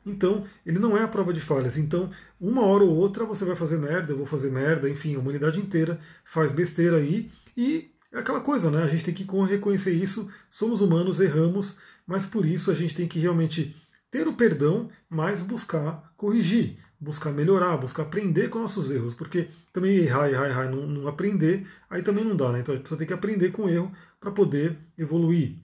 Então, 0.05 0.45
ele 0.67 0.81
não 0.81 0.99
é 0.99 1.05
a 1.05 1.09
prova 1.09 1.33
de 1.33 1.41
falhas. 1.41 1.77
Então, 1.77 2.11
uma 2.41 2.63
hora 2.63 2.83
ou 2.83 2.91
outra 2.91 3.25
você 3.25 3.45
vai 3.45 3.55
fazer 3.55 3.79
merda, 3.79 4.13
eu 4.13 4.17
vou 4.17 4.27
fazer 4.27 4.51
merda, 4.51 4.91
enfim, 4.91 5.15
a 5.15 5.21
humanidade 5.21 5.61
inteira 5.61 6.01
faz 6.25 6.51
besteira 6.51 6.97
aí 6.97 7.31
e 7.57 7.93
é 8.13 8.19
aquela 8.19 8.41
coisa, 8.41 8.69
né? 8.71 8.83
A 8.83 8.89
gente 8.89 9.05
tem 9.05 9.15
que 9.15 9.27
reconhecer 9.49 9.93
isso. 9.93 10.29
Somos 10.51 10.81
humanos, 10.81 11.21
erramos, 11.21 11.77
mas 12.07 12.27
por 12.27 12.45
isso 12.45 12.71
a 12.71 12.75
gente 12.75 12.95
tem 12.95 13.09
que 13.09 13.19
realmente 13.19 13.75
ter 14.11 14.29
o 14.29 14.35
perdão, 14.35 14.89
mas 15.09 15.43
buscar 15.43 16.13
corrigir, 16.17 16.79
buscar 17.01 17.33
melhorar, 17.33 17.77
buscar 17.77 18.05
aprender 18.05 18.49
com 18.49 18.61
nossos 18.61 18.91
erros, 18.91 19.13
porque 19.13 19.49
também 19.73 19.97
errar, 19.97 20.31
errar, 20.31 20.49
errar, 20.49 20.71
não, 20.71 20.87
não 20.87 21.09
aprender, 21.09 21.67
aí 21.91 22.03
também 22.03 22.25
não 22.25 22.37
dá, 22.37 22.53
né? 22.53 22.61
Então 22.61 22.73
a 22.73 22.77
gente 22.77 22.85
precisa 22.85 22.99
ter 22.99 23.07
que 23.07 23.13
aprender 23.13 23.51
com 23.51 23.65
o 23.65 23.69
erro 23.69 23.93
para 24.21 24.31
poder 24.31 24.79
evoluir. 24.97 25.57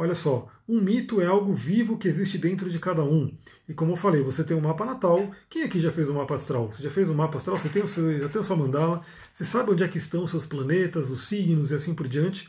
Olha 0.00 0.14
só, 0.14 0.48
um 0.68 0.80
mito 0.80 1.20
é 1.20 1.26
algo 1.26 1.52
vivo 1.52 1.98
que 1.98 2.06
existe 2.06 2.38
dentro 2.38 2.70
de 2.70 2.78
cada 2.78 3.02
um. 3.02 3.36
E 3.68 3.74
como 3.74 3.92
eu 3.92 3.96
falei, 3.96 4.22
você 4.22 4.44
tem 4.44 4.56
um 4.56 4.60
mapa 4.60 4.84
natal. 4.84 5.32
Quem 5.50 5.64
aqui 5.64 5.80
já 5.80 5.90
fez 5.90 6.08
um 6.08 6.14
mapa 6.14 6.36
astral? 6.36 6.72
Você 6.72 6.82
já 6.82 6.90
fez 6.90 7.10
um 7.10 7.14
mapa 7.14 7.36
astral? 7.36 7.58
Você 7.58 7.68
tem 7.68 7.82
o 7.82 7.88
seu, 7.88 8.20
já 8.20 8.28
tem 8.28 8.40
a 8.40 8.44
sua 8.44 8.56
mandala? 8.56 9.02
Você 9.32 9.44
sabe 9.44 9.72
onde 9.72 9.82
é 9.82 9.88
que 9.88 9.98
estão 9.98 10.22
os 10.22 10.30
seus 10.30 10.46
planetas, 10.46 11.10
os 11.10 11.26
signos 11.26 11.72
e 11.72 11.74
assim 11.74 11.94
por 11.94 12.06
diante? 12.06 12.48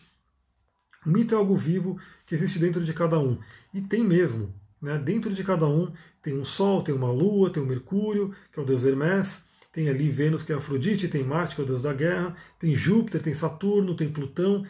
O 1.05 1.09
mito 1.09 1.33
é 1.33 1.37
algo 1.37 1.55
vivo 1.55 1.99
que 2.25 2.35
existe 2.35 2.59
dentro 2.59 2.83
de 2.83 2.93
cada 2.93 3.19
um. 3.19 3.37
E 3.73 3.81
tem 3.81 4.03
mesmo. 4.03 4.53
Né? 4.81 4.97
Dentro 4.97 5.33
de 5.33 5.43
cada 5.43 5.67
um 5.67 5.91
tem 6.21 6.37
um 6.37 6.45
Sol, 6.45 6.83
tem 6.83 6.93
uma 6.93 7.11
Lua, 7.11 7.49
tem 7.49 7.63
um 7.63 7.65
Mercúrio, 7.65 8.33
que 8.51 8.59
é 8.59 8.63
o 8.63 8.65
deus 8.65 8.83
Hermes, 8.83 9.41
tem 9.71 9.87
ali 9.87 10.09
Vênus, 10.09 10.43
que 10.43 10.51
é 10.51 10.55
Afrodite, 10.55 11.07
tem 11.07 11.23
Marte, 11.23 11.55
que 11.55 11.61
é 11.61 11.63
o 11.63 11.67
deus 11.67 11.81
da 11.81 11.93
guerra, 11.93 12.35
tem 12.57 12.75
Júpiter, 12.75 13.21
tem 13.21 13.33
Saturno, 13.33 13.95
tem 13.95 14.09
Plutão, 14.09 14.65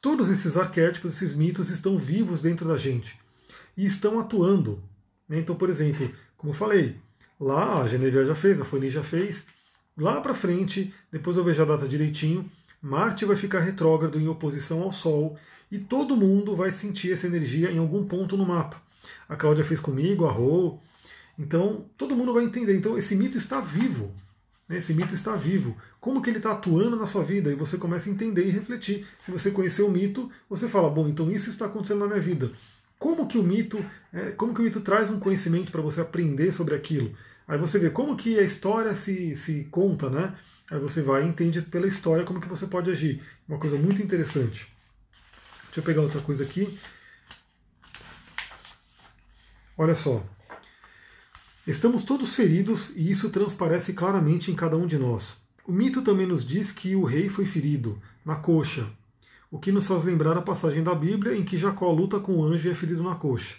Todos 0.00 0.30
esses 0.30 0.56
arquétipos, 0.56 1.14
esses 1.14 1.34
mitos 1.34 1.68
estão 1.68 1.98
vivos 1.98 2.40
dentro 2.40 2.66
da 2.66 2.78
gente 2.78 3.18
e 3.76 3.84
estão 3.84 4.18
atuando. 4.18 4.82
Né? 5.28 5.38
Então, 5.38 5.54
por 5.54 5.68
exemplo, 5.68 6.10
como 6.38 6.54
eu 6.54 6.56
falei, 6.56 6.96
lá 7.38 7.82
a 7.82 7.86
Genevieve 7.86 8.26
já 8.26 8.34
fez, 8.34 8.58
a 8.60 8.64
Fanny 8.64 8.88
já 8.88 9.02
fez, 9.02 9.44
lá 9.98 10.18
para 10.22 10.32
frente, 10.32 10.94
depois 11.12 11.36
eu 11.36 11.44
vejo 11.44 11.60
a 11.60 11.66
data 11.66 11.86
direitinho, 11.86 12.50
Marte 12.82 13.24
vai 13.24 13.36
ficar 13.36 13.60
retrógrado 13.60 14.18
em 14.18 14.28
oposição 14.28 14.82
ao 14.82 14.92
Sol 14.92 15.36
e 15.70 15.78
todo 15.78 16.16
mundo 16.16 16.56
vai 16.56 16.70
sentir 16.70 17.12
essa 17.12 17.26
energia 17.26 17.70
em 17.70 17.78
algum 17.78 18.04
ponto 18.06 18.36
no 18.36 18.46
mapa. 18.46 18.80
A 19.28 19.36
Cláudia 19.36 19.64
fez 19.64 19.78
comigo, 19.78 20.26
a 20.26 20.32
Rô. 20.32 20.78
Então, 21.38 21.86
todo 21.96 22.16
mundo 22.16 22.32
vai 22.34 22.44
entender. 22.44 22.76
Então, 22.76 22.98
esse 22.98 23.14
mito 23.14 23.36
está 23.36 23.60
vivo. 23.60 24.14
né? 24.68 24.78
esse 24.78 24.94
mito 24.94 25.14
está 25.14 25.36
vivo. 25.36 25.76
Como 26.00 26.22
que 26.22 26.30
ele 26.30 26.38
está 26.38 26.52
atuando 26.52 26.96
na 26.96 27.06
sua 27.06 27.22
vida? 27.22 27.50
E 27.50 27.54
você 27.54 27.76
começa 27.76 28.08
a 28.08 28.12
entender 28.12 28.46
e 28.46 28.50
refletir. 28.50 29.06
Se 29.20 29.30
você 29.30 29.50
conhecer 29.50 29.82
o 29.82 29.90
mito, 29.90 30.30
você 30.48 30.68
fala, 30.68 30.90
bom, 30.90 31.08
então 31.08 31.30
isso 31.30 31.50
está 31.50 31.66
acontecendo 31.66 32.00
na 32.00 32.06
minha 32.06 32.20
vida. 32.20 32.50
Como 32.98 33.26
que 33.26 33.38
o 33.38 33.42
mito, 33.42 33.82
é, 34.12 34.32
como 34.32 34.52
que 34.52 34.60
o 34.60 34.64
mito 34.64 34.80
traz 34.80 35.10
um 35.10 35.18
conhecimento 35.18 35.72
para 35.72 35.80
você 35.80 36.00
aprender 36.00 36.52
sobre 36.52 36.74
aquilo? 36.74 37.14
Aí 37.50 37.58
você 37.58 37.80
vê 37.80 37.90
como 37.90 38.16
que 38.16 38.38
a 38.38 38.42
história 38.42 38.94
se, 38.94 39.34
se 39.34 39.64
conta, 39.72 40.08
né? 40.08 40.38
Aí 40.70 40.78
você 40.78 41.02
vai 41.02 41.24
e 41.24 41.26
entende 41.26 41.60
pela 41.60 41.88
história 41.88 42.22
como 42.24 42.40
que 42.40 42.46
você 42.46 42.64
pode 42.64 42.88
agir. 42.88 43.24
Uma 43.48 43.58
coisa 43.58 43.76
muito 43.76 44.00
interessante. 44.00 44.72
Deixa 45.64 45.80
eu 45.80 45.82
pegar 45.82 46.02
outra 46.02 46.20
coisa 46.20 46.44
aqui. 46.44 46.78
Olha 49.76 49.96
só. 49.96 50.24
Estamos 51.66 52.04
todos 52.04 52.36
feridos 52.36 52.92
e 52.94 53.10
isso 53.10 53.30
transparece 53.30 53.94
claramente 53.94 54.52
em 54.52 54.54
cada 54.54 54.76
um 54.76 54.86
de 54.86 54.96
nós. 54.96 55.36
O 55.66 55.72
mito 55.72 56.02
também 56.02 56.28
nos 56.28 56.46
diz 56.46 56.70
que 56.70 56.94
o 56.94 57.02
rei 57.02 57.28
foi 57.28 57.46
ferido, 57.46 58.00
na 58.24 58.36
coxa, 58.36 58.88
o 59.50 59.58
que 59.58 59.72
nos 59.72 59.88
faz 59.88 60.04
lembrar 60.04 60.38
a 60.38 60.42
passagem 60.42 60.84
da 60.84 60.94
Bíblia 60.94 61.34
em 61.34 61.44
que 61.44 61.56
Jacó 61.56 61.90
luta 61.90 62.20
com 62.20 62.36
o 62.36 62.44
anjo 62.44 62.68
e 62.68 62.70
é 62.70 62.76
ferido 62.76 63.02
na 63.02 63.16
coxa. 63.16 63.56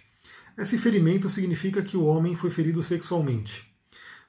Esse 0.58 0.77
ferimento 0.77 1.30
significa 1.30 1.82
que 1.84 1.97
o 1.97 2.06
homem 2.06 2.38
foi 2.38 2.51
ferido 2.51 2.82
sexualmente. 2.82 3.69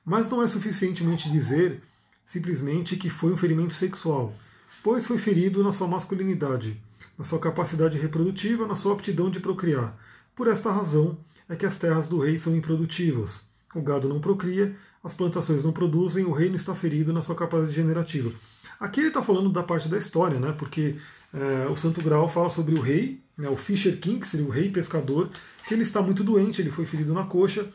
Mas 0.04 0.28
não 0.28 0.42
é 0.42 0.48
suficientemente 0.48 1.30
dizer 1.30 1.82
simplesmente 2.24 2.96
que 2.96 3.10
foi 3.10 3.32
um 3.32 3.36
ferimento 3.36 3.74
sexual, 3.74 4.34
pois 4.82 5.06
foi 5.06 5.18
ferido 5.18 5.62
na 5.62 5.72
sua 5.72 5.86
masculinidade, 5.86 6.80
na 7.18 7.24
sua 7.24 7.38
capacidade 7.38 7.98
reprodutiva, 7.98 8.66
na 8.66 8.74
sua 8.74 8.92
aptidão 8.94 9.30
de 9.30 9.40
procriar. 9.40 9.96
Por 10.34 10.48
esta 10.48 10.70
razão 10.70 11.18
é 11.48 11.56
que 11.56 11.66
as 11.66 11.76
terras 11.76 12.06
do 12.06 12.18
rei 12.18 12.38
são 12.38 12.56
improdutivas. 12.56 13.46
O 13.74 13.82
gado 13.82 14.08
não 14.08 14.20
procria, 14.20 14.74
as 15.02 15.14
plantações 15.14 15.62
não 15.62 15.72
produzem, 15.72 16.24
o 16.24 16.32
reino 16.32 16.56
está 16.56 16.74
ferido 16.74 17.12
na 17.12 17.22
sua 17.22 17.34
capacidade 17.34 17.74
generativa. 17.74 18.32
Aqui 18.78 19.00
ele 19.00 19.08
está 19.08 19.22
falando 19.22 19.50
da 19.50 19.62
parte 19.62 19.88
da 19.88 19.98
história, 19.98 20.38
né? 20.38 20.52
porque 20.52 20.96
é, 21.32 21.66
o 21.70 21.76
Santo 21.76 22.02
Graal 22.02 22.28
fala 22.28 22.50
sobre 22.50 22.74
o 22.74 22.80
rei, 22.80 23.22
né, 23.36 23.48
o 23.48 23.56
Fisher 23.56 23.98
King, 23.98 24.20
que 24.20 24.28
seria 24.28 24.46
o 24.46 24.50
rei 24.50 24.70
pescador, 24.70 25.30
que 25.66 25.72
ele 25.72 25.82
está 25.82 26.02
muito 26.02 26.22
doente, 26.22 26.60
ele 26.60 26.70
foi 26.70 26.84
ferido 26.84 27.14
na 27.14 27.24
coxa, 27.24 27.66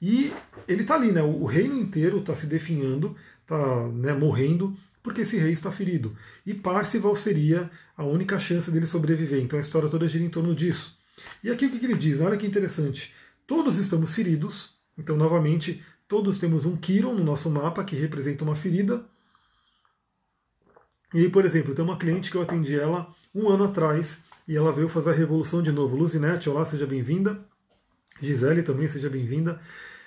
e 0.00 0.32
ele 0.68 0.82
está 0.82 0.94
ali, 0.94 1.12
né? 1.12 1.22
o, 1.22 1.44
reino 1.44 1.76
inteiro 1.76 2.18
está 2.18 2.34
se 2.34 2.46
definhando, 2.46 3.16
está 3.42 3.88
né, 3.88 4.12
morrendo, 4.12 4.76
porque 5.02 5.22
esse 5.22 5.36
rei 5.36 5.52
está 5.52 5.70
ferido. 5.70 6.16
E 6.44 6.52
Parcival 6.52 7.14
seria 7.16 7.70
a 7.96 8.04
única 8.04 8.38
chance 8.38 8.70
dele 8.70 8.86
sobreviver. 8.86 9.40
Então 9.40 9.58
a 9.58 9.62
história 9.62 9.88
toda 9.88 10.08
gira 10.08 10.24
em 10.24 10.30
torno 10.30 10.54
disso. 10.54 10.98
E 11.42 11.50
aqui 11.50 11.66
o 11.66 11.70
que 11.70 11.84
ele 11.84 11.94
diz? 11.94 12.20
Olha 12.20 12.36
que 12.36 12.46
interessante. 12.46 13.14
Todos 13.46 13.78
estamos 13.78 14.14
feridos, 14.14 14.74
então 14.98 15.16
novamente 15.16 15.82
todos 16.08 16.38
temos 16.38 16.66
um 16.66 16.76
Kiron 16.76 17.14
no 17.14 17.24
nosso 17.24 17.48
mapa 17.48 17.84
que 17.84 17.96
representa 17.96 18.44
uma 18.44 18.56
ferida. 18.56 19.04
E 21.14 21.20
aí, 21.20 21.30
por 21.30 21.44
exemplo, 21.44 21.74
tem 21.74 21.84
uma 21.84 21.96
cliente 21.96 22.30
que 22.30 22.36
eu 22.36 22.42
atendi 22.42 22.78
ela 22.78 23.14
um 23.34 23.48
ano 23.48 23.64
atrás 23.64 24.18
e 24.46 24.56
ela 24.56 24.72
veio 24.72 24.88
fazer 24.88 25.10
a 25.10 25.14
revolução 25.14 25.62
de 25.62 25.72
novo. 25.72 25.96
Luzinete, 25.96 26.50
olá, 26.50 26.64
seja 26.64 26.86
bem-vinda. 26.86 27.44
Gisele 28.20 28.62
também, 28.62 28.88
seja 28.88 29.08
bem-vinda. 29.08 29.60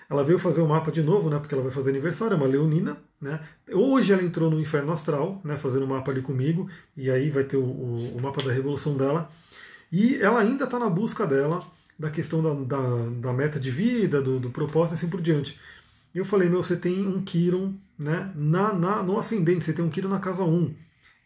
Ela 0.10 0.24
veio 0.24 0.39
fazer 0.39 0.62
o 0.62 0.67
mapa 0.67 0.91
de 0.91 1.04
novo, 1.04 1.30
né? 1.30 1.38
Porque 1.38 1.54
ela 1.54 1.63
vai 1.63 1.72
fazer 1.72 1.91
aniversário, 1.91 2.34
é 2.34 2.38
uma 2.38 2.48
leonina, 2.48 2.98
né? 3.22 3.39
Hoje 3.72 4.12
ela 4.12 4.24
entrou 4.24 4.50
no 4.50 4.60
Inferno 4.60 4.91
Astral, 4.91 5.39
né? 5.43 5.58
Fazendo 5.58 5.84
o 5.84 5.86
um 5.86 5.89
mapa 5.89 6.10
ali 6.10 6.22
comigo, 6.22 6.67
e 6.98 7.12
aí 7.12 7.30
vai 7.30 7.43
ter 7.43 7.58
o, 7.58 7.63
o, 7.63 8.17
o 8.17 8.22
mapa 8.22 8.41
da 8.41 8.52
revolução 8.52 8.98
dela. 8.98 9.30
E 9.91 10.15
ela 10.15 10.39
ainda 10.39 10.65
está 10.65 10.80
na 10.80 10.89
busca 10.89 11.28
dela, 11.28 11.63
da 11.98 12.10
questão 12.10 12.41
da, 12.41 12.54
da, 12.54 13.10
da 13.22 13.34
meta 13.34 13.60
de 13.60 13.69
vida, 13.69 14.22
do, 14.22 14.39
do, 14.39 14.50
propósito 14.50 14.93
e 14.93 14.95
assim 14.95 15.10
por 15.10 15.22
diante. 15.22 15.60
E 16.13 16.17
eu 16.17 16.26
falei, 16.26 16.50
meu, 16.50 16.63
você 16.63 16.76
tem 16.76 17.06
um 17.08 17.22
Kiron 17.22 17.74
né, 17.98 18.32
na, 18.36 18.74
na, 18.74 19.04
no 19.04 19.19
ascendente, 19.19 19.65
você 19.65 19.74
tem 19.74 19.86
um 19.86 19.89
Kiron 19.89 20.10
na 20.10 20.19
casa 20.19 20.43
1. 20.43 20.74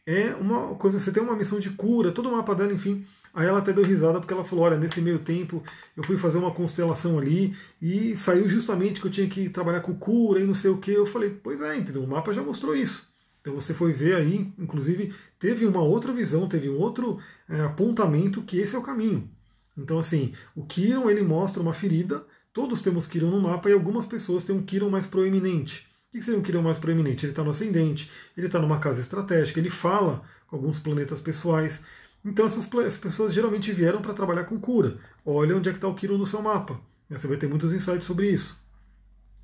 É 0.05 0.35
uma 0.35 0.75
coisa, 0.75 0.99
você 0.99 1.11
tem 1.11 1.23
uma 1.23 1.35
missão 1.35 1.59
de 1.59 1.69
cura, 1.69 2.11
todo 2.11 2.27
o 2.27 2.31
mapa 2.35 2.53
dela, 2.53 2.73
enfim, 2.73 3.05
Aí 3.33 3.47
ela 3.47 3.59
até 3.59 3.73
deu 3.73 3.83
risada 3.83 4.19
porque 4.19 4.33
ela 4.33 4.43
falou: 4.43 4.65
olha, 4.65 4.77
nesse 4.77 5.01
meio 5.01 5.19
tempo 5.19 5.63
eu 5.97 6.03
fui 6.03 6.17
fazer 6.17 6.37
uma 6.37 6.51
constelação 6.51 7.17
ali 7.17 7.55
e 7.81 8.15
saiu 8.15 8.47
justamente 8.47 9.01
que 9.01 9.07
eu 9.07 9.11
tinha 9.11 9.27
que 9.27 9.49
trabalhar 9.49 9.81
com 9.81 9.95
cura 9.95 10.39
e 10.39 10.45
não 10.45 10.53
sei 10.53 10.69
o 10.69 10.77
que. 10.77 10.91
Eu 10.91 11.05
falei: 11.05 11.29
pois 11.29 11.61
é, 11.61 11.75
entendeu? 11.75 12.03
O 12.03 12.07
mapa 12.07 12.31
já 12.31 12.43
mostrou 12.43 12.75
isso. 12.75 13.11
Então 13.41 13.55
você 13.55 13.73
foi 13.73 13.91
ver 13.91 14.15
aí, 14.15 14.53
inclusive, 14.57 15.13
teve 15.37 15.65
uma 15.65 15.81
outra 15.81 16.13
visão, 16.13 16.47
teve 16.47 16.69
um 16.69 16.79
outro 16.79 17.19
é, 17.49 17.59
apontamento 17.61 18.41
que 18.43 18.57
esse 18.57 18.75
é 18.75 18.79
o 18.79 18.83
caminho. 18.83 19.29
Então, 19.77 19.99
assim, 19.99 20.33
o 20.55 20.65
Kiron 20.65 21.09
ele 21.09 21.21
mostra 21.21 21.61
uma 21.61 21.73
ferida, 21.73 22.25
todos 22.53 22.81
temos 22.81 23.07
Kiron 23.07 23.31
no 23.31 23.41
mapa 23.41 23.69
e 23.69 23.73
algumas 23.73 24.05
pessoas 24.05 24.45
têm 24.45 24.55
um 24.55 24.63
Kiron 24.63 24.89
mais 24.89 25.05
proeminente. 25.05 25.87
O 26.07 26.11
que 26.11 26.21
seria 26.21 26.39
um 26.39 26.43
Kiron 26.43 26.61
mais 26.61 26.77
proeminente? 26.77 27.25
Ele 27.25 27.31
está 27.33 27.43
no 27.43 27.49
ascendente, 27.49 28.09
ele 28.37 28.45
está 28.45 28.59
numa 28.59 28.79
casa 28.79 29.01
estratégica, 29.01 29.59
ele 29.59 29.69
fala 29.69 30.23
com 30.47 30.55
alguns 30.55 30.79
planetas 30.79 31.19
pessoais. 31.19 31.81
Então 32.25 32.45
essas 32.45 32.67
pessoas 32.97 33.33
geralmente 33.33 33.71
vieram 33.71 34.01
para 34.01 34.13
trabalhar 34.13 34.45
com 34.45 34.59
cura. 34.59 34.97
Olha 35.25 35.57
onde 35.57 35.69
é 35.69 35.71
que 35.71 35.77
está 35.77 35.87
o 35.87 35.95
Kiron 35.95 36.17
no 36.17 36.25
seu 36.25 36.41
mapa. 36.41 36.79
Você 37.09 37.27
vai 37.27 37.37
ter 37.37 37.47
muitos 37.47 37.73
insights 37.73 38.05
sobre 38.05 38.29
isso. 38.29 38.57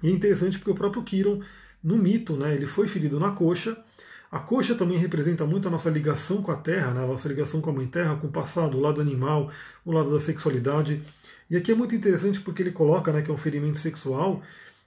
E 0.01 0.07
é 0.07 0.11
interessante 0.11 0.57
porque 0.57 0.71
o 0.71 0.75
próprio 0.75 1.03
Kiron, 1.03 1.41
no 1.83 1.97
mito, 1.97 2.35
né, 2.35 2.55
ele 2.55 2.65
foi 2.65 2.87
ferido 2.87 3.19
na 3.19 3.31
coxa. 3.31 3.77
A 4.31 4.39
coxa 4.39 4.75
também 4.75 4.97
representa 4.97 5.45
muito 5.45 5.67
a 5.67 5.71
nossa 5.71 5.89
ligação 5.89 6.41
com 6.41 6.51
a 6.51 6.55
Terra, 6.55 6.91
né, 6.91 7.03
a 7.03 7.07
nossa 7.07 7.27
ligação 7.27 7.61
com 7.61 7.69
a 7.69 7.73
Mãe 7.73 7.87
Terra, 7.87 8.15
com 8.15 8.27
o 8.27 8.31
passado, 8.31 8.77
o 8.77 8.81
lado 8.81 9.01
animal, 9.01 9.51
o 9.83 9.91
lado 9.91 10.11
da 10.11 10.19
sexualidade. 10.19 11.03
E 11.49 11.57
aqui 11.57 11.71
é 11.71 11.75
muito 11.75 11.95
interessante 11.95 12.39
porque 12.39 12.61
ele 12.61 12.71
coloca 12.71 13.11
né, 13.11 13.21
que 13.21 13.29
é 13.29 13.33
um 13.33 13.37
ferimento 13.37 13.79
sexual 13.79 14.41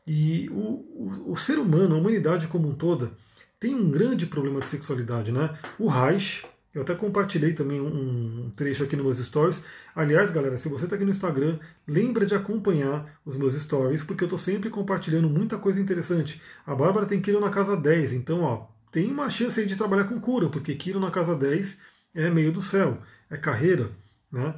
e 0.07 0.48
o, 0.50 0.85
o, 0.94 1.33
o 1.33 1.37
ser 1.37 1.59
humano, 1.59 1.94
a 1.94 1.98
humanidade 1.98 2.46
como 2.48 2.68
um 2.68 2.74
toda, 2.74 3.12
tem 3.59 3.74
um 3.74 3.90
grande 3.90 4.26
problema 4.26 4.61
de 4.61 4.66
sexualidade. 4.66 5.31
Né? 5.31 5.57
O 5.78 5.88
Reich, 5.88 6.44
eu 6.74 6.82
até 6.82 6.94
compartilhei 6.94 7.52
também 7.52 7.80
um 7.80 8.50
trecho 8.56 8.82
aqui 8.82 8.96
nos 8.96 9.04
meus 9.04 9.18
stories. 9.18 9.62
Aliás, 9.94 10.30
galera, 10.30 10.56
se 10.56 10.68
você 10.68 10.85
está 10.85 10.96
aqui 10.96 11.04
no 11.04 11.11
Instagram, 11.11 11.58
lembra 11.87 12.24
de 12.24 12.35
acompanhar 12.35 13.20
os 13.24 13.37
meus 13.37 13.54
stories, 13.54 14.02
porque 14.02 14.24
eu 14.24 14.26
estou 14.26 14.38
sempre 14.38 14.70
compartilhando 14.70 15.28
muita 15.28 15.58
coisa 15.58 15.80
interessante. 15.80 16.40
A 16.66 16.74
Bárbara 16.74 17.06
tem 17.06 17.20
Kiro 17.20 17.40
na 17.40 17.50
casa 17.50 17.76
10, 17.76 18.14
então 18.14 18.42
ó, 18.42 18.66
tem 18.90 19.11
uma 19.11 19.28
chance 19.28 19.61
aí 19.61 19.66
de 19.66 19.76
trabalhar 19.76 20.04
com 20.04 20.18
cura, 20.20 20.48
porque 20.48 20.74
Kiro 20.74 20.98
na 20.98 21.11
casa 21.11 21.35
10 21.35 21.76
é 22.14 22.30
meio 22.30 22.52
do 22.52 22.62
céu, 22.62 22.98
é 23.30 23.37
carreira, 23.37 23.90
né? 24.30 24.54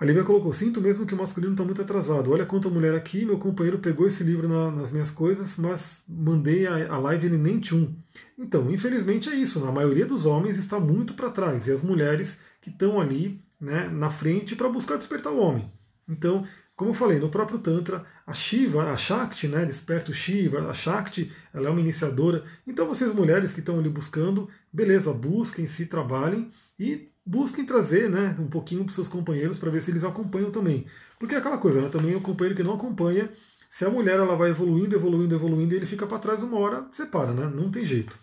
A 0.00 0.04
Lívia 0.06 0.24
colocou: 0.24 0.50
Sinto 0.54 0.80
mesmo 0.80 1.04
que 1.04 1.12
o 1.12 1.16
masculino 1.16 1.52
está 1.52 1.62
muito 1.62 1.82
atrasado. 1.82 2.32
Olha 2.32 2.46
quanta 2.46 2.70
mulher 2.70 2.94
aqui. 2.94 3.26
Meu 3.26 3.38
companheiro 3.38 3.78
pegou 3.78 4.06
esse 4.06 4.24
livro 4.24 4.48
na, 4.48 4.70
nas 4.70 4.90
minhas 4.90 5.10
coisas, 5.10 5.58
mas 5.58 6.02
mandei 6.08 6.66
a, 6.66 6.94
a 6.94 6.98
live 6.98 7.26
ele 7.26 7.36
nem 7.36 7.60
tchum. 7.60 7.94
Então, 8.38 8.72
infelizmente 8.72 9.28
é 9.28 9.34
isso. 9.34 9.62
A 9.62 9.70
maioria 9.70 10.06
dos 10.06 10.24
homens 10.24 10.56
está 10.56 10.80
muito 10.80 11.12
para 11.12 11.28
trás 11.28 11.66
e 11.66 11.70
as 11.70 11.82
mulheres 11.82 12.38
que 12.62 12.70
estão 12.70 12.98
ali 12.98 13.44
né, 13.60 13.90
na 13.90 14.08
frente 14.08 14.56
para 14.56 14.70
buscar 14.70 14.96
despertar 14.96 15.34
o 15.34 15.38
homem. 15.38 15.70
Então, 16.08 16.46
como 16.74 16.90
eu 16.90 16.94
falei, 16.94 17.18
no 17.18 17.28
próprio 17.28 17.58
Tantra, 17.58 18.06
a 18.26 18.32
Shiva, 18.32 18.90
a 18.90 18.96
Shakti, 18.96 19.48
né, 19.48 19.66
desperta 19.66 20.10
o 20.10 20.14
Shiva, 20.14 20.66
a 20.66 20.72
Shakti, 20.72 21.30
ela 21.52 21.68
é 21.68 21.70
uma 21.70 21.80
iniciadora. 21.80 22.42
Então, 22.66 22.88
vocês 22.88 23.12
mulheres 23.12 23.52
que 23.52 23.60
estão 23.60 23.78
ali 23.78 23.90
buscando, 23.90 24.48
beleza, 24.72 25.12
busquem, 25.12 25.66
se 25.66 25.84
trabalhem 25.84 26.50
e 26.78 27.10
busquem 27.30 27.64
trazer 27.64 28.10
né, 28.10 28.36
um 28.40 28.48
pouquinho 28.48 28.84
para 28.84 28.92
seus 28.92 29.06
companheiros 29.06 29.56
para 29.56 29.70
ver 29.70 29.80
se 29.80 29.92
eles 29.92 30.02
acompanham 30.02 30.50
também. 30.50 30.84
Porque 31.16 31.36
é 31.36 31.38
aquela 31.38 31.58
coisa, 31.58 31.80
né, 31.80 31.88
também 31.88 32.16
o 32.16 32.20
companheiro 32.20 32.56
que 32.56 32.62
não 32.64 32.74
acompanha, 32.74 33.30
se 33.70 33.84
a 33.84 33.90
mulher 33.90 34.18
ela 34.18 34.34
vai 34.34 34.50
evoluindo, 34.50 34.96
evoluindo, 34.96 35.32
evoluindo, 35.32 35.72
e 35.72 35.76
ele 35.76 35.86
fica 35.86 36.08
para 36.08 36.18
trás 36.18 36.42
uma 36.42 36.58
hora, 36.58 36.88
separa, 36.90 37.32
né? 37.32 37.46
Não 37.46 37.70
tem 37.70 37.84
jeito. 37.84 38.18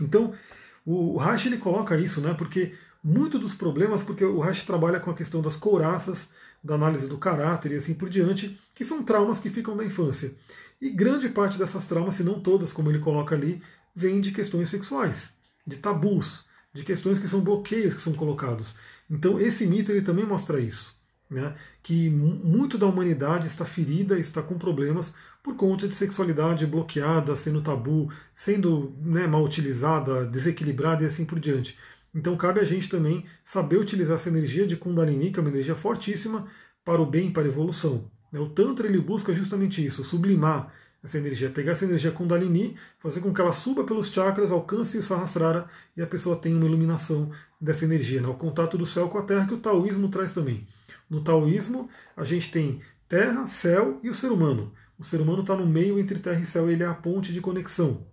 Então, 0.00 0.32
o 0.82 1.18
Rashi 1.18 1.48
ele 1.48 1.58
coloca 1.58 1.94
isso, 1.98 2.22
né? 2.22 2.32
Porque 2.32 2.74
muito 3.04 3.38
dos 3.38 3.52
problemas, 3.52 4.02
porque 4.02 4.24
o 4.24 4.38
Rashi 4.38 4.64
trabalha 4.64 4.98
com 4.98 5.10
a 5.10 5.14
questão 5.14 5.42
das 5.42 5.54
couraças, 5.54 6.30
da 6.64 6.74
análise 6.74 7.06
do 7.06 7.18
caráter 7.18 7.72
e 7.72 7.76
assim 7.76 7.92
por 7.92 8.08
diante, 8.08 8.58
que 8.74 8.82
são 8.82 9.02
traumas 9.02 9.38
que 9.38 9.50
ficam 9.50 9.76
da 9.76 9.84
infância. 9.84 10.34
E 10.80 10.88
grande 10.88 11.28
parte 11.28 11.58
dessas 11.58 11.86
traumas, 11.86 12.14
se 12.14 12.24
não 12.24 12.40
todas, 12.40 12.72
como 12.72 12.90
ele 12.90 12.98
coloca 12.98 13.34
ali, 13.34 13.60
vem 13.94 14.22
de 14.22 14.32
questões 14.32 14.70
sexuais, 14.70 15.34
de 15.66 15.76
tabus, 15.76 16.45
de 16.76 16.84
questões 16.84 17.18
que 17.18 17.26
são 17.26 17.40
bloqueios 17.40 17.94
que 17.94 18.00
são 18.00 18.12
colocados. 18.12 18.76
Então 19.10 19.40
esse 19.40 19.66
mito 19.66 19.90
ele 19.90 20.02
também 20.02 20.26
mostra 20.26 20.60
isso, 20.60 20.94
né? 21.28 21.54
que 21.82 22.10
muito 22.10 22.76
da 22.76 22.86
humanidade 22.86 23.46
está 23.46 23.64
ferida, 23.64 24.18
está 24.18 24.42
com 24.42 24.58
problemas 24.58 25.14
por 25.42 25.56
conta 25.56 25.88
de 25.88 25.94
sexualidade 25.94 26.66
bloqueada, 26.66 27.34
sendo 27.36 27.62
tabu, 27.62 28.12
sendo 28.34 28.94
né, 29.00 29.26
mal 29.26 29.44
utilizada, 29.44 30.26
desequilibrada 30.26 31.04
e 31.04 31.06
assim 31.06 31.24
por 31.24 31.38
diante. 31.38 31.78
Então 32.14 32.36
cabe 32.36 32.60
a 32.60 32.64
gente 32.64 32.88
também 32.88 33.24
saber 33.44 33.76
utilizar 33.76 34.16
essa 34.16 34.28
energia 34.28 34.66
de 34.66 34.76
Kundalini, 34.76 35.30
que 35.30 35.38
é 35.38 35.42
uma 35.42 35.50
energia 35.50 35.76
fortíssima, 35.76 36.46
para 36.84 37.00
o 37.00 37.06
bem, 37.06 37.32
para 37.32 37.42
a 37.42 37.46
evolução. 37.46 38.10
Né? 38.32 38.40
O 38.40 38.48
Tantra 38.48 38.86
ele 38.86 39.00
busca 39.00 39.32
justamente 39.34 39.84
isso, 39.84 40.02
sublimar 40.04 40.72
essa 41.02 41.18
energia, 41.18 41.50
pegar 41.50 41.72
essa 41.72 41.84
energia 41.84 42.10
Kundalini, 42.10 42.76
fazer 42.98 43.20
com 43.20 43.32
que 43.32 43.40
ela 43.40 43.52
suba 43.52 43.84
pelos 43.84 44.08
chakras, 44.08 44.50
alcance 44.50 44.98
o 44.98 45.02
Sahasrara 45.02 45.68
e 45.96 46.02
a 46.02 46.06
pessoa 46.06 46.36
tenha 46.36 46.56
uma 46.56 46.66
iluminação 46.66 47.30
dessa 47.60 47.84
energia, 47.84 48.20
né? 48.20 48.28
o 48.28 48.34
contato 48.34 48.76
do 48.76 48.84
céu 48.84 49.08
com 49.08 49.18
a 49.18 49.22
terra 49.22 49.46
que 49.46 49.54
o 49.54 49.60
taoísmo 49.60 50.08
traz 50.08 50.32
também. 50.32 50.66
No 51.08 51.22
taoísmo, 51.22 51.88
a 52.16 52.24
gente 52.24 52.50
tem 52.50 52.80
terra, 53.08 53.46
céu 53.46 54.00
e 54.02 54.10
o 54.10 54.14
ser 54.14 54.32
humano. 54.32 54.72
O 54.98 55.04
ser 55.04 55.20
humano 55.20 55.42
está 55.42 55.56
no 55.56 55.66
meio 55.66 55.98
entre 55.98 56.18
terra 56.18 56.40
e 56.40 56.46
céu, 56.46 56.68
ele 56.68 56.82
é 56.82 56.86
a 56.86 56.94
ponte 56.94 57.32
de 57.32 57.40
conexão. 57.40 58.06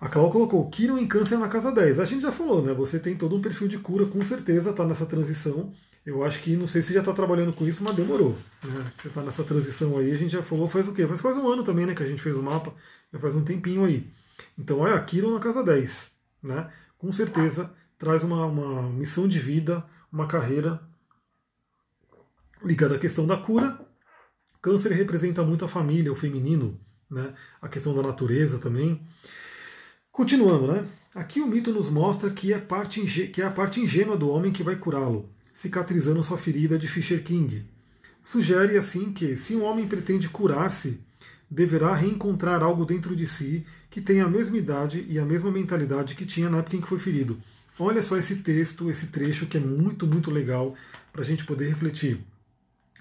A 0.00 0.08
Clau 0.08 0.30
colocou 0.30 0.66
Kiron 0.70 0.96
em 0.96 1.06
câncer 1.06 1.36
na 1.36 1.48
casa 1.48 1.70
10. 1.70 1.98
A 1.98 2.06
gente 2.06 2.22
já 2.22 2.32
falou, 2.32 2.62
né? 2.62 2.72
Você 2.72 2.98
tem 2.98 3.14
todo 3.14 3.36
um 3.36 3.42
perfil 3.42 3.68
de 3.68 3.78
cura, 3.78 4.06
com 4.06 4.24
certeza 4.24 4.70
está 4.70 4.86
nessa 4.86 5.04
transição. 5.04 5.74
Eu 6.04 6.24
acho 6.24 6.40
que, 6.40 6.56
não 6.56 6.66
sei 6.66 6.82
se 6.82 6.94
já 6.94 7.00
está 7.00 7.12
trabalhando 7.12 7.52
com 7.52 7.66
isso, 7.66 7.84
mas 7.84 7.94
demorou. 7.94 8.36
Né? 8.64 8.92
Você 9.00 9.08
está 9.08 9.22
nessa 9.22 9.44
transição 9.44 9.98
aí, 9.98 10.12
a 10.12 10.16
gente 10.16 10.30
já 10.30 10.42
falou 10.42 10.68
faz 10.68 10.88
o 10.88 10.94
quê? 10.94 11.06
Faz 11.06 11.20
quase 11.20 11.38
um 11.38 11.48
ano 11.48 11.62
também, 11.62 11.86
né? 11.86 11.94
Que 11.94 12.02
a 12.02 12.06
gente 12.06 12.22
fez 12.22 12.36
o 12.36 12.42
mapa, 12.42 12.74
já 13.12 13.18
faz 13.18 13.34
um 13.34 13.44
tempinho 13.44 13.84
aí. 13.84 14.10
Então, 14.58 14.78
olha, 14.78 15.00
Kiron 15.02 15.34
na 15.34 15.40
casa 15.40 15.62
10. 15.62 16.10
Né? 16.42 16.70
Com 16.98 17.12
certeza 17.12 17.72
traz 17.98 18.24
uma, 18.24 18.46
uma 18.46 18.82
missão 18.90 19.28
de 19.28 19.38
vida, 19.38 19.84
uma 20.10 20.26
carreira 20.26 20.80
ligada 22.64 22.96
à 22.96 22.98
questão 22.98 23.26
da 23.26 23.36
cura. 23.36 23.78
Câncer 24.62 24.92
representa 24.92 25.42
muito 25.42 25.64
a 25.64 25.68
família, 25.68 26.12
o 26.12 26.16
feminino, 26.16 26.80
né? 27.10 27.34
a 27.60 27.68
questão 27.68 27.94
da 27.94 28.02
natureza 28.02 28.58
também. 28.58 29.06
Continuando, 30.10 30.66
né? 30.66 30.86
Aqui 31.14 31.40
o 31.40 31.46
mito 31.46 31.72
nos 31.72 31.88
mostra 31.88 32.30
que 32.30 32.52
é, 32.52 32.58
parte 32.58 33.02
que 33.28 33.42
é 33.42 33.44
a 33.44 33.50
parte 33.50 33.80
ingênua 33.80 34.16
do 34.16 34.28
homem 34.28 34.52
que 34.52 34.62
vai 34.62 34.76
curá-lo, 34.76 35.28
cicatrizando 35.60 36.24
sua 36.24 36.38
ferida 36.38 36.78
de 36.78 36.88
Fisher 36.88 37.22
King. 37.22 37.66
Sugere 38.22 38.78
assim 38.78 39.12
que, 39.12 39.36
se 39.36 39.54
um 39.54 39.62
homem 39.62 39.86
pretende 39.86 40.26
curar-se, 40.26 40.98
deverá 41.50 41.94
reencontrar 41.94 42.62
algo 42.62 42.86
dentro 42.86 43.14
de 43.14 43.26
si 43.26 43.66
que 43.90 44.00
tenha 44.00 44.24
a 44.24 44.28
mesma 44.28 44.56
idade 44.56 45.04
e 45.06 45.18
a 45.18 45.24
mesma 45.24 45.50
mentalidade 45.50 46.14
que 46.14 46.24
tinha 46.24 46.48
na 46.48 46.58
época 46.58 46.76
em 46.76 46.80
que 46.80 46.88
foi 46.88 46.98
ferido. 46.98 47.38
Olha 47.78 48.02
só 48.02 48.16
esse 48.16 48.36
texto, 48.36 48.88
esse 48.88 49.08
trecho 49.08 49.44
que 49.44 49.58
é 49.58 49.60
muito, 49.60 50.06
muito 50.06 50.30
legal 50.30 50.74
para 51.12 51.20
a 51.20 51.24
gente 51.26 51.44
poder 51.44 51.68
refletir. 51.68 52.18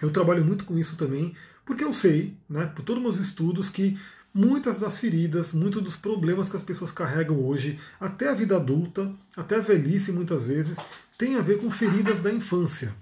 Eu 0.01 0.11
trabalho 0.11 0.43
muito 0.43 0.65
com 0.65 0.77
isso 0.77 0.97
também, 0.97 1.33
porque 1.65 1.85
eu 1.85 1.93
sei, 1.93 2.35
né, 2.49 2.65
por 2.65 2.83
todos 2.83 3.01
os 3.01 3.09
meus 3.09 3.25
estudos, 3.25 3.69
que 3.69 3.97
muitas 4.33 4.77
das 4.77 4.97
feridas, 4.97 5.53
muitos 5.53 5.81
dos 5.81 5.95
problemas 5.95 6.49
que 6.49 6.57
as 6.57 6.61
pessoas 6.61 6.91
carregam 6.91 7.41
hoje, 7.41 7.79
até 8.01 8.27
a 8.27 8.33
vida 8.33 8.57
adulta, 8.57 9.09
até 9.33 9.55
a 9.55 9.61
velhice 9.61 10.11
muitas 10.11 10.47
vezes, 10.47 10.77
tem 11.19 11.35
a 11.35 11.41
ver 11.41 11.59
com 11.59 11.69
feridas 11.69 12.21
da 12.21 12.31
infância. 12.31 12.95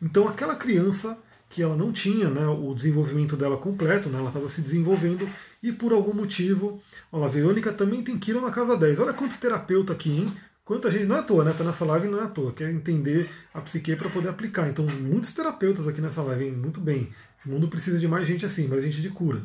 Então 0.00 0.26
aquela 0.26 0.56
criança 0.56 1.18
que 1.50 1.62
ela 1.62 1.76
não 1.76 1.92
tinha 1.92 2.30
né, 2.30 2.46
o 2.46 2.74
desenvolvimento 2.74 3.36
dela 3.36 3.58
completo, 3.58 4.08
né, 4.08 4.18
ela 4.18 4.28
estava 4.28 4.48
se 4.48 4.62
desenvolvendo 4.62 5.28
e 5.62 5.70
por 5.70 5.92
algum 5.92 6.14
motivo, 6.14 6.80
olha, 7.12 7.26
a 7.26 7.28
Verônica 7.28 7.72
também 7.74 8.02
tem 8.02 8.18
Kira 8.18 8.40
na 8.40 8.50
casa 8.50 8.74
10. 8.74 9.00
Olha 9.00 9.12
quanto 9.12 9.38
terapeuta 9.38 9.92
aqui, 9.92 10.10
hein? 10.10 10.36
Quanta 10.64 10.90
gente, 10.90 11.04
não 11.04 11.14
é 11.14 11.18
à 11.18 11.22
toa, 11.22 11.44
né? 11.44 11.54
Tá 11.56 11.62
nessa 11.62 11.84
live 11.84 12.08
não 12.08 12.20
é 12.20 12.24
à 12.24 12.28
toa, 12.28 12.52
quer 12.52 12.70
entender 12.72 13.30
a 13.52 13.60
psique 13.60 13.94
para 13.94 14.08
poder 14.08 14.30
aplicar. 14.30 14.66
Então, 14.68 14.86
muitos 14.86 15.32
terapeutas 15.32 15.86
aqui 15.86 16.00
nessa 16.00 16.22
live, 16.22 16.46
hein? 16.46 16.52
muito 16.52 16.80
bem. 16.80 17.12
Esse 17.38 17.48
mundo 17.48 17.68
precisa 17.68 17.98
de 17.98 18.08
mais 18.08 18.26
gente 18.26 18.46
assim, 18.46 18.66
mais 18.66 18.82
gente 18.82 19.00
de 19.00 19.10
cura. 19.10 19.42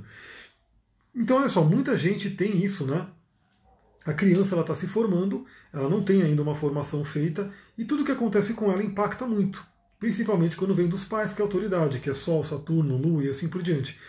Então, 1.13 1.37
olha 1.37 1.49
só, 1.49 1.61
muita 1.61 1.95
gente 1.97 2.29
tem 2.29 2.63
isso, 2.63 2.87
né? 2.87 3.05
A 4.05 4.13
criança 4.13 4.55
ela 4.55 4.61
está 4.61 4.73
se 4.73 4.87
formando, 4.87 5.45
ela 5.71 5.87
não 5.87 6.01
tem 6.01 6.23
ainda 6.23 6.41
uma 6.41 6.55
formação 6.55 7.03
feita 7.03 7.51
e 7.77 7.85
tudo 7.85 8.03
que 8.03 8.11
acontece 8.11 8.53
com 8.53 8.71
ela 8.71 8.83
impacta 8.83 9.27
muito, 9.27 9.63
principalmente 9.99 10.57
quando 10.57 10.73
vem 10.73 10.87
dos 10.87 11.05
pais, 11.05 11.33
que 11.33 11.41
é 11.41 11.43
autoridade, 11.43 11.99
que 11.99 12.09
é 12.09 12.13
Sol, 12.13 12.43
Saturno, 12.43 12.97
Lua 12.97 13.23
e 13.23 13.29
assim 13.29 13.47
por 13.47 13.61
diante. 13.61 13.99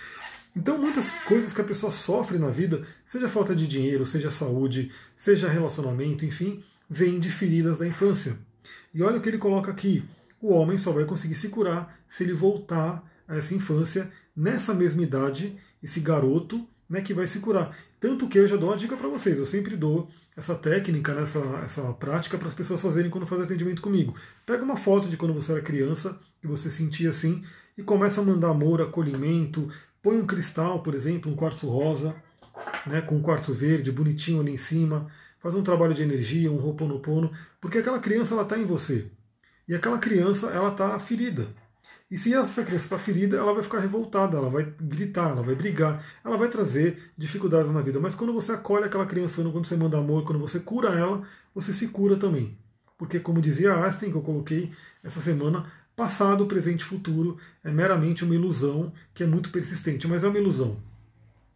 Então, 0.57 0.79
muitas 0.79 1.11
coisas 1.27 1.53
que 1.53 1.61
a 1.61 1.65
pessoa 1.65 1.91
sofre 1.91 2.39
na 2.39 2.49
vida, 2.49 2.87
seja 3.07 3.29
falta 3.29 3.55
de 3.55 3.67
dinheiro, 3.67 4.05
seja 4.05 4.31
saúde, 4.31 4.93
seja 5.17 5.49
relacionamento, 5.49 6.25
enfim, 6.27 6.63
vem 6.89 7.19
de 7.19 7.31
feridas 7.31 7.79
da 7.79 7.87
infância. 7.87 8.39
E 8.95 9.03
olha 9.03 9.17
o 9.17 9.21
que 9.21 9.29
ele 9.29 9.39
coloca 9.39 9.71
aqui: 9.71 10.05
o 10.41 10.53
homem 10.53 10.77
só 10.77 10.93
vai 10.93 11.05
conseguir 11.05 11.35
se 11.35 11.49
curar 11.49 11.99
se 12.09 12.23
ele 12.23 12.35
voltar 12.35 13.03
a 13.27 13.37
essa 13.37 13.55
infância, 13.55 14.11
nessa 14.37 14.75
mesma 14.75 15.03
idade, 15.03 15.57
esse 15.83 16.01
garoto 16.01 16.69
né, 16.93 17.01
que 17.01 17.15
vai 17.15 17.27
se 17.27 17.39
curar. 17.39 17.75
Tanto 17.99 18.29
que 18.29 18.39
eu 18.39 18.47
já 18.47 18.55
dou 18.55 18.69
uma 18.69 18.77
dica 18.77 18.99
para 18.99 19.09
vocês, 19.09 19.39
eu 19.39 19.47
sempre 19.47 19.75
dou 19.77 20.11
essa 20.37 20.55
técnica, 20.55 21.15
né, 21.15 21.23
essa, 21.23 21.39
essa 21.65 21.83
prática 21.95 22.37
para 22.37 22.49
as 22.49 22.55
pessoas 22.55 22.83
fazerem 22.83 23.11
quando 23.11 23.27
fazem 23.27 23.47
atendimento 23.47 23.81
comigo. 23.81 24.15
Pega 24.45 24.63
uma 24.63 24.77
foto 24.77 25.09
de 25.09 25.17
quando 25.17 25.33
você 25.33 25.53
era 25.53 25.63
criança 25.63 26.21
e 26.45 26.47
você 26.47 26.69
sentia 26.69 27.09
assim 27.09 27.43
e 27.79 27.83
começa 27.83 28.21
a 28.21 28.25
mandar 28.25 28.51
amor, 28.51 28.83
acolhimento, 28.83 29.73
põe 30.03 30.19
um 30.19 30.27
cristal, 30.27 30.83
por 30.83 30.95
exemplo, 30.95 31.33
um 31.33 31.35
quartzo 31.35 31.67
rosa, 31.67 32.15
né, 32.87 33.01
com 33.01 33.17
um 33.17 33.23
quartzo 33.23 33.55
verde 33.55 33.91
bonitinho 33.91 34.43
ali 34.43 34.53
em 34.53 34.59
cima, 34.59 35.07
faz 35.41 35.55
um 35.55 35.63
trabalho 35.63 35.95
de 35.95 36.03
energia, 36.03 36.53
um 36.53 36.57
roponopono, 36.57 37.33
porque 37.59 37.79
aquela 37.79 38.01
criança 38.01 38.35
ela 38.35 38.43
está 38.43 38.59
em 38.59 38.67
você. 38.67 39.07
E 39.67 39.75
aquela 39.75 39.97
criança 39.97 40.49
ela 40.49 40.69
está 40.69 41.01
ferida. 41.01 41.49
E 42.13 42.19
se 42.19 42.35
essa 42.35 42.63
criança 42.63 42.85
está 42.85 42.99
ferida, 42.99 43.39
ela 43.39 43.55
vai 43.55 43.63
ficar 43.63 43.79
revoltada, 43.79 44.37
ela 44.37 44.51
vai 44.51 44.71
gritar, 44.79 45.31
ela 45.31 45.43
vai 45.43 45.55
brigar, 45.55 46.05
ela 46.23 46.37
vai 46.37 46.51
trazer 46.51 47.11
dificuldades 47.17 47.73
na 47.73 47.81
vida. 47.81 47.99
Mas 48.01 48.15
quando 48.15 48.35
você 48.35 48.53
acolhe 48.53 48.85
aquela 48.85 49.07
criança, 49.07 49.43
quando 49.43 49.67
você 49.67 49.77
manda 49.77 49.97
amor, 49.97 50.23
quando 50.27 50.39
você 50.39 50.61
cura 50.61 50.91
ela, 50.91 51.23
você 51.55 51.73
se 51.73 51.89
cura 51.89 52.19
também. 52.19 52.59
Porque, 52.99 53.19
como 53.19 53.41
dizia 53.41 53.75
Einstein, 53.83 54.11
que 54.11 54.19
eu 54.19 54.21
coloquei 54.21 54.71
essa 55.03 55.23
semana, 55.23 55.65
passado, 55.97 56.45
presente 56.45 56.83
e 56.83 56.85
futuro 56.85 57.39
é 57.65 57.71
meramente 57.71 58.25
uma 58.25 58.35
ilusão 58.35 58.93
que 59.15 59.23
é 59.23 59.27
muito 59.27 59.49
persistente, 59.49 60.07
mas 60.07 60.23
é 60.23 60.29
uma 60.29 60.39
ilusão. 60.39 60.77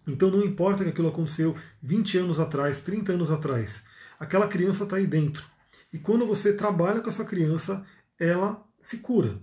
Então 0.07 0.30
não 0.30 0.42
importa 0.42 0.84
que 0.84 0.88
aquilo 0.88 1.09
aconteceu 1.09 1.54
20 1.82 2.16
anos 2.16 2.40
atrás, 2.40 2.80
30 2.80 3.12
anos 3.12 3.30
atrás, 3.30 3.84
aquela 4.18 4.48
criança 4.48 4.84
está 4.84 4.96
aí 4.96 5.07
dentro. 5.07 5.44
E 5.92 5.98
quando 5.98 6.26
você 6.26 6.54
trabalha 6.54 7.02
com 7.02 7.11
essa 7.11 7.26
criança, 7.26 7.84
ela 8.18 8.64
se 8.80 8.96
cura. 8.96 9.38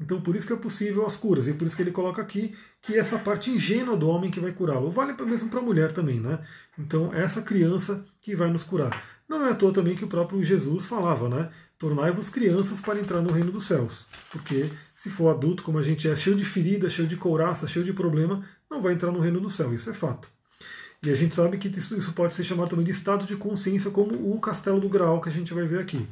Então 0.00 0.20
por 0.20 0.34
isso 0.34 0.46
que 0.46 0.52
é 0.52 0.56
possível 0.56 1.06
as 1.06 1.16
curas, 1.16 1.46
e 1.46 1.52
por 1.52 1.66
isso 1.66 1.76
que 1.76 1.82
ele 1.82 1.92
coloca 1.92 2.20
aqui 2.20 2.54
que 2.82 2.98
essa 2.98 3.18
parte 3.18 3.50
ingênua 3.50 3.96
do 3.96 4.08
homem 4.08 4.30
que 4.30 4.40
vai 4.40 4.52
curá-lo. 4.52 4.90
Vale 4.90 5.14
mesmo 5.24 5.48
para 5.48 5.60
a 5.60 5.62
mulher 5.62 5.92
também, 5.92 6.20
né? 6.20 6.40
Então 6.78 7.12
é 7.14 7.22
essa 7.22 7.42
criança 7.42 8.04
que 8.20 8.34
vai 8.34 8.50
nos 8.50 8.64
curar. 8.64 9.14
Não 9.28 9.44
é 9.46 9.50
à 9.50 9.54
toa 9.54 9.72
também 9.72 9.96
que 9.96 10.04
o 10.04 10.08
próprio 10.08 10.42
Jesus 10.42 10.86
falava, 10.86 11.28
né? 11.28 11.50
Tornai-vos 11.78 12.28
crianças 12.28 12.80
para 12.80 12.98
entrar 12.98 13.20
no 13.20 13.32
reino 13.32 13.50
dos 13.50 13.66
céus. 13.66 14.06
Porque 14.30 14.70
se 14.94 15.10
for 15.10 15.30
adulto, 15.30 15.62
como 15.62 15.78
a 15.78 15.82
gente 15.82 16.08
é, 16.08 16.14
cheio 16.14 16.36
de 16.36 16.44
ferida, 16.44 16.90
cheio 16.90 17.08
de 17.08 17.16
couraça, 17.16 17.66
cheio 17.66 17.84
de 17.84 17.92
problema, 17.92 18.44
não 18.70 18.82
vai 18.82 18.92
entrar 18.92 19.10
no 19.10 19.20
reino 19.20 19.40
do 19.40 19.50
céu. 19.50 19.72
Isso 19.72 19.88
é 19.90 19.94
fato. 19.94 20.28
E 21.02 21.10
a 21.10 21.14
gente 21.14 21.34
sabe 21.34 21.58
que 21.58 21.68
isso 21.68 22.12
pode 22.12 22.34
ser 22.34 22.44
chamado 22.44 22.70
também 22.70 22.84
de 22.84 22.90
estado 22.90 23.26
de 23.26 23.36
consciência, 23.36 23.90
como 23.90 24.34
o 24.34 24.40
castelo 24.40 24.80
do 24.80 24.88
Graal 24.88 25.20
que 25.20 25.28
a 25.28 25.32
gente 25.32 25.52
vai 25.52 25.66
ver 25.66 25.78
aqui. 25.78 26.06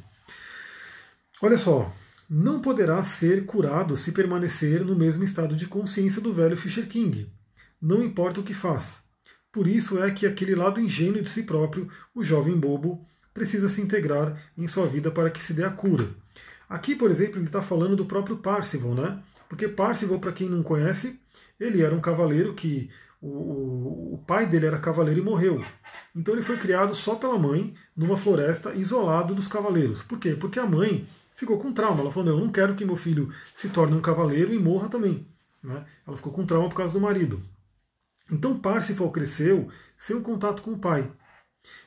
Olha 1.41 1.57
só, 1.57 1.91
não 2.35 2.59
poderá 2.59 3.03
ser 3.03 3.45
curado 3.45 3.95
se 3.95 4.11
permanecer 4.11 4.83
no 4.83 4.95
mesmo 4.95 5.23
estado 5.23 5.55
de 5.55 5.67
consciência 5.67 6.19
do 6.19 6.33
velho 6.33 6.57
Fisher 6.57 6.87
King. 6.87 7.31
Não 7.79 8.03
importa 8.03 8.39
o 8.39 8.43
que 8.43 8.55
faz. 8.55 8.97
Por 9.51 9.67
isso 9.67 10.03
é 10.03 10.09
que 10.09 10.25
aquele 10.25 10.55
lado 10.55 10.79
ingênuo 10.79 11.21
de 11.21 11.29
si 11.29 11.43
próprio, 11.43 11.87
o 12.15 12.23
jovem 12.23 12.59
bobo, 12.59 13.05
precisa 13.35 13.69
se 13.69 13.81
integrar 13.81 14.35
em 14.57 14.67
sua 14.67 14.87
vida 14.87 15.11
para 15.11 15.29
que 15.29 15.43
se 15.43 15.53
dê 15.53 15.63
a 15.63 15.69
cura. 15.69 16.09
Aqui, 16.67 16.95
por 16.95 17.11
exemplo, 17.11 17.37
ele 17.37 17.45
está 17.45 17.61
falando 17.61 17.95
do 17.95 18.07
próprio 18.07 18.37
Parsival, 18.37 18.95
né? 18.95 19.21
Porque 19.47 19.67
Parsival, 19.67 20.17
para 20.17 20.31
quem 20.31 20.49
não 20.49 20.63
conhece, 20.63 21.19
ele 21.59 21.83
era 21.83 21.93
um 21.93 22.01
cavaleiro 22.01 22.55
que 22.55 22.89
o, 23.21 24.15
o, 24.15 24.23
pai 24.25 24.47
dele 24.47 24.65
era 24.65 24.79
cavaleiro 24.79 25.19
e 25.19 25.23
morreu. 25.23 25.63
Então 26.15 26.33
ele 26.33 26.41
foi 26.41 26.57
criado 26.57 26.95
só 26.95 27.13
pela 27.13 27.37
mãe, 27.37 27.75
numa 27.95 28.17
floresta, 28.17 28.73
isolado 28.73 29.35
dos 29.35 29.47
cavaleiros. 29.47 30.01
Por 30.01 30.17
quê? 30.17 30.35
Porque 30.35 30.57
a 30.57 30.65
mãe 30.65 31.07
ficou 31.35 31.57
com 31.57 31.73
trauma. 31.73 32.01
Ela 32.01 32.11
falou: 32.11 32.29
Eu 32.29 32.39
não 32.39 32.51
quero 32.51 32.75
que 32.75 32.85
meu 32.85 32.95
filho 32.95 33.33
se 33.53 33.69
torne 33.69 33.95
um 33.95 34.01
cavaleiro 34.01 34.53
e 34.53 34.59
morra 34.59 34.89
também. 34.89 35.27
Né? 35.61 35.85
Ela 36.05 36.17
ficou 36.17 36.33
com 36.33 36.45
trauma 36.45 36.69
por 36.69 36.75
causa 36.75 36.93
do 36.93 37.01
marido. 37.01 37.41
Então 38.31 38.59
Parsifal 38.59 39.11
cresceu 39.11 39.69
sem 39.97 40.15
um 40.15 40.21
contato 40.21 40.61
com 40.61 40.71
o 40.71 40.79
pai. 40.79 41.09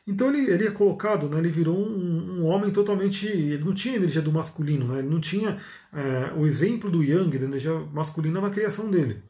Então 0.07 0.29
ele, 0.29 0.51
ele 0.51 0.67
é 0.67 0.71
colocado, 0.71 1.29
né, 1.29 1.39
ele 1.39 1.51
virou 1.51 1.77
um, 1.77 2.41
um, 2.41 2.45
homem 2.47 2.71
totalmente. 2.71 3.27
Ele 3.27 3.65
não 3.65 3.75
tinha 3.75 3.97
energia 3.97 4.23
do 4.23 4.33
masculino, 4.33 4.87
né, 4.89 5.01
ele 5.01 5.09
não 5.09 5.21
tinha 5.21 5.61
é, 5.93 6.33
o 6.35 6.47
exemplo 6.47 6.91
do 6.91 7.03
Yang, 7.03 7.39
da 7.39 7.47
energia 7.47 7.75
masculina 7.93 8.41
na 8.41 8.51
criação 8.51 8.91
dele. 8.91 9.23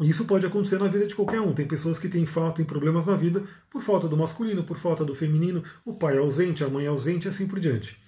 Isso 0.00 0.24
pode 0.24 0.46
acontecer 0.46 0.78
na 0.78 0.88
vida 0.88 1.06
de 1.06 1.14
qualquer 1.14 1.40
um. 1.40 1.52
Tem 1.52 1.66
pessoas 1.66 1.98
que 1.98 2.08
têm 2.08 2.24
falta, 2.24 2.56
têm 2.56 2.64
problemas 2.64 3.04
na 3.04 3.16
vida 3.16 3.44
por 3.68 3.82
falta 3.82 4.08
do 4.08 4.16
masculino, 4.16 4.64
por 4.64 4.78
falta 4.78 5.04
do 5.04 5.14
feminino, 5.14 5.62
o 5.84 5.92
pai 5.92 6.16
é 6.16 6.18
ausente, 6.18 6.64
a 6.64 6.68
mãe 6.68 6.86
é 6.86 6.88
ausente 6.88 7.28
assim 7.28 7.46
por 7.46 7.60
diante. 7.60 8.00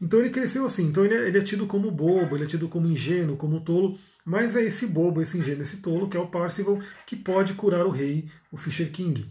Então 0.00 0.18
ele 0.18 0.30
cresceu 0.30 0.66
assim. 0.66 0.86
Então 0.86 1.04
ele 1.04 1.14
é, 1.14 1.28
ele 1.28 1.38
é 1.38 1.42
tido 1.42 1.66
como 1.66 1.90
bobo, 1.92 2.36
ele 2.36 2.44
é 2.44 2.46
tido 2.46 2.68
como 2.68 2.88
ingênuo, 2.88 3.36
como 3.36 3.60
tolo, 3.60 3.96
mas 4.24 4.56
é 4.56 4.64
esse 4.64 4.86
bobo, 4.86 5.22
esse 5.22 5.38
ingênuo, 5.38 5.62
esse 5.62 5.76
tolo, 5.76 6.08
que 6.08 6.16
é 6.16 6.20
o 6.20 6.26
Parcival, 6.26 6.80
que 7.06 7.14
pode 7.14 7.54
curar 7.54 7.86
o 7.86 7.90
rei, 7.90 8.28
o 8.50 8.56
Fisher 8.56 8.90
King. 8.90 9.30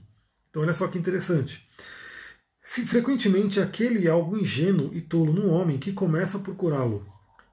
Então 0.49 0.61
olha 0.61 0.73
só 0.73 0.87
que 0.87 0.97
interessante. 0.97 1.67
Frequentemente 2.61 3.59
aquele 3.59 4.07
algo 4.07 4.37
ingênuo 4.37 4.91
e 4.93 5.01
tolo 5.01 5.33
num 5.33 5.49
homem 5.49 5.77
que 5.77 5.91
começa 5.91 6.39
por 6.39 6.55
curá-lo. 6.55 7.05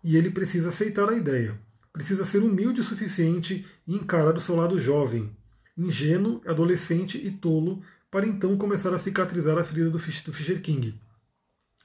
E 0.02 0.16
ele 0.16 0.30
precisa 0.30 0.68
aceitar 0.68 1.08
a 1.08 1.16
ideia 1.16 1.58
precisa 1.94 2.24
ser 2.24 2.42
humilde 2.42 2.80
o 2.80 2.84
suficiente 2.84 3.64
e 3.86 3.94
encarar 3.94 4.36
o 4.36 4.40
seu 4.40 4.56
lado 4.56 4.80
jovem, 4.80 5.30
ingênuo, 5.78 6.42
adolescente 6.44 7.16
e 7.16 7.30
tolo, 7.30 7.82
para 8.10 8.26
então 8.26 8.58
começar 8.58 8.92
a 8.92 8.98
cicatrizar 8.98 9.56
a 9.56 9.64
ferida 9.64 9.90
do 9.90 9.98
Fisher 9.98 10.60
King, 10.60 11.00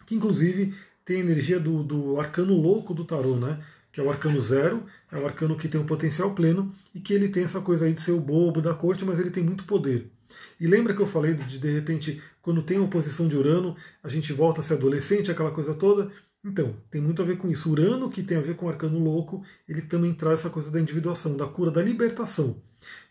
que 0.08 0.16
inclusive 0.16 0.74
tem 1.06 1.18
a 1.18 1.20
energia 1.20 1.60
do, 1.60 1.84
do 1.84 2.20
arcano 2.20 2.56
louco 2.56 2.94
do 2.94 3.06
tarô, 3.06 3.36
né? 3.36 3.64
que 3.92 4.00
é 4.00 4.04
o 4.04 4.10
arcano 4.10 4.42
zero, 4.42 4.84
é 5.12 5.18
um 5.18 5.26
arcano 5.26 5.56
que 5.56 5.68
tem 5.68 5.80
um 5.80 5.86
potencial 5.86 6.34
pleno 6.34 6.74
e 6.94 7.00
que 7.00 7.14
ele 7.14 7.30
tem 7.30 7.44
essa 7.44 7.62
coisa 7.62 7.86
aí 7.86 7.94
de 7.94 8.02
ser 8.02 8.12
o 8.12 8.20
bobo 8.20 8.62
da 8.62 8.74
corte, 8.74 9.06
mas 9.06 9.20
ele 9.20 9.32
tem 9.32 9.44
muito 9.44 9.64
poder. 9.64 10.12
E 10.60 10.68
lembra 10.68 10.94
que 10.94 11.02
eu 11.02 11.08
falei 11.08 11.34
de 11.34 11.58
de 11.58 11.72
repente, 11.72 12.22
quando 12.42 12.62
tem 12.64 12.80
oposição 12.80 13.28
de 13.28 13.36
Urano, 13.36 13.76
a 14.04 14.08
gente 14.08 14.32
volta 14.34 14.62
a 14.62 14.64
ser 14.64 14.76
adolescente, 14.76 15.32
aquela 15.32 15.52
coisa 15.52 15.74
toda? 15.74 16.12
Então, 16.44 16.76
tem 16.90 17.02
muito 17.02 17.22
a 17.22 17.26
ver 17.26 17.38
com 17.38 17.50
isso. 17.50 17.70
Urano, 17.70 18.10
que 18.10 18.24
tem 18.24 18.38
a 18.38 18.42
ver 18.42 18.56
com 18.56 18.66
o 18.66 18.70
arcano 18.70 18.98
louco, 18.98 19.44
ele 19.68 19.82
também 19.82 20.14
traz 20.14 20.40
essa 20.40 20.50
coisa 20.50 20.72
da 20.72 20.80
individuação, 20.80 21.36
da 21.36 21.46
cura, 21.46 21.70
da 21.70 21.82
libertação. 21.82 22.62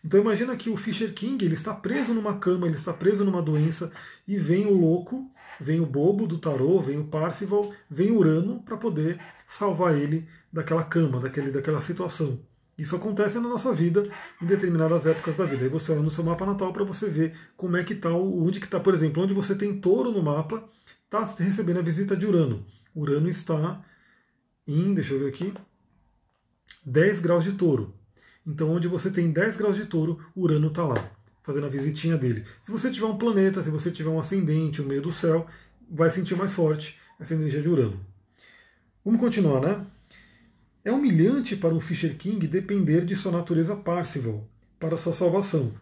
Então 0.03 0.19
imagina 0.19 0.55
que 0.55 0.69
o 0.69 0.77
Fisher 0.77 1.13
King 1.13 1.43
ele 1.43 1.53
está 1.53 1.73
preso 1.73 2.13
numa 2.13 2.37
cama, 2.39 2.65
ele 2.65 2.75
está 2.75 2.93
preso 2.93 3.23
numa 3.23 3.41
doença, 3.41 3.91
e 4.27 4.37
vem 4.37 4.65
o 4.65 4.73
louco, 4.73 5.29
vem 5.59 5.79
o 5.79 5.85
bobo 5.85 6.25
do 6.25 6.37
tarô, 6.37 6.81
vem 6.81 6.97
o 6.97 7.05
Parcival, 7.05 7.71
vem 7.89 8.11
Urano 8.11 8.61
para 8.63 8.77
poder 8.77 9.19
salvar 9.47 9.95
ele 9.95 10.27
daquela 10.51 10.83
cama, 10.83 11.19
daquele, 11.19 11.51
daquela 11.51 11.81
situação. 11.81 12.39
Isso 12.77 12.95
acontece 12.95 13.35
na 13.39 13.49
nossa 13.49 13.73
vida 13.73 14.09
em 14.41 14.45
determinadas 14.45 15.05
épocas 15.05 15.35
da 15.35 15.45
vida. 15.45 15.63
Aí 15.65 15.69
você 15.69 15.91
olha 15.91 16.01
no 16.01 16.09
seu 16.09 16.23
mapa 16.23 16.45
natal 16.45 16.71
para 16.71 16.85
você 16.85 17.09
ver 17.09 17.33
como 17.57 17.75
é 17.75 17.83
que 17.83 17.93
está, 17.93 18.09
onde 18.09 18.59
que 18.59 18.65
está, 18.65 18.79
por 18.79 18.93
exemplo, 18.93 19.21
onde 19.21 19.33
você 19.33 19.53
tem 19.53 19.79
touro 19.81 20.11
no 20.11 20.23
mapa, 20.23 20.63
está 21.03 21.25
recebendo 21.43 21.79
a 21.79 21.83
visita 21.83 22.15
de 22.15 22.25
Urano. 22.25 22.65
Urano 22.95 23.29
está 23.29 23.83
em, 24.67 24.93
deixa 24.93 25.13
eu 25.13 25.19
ver 25.19 25.29
aqui, 25.29 25.53
10 26.85 27.19
graus 27.19 27.43
de 27.43 27.53
touro. 27.53 27.93
Então, 28.45 28.71
onde 28.71 28.87
você 28.87 29.11
tem 29.11 29.31
10 29.31 29.57
graus 29.57 29.75
de 29.75 29.85
touro, 29.85 30.19
Urano 30.35 30.67
está 30.67 30.83
lá, 30.83 31.11
fazendo 31.43 31.65
a 31.65 31.69
visitinha 31.69 32.17
dele. 32.17 32.45
Se 32.59 32.71
você 32.71 32.89
tiver 32.89 33.05
um 33.05 33.17
planeta, 33.17 33.61
se 33.61 33.69
você 33.69 33.91
tiver 33.91 34.09
um 34.09 34.19
ascendente, 34.19 34.81
no 34.81 34.87
meio 34.87 35.01
do 35.01 35.11
céu, 35.11 35.47
vai 35.89 36.09
sentir 36.09 36.35
mais 36.35 36.53
forte 36.53 36.99
essa 37.19 37.33
energia 37.33 37.61
de 37.61 37.69
Urano. 37.69 37.99
Vamos 39.03 39.19
continuar, 39.19 39.61
né? 39.61 39.85
É 40.83 40.91
humilhante 40.91 41.55
para 41.55 41.73
um 41.73 41.79
Fisher 41.79 42.15
King 42.17 42.47
depender 42.47 43.05
de 43.05 43.15
sua 43.15 43.31
natureza 43.31 43.75
Parcival 43.75 44.47
para 44.79 44.97
sua 44.97 45.13
salvação. 45.13 45.73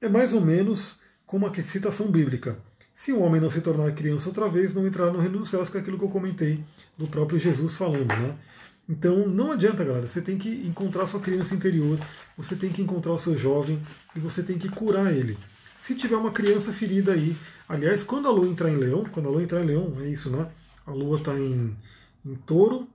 É 0.00 0.08
mais 0.08 0.32
ou 0.32 0.40
menos 0.40 1.00
como 1.24 1.46
a 1.46 1.54
citação 1.62 2.10
bíblica. 2.10 2.58
Se 2.98 3.12
o 3.12 3.20
homem 3.20 3.40
não 3.40 3.48
se 3.48 3.60
tornar 3.60 3.92
criança 3.92 4.28
outra 4.28 4.48
vez, 4.48 4.74
não 4.74 4.84
entrar 4.84 5.12
no 5.12 5.20
reino 5.20 5.38
dos 5.38 5.48
céus, 5.48 5.70
que 5.70 5.76
é 5.76 5.80
aquilo 5.80 5.96
que 5.96 6.04
eu 6.04 6.08
comentei 6.08 6.64
do 6.98 7.06
próprio 7.06 7.38
Jesus 7.38 7.76
falando. 7.76 8.08
Né? 8.08 8.36
Então 8.88 9.24
não 9.28 9.52
adianta, 9.52 9.84
galera. 9.84 10.08
Você 10.08 10.20
tem 10.20 10.36
que 10.36 10.66
encontrar 10.66 11.06
sua 11.06 11.20
criança 11.20 11.54
interior, 11.54 11.96
você 12.36 12.56
tem 12.56 12.72
que 12.72 12.82
encontrar 12.82 13.12
o 13.12 13.18
seu 13.18 13.36
jovem 13.36 13.80
e 14.16 14.18
você 14.18 14.42
tem 14.42 14.58
que 14.58 14.68
curar 14.68 15.14
ele. 15.14 15.38
Se 15.76 15.94
tiver 15.94 16.16
uma 16.16 16.32
criança 16.32 16.72
ferida 16.72 17.12
aí, 17.12 17.36
aliás, 17.68 18.02
quando 18.02 18.26
a 18.26 18.32
lua 18.32 18.48
entrar 18.48 18.68
em 18.68 18.76
leão, 18.76 19.04
quando 19.04 19.28
a 19.28 19.30
lua 19.30 19.44
entrar 19.44 19.62
em 19.62 19.66
leão, 19.66 19.96
é 20.00 20.08
isso, 20.08 20.28
né? 20.28 20.48
A 20.84 20.90
lua 20.90 21.18
está 21.18 21.38
em, 21.38 21.76
em 22.26 22.34
touro, 22.34 22.88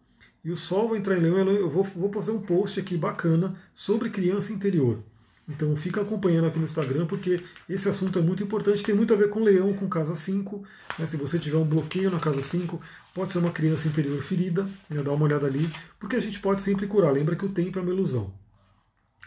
e 0.44 0.52
o 0.52 0.58
Sol 0.58 0.90
vai 0.90 1.00
entrar 1.00 1.18
em 1.18 1.22
Leão. 1.22 1.38
Eu 1.50 1.70
vou, 1.70 1.86
vou 1.86 2.12
fazer 2.12 2.32
um 2.32 2.42
post 2.42 2.78
aqui 2.78 2.98
bacana 2.98 3.56
sobre 3.74 4.10
criança 4.10 4.52
interior. 4.52 5.02
Então 5.48 5.76
fica 5.76 6.02
acompanhando 6.02 6.48
aqui 6.48 6.58
no 6.58 6.64
Instagram, 6.64 7.06
porque 7.06 7.44
esse 7.68 7.90
assunto 7.90 8.18
é 8.18 8.22
muito 8.22 8.44
importante, 8.44 8.84
tem 8.84 8.96
muito 8.96 9.14
a 9.14 9.18
ver 9.18 9.30
com 9.30 9.44
Leão, 9.44 9.74
com 9.74 9.90
casa 9.90 10.16
5. 10.16 10.64
Né? 10.98 11.06
Se 11.06 11.18
você 11.18 11.38
tiver 11.38 11.58
um 11.58 11.66
bloqueio 11.66 12.10
na 12.10 12.20
casa 12.20 12.42
5, 12.42 12.82
pode 13.14 13.34
ser 13.34 13.40
uma 13.40 13.52
criança 13.52 13.88
interior 13.88 14.22
ferida, 14.22 14.68
né? 14.90 15.04
dá 15.04 15.12
uma 15.12 15.26
olhada 15.26 15.46
ali, 15.46 15.70
porque 16.00 16.16
a 16.16 16.20
gente 16.20 16.40
pode 16.40 16.62
sempre 16.62 16.88
curar. 16.88 17.12
Lembra 17.12 17.36
que 17.36 17.46
o 17.46 17.50
tempo 17.50 17.78
é 17.78 17.82
uma 17.82 17.92
ilusão. 17.92 18.34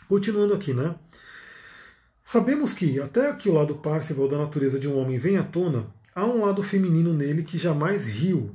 Continuando 0.08 0.54
aqui, 0.54 0.72
né? 0.72 0.94
Sabemos 2.24 2.72
que, 2.72 2.98
até 2.98 3.32
que 3.34 3.48
o 3.48 3.52
lado 3.52 3.76
Parcival 3.76 4.26
da 4.26 4.38
natureza 4.38 4.78
de 4.78 4.88
um 4.88 4.98
homem 4.98 5.18
vem 5.18 5.36
à 5.36 5.44
tona, 5.44 5.86
há 6.14 6.24
um 6.24 6.44
lado 6.44 6.62
feminino 6.62 7.12
nele 7.12 7.44
que 7.44 7.58
jamais 7.58 8.06
riu, 8.06 8.54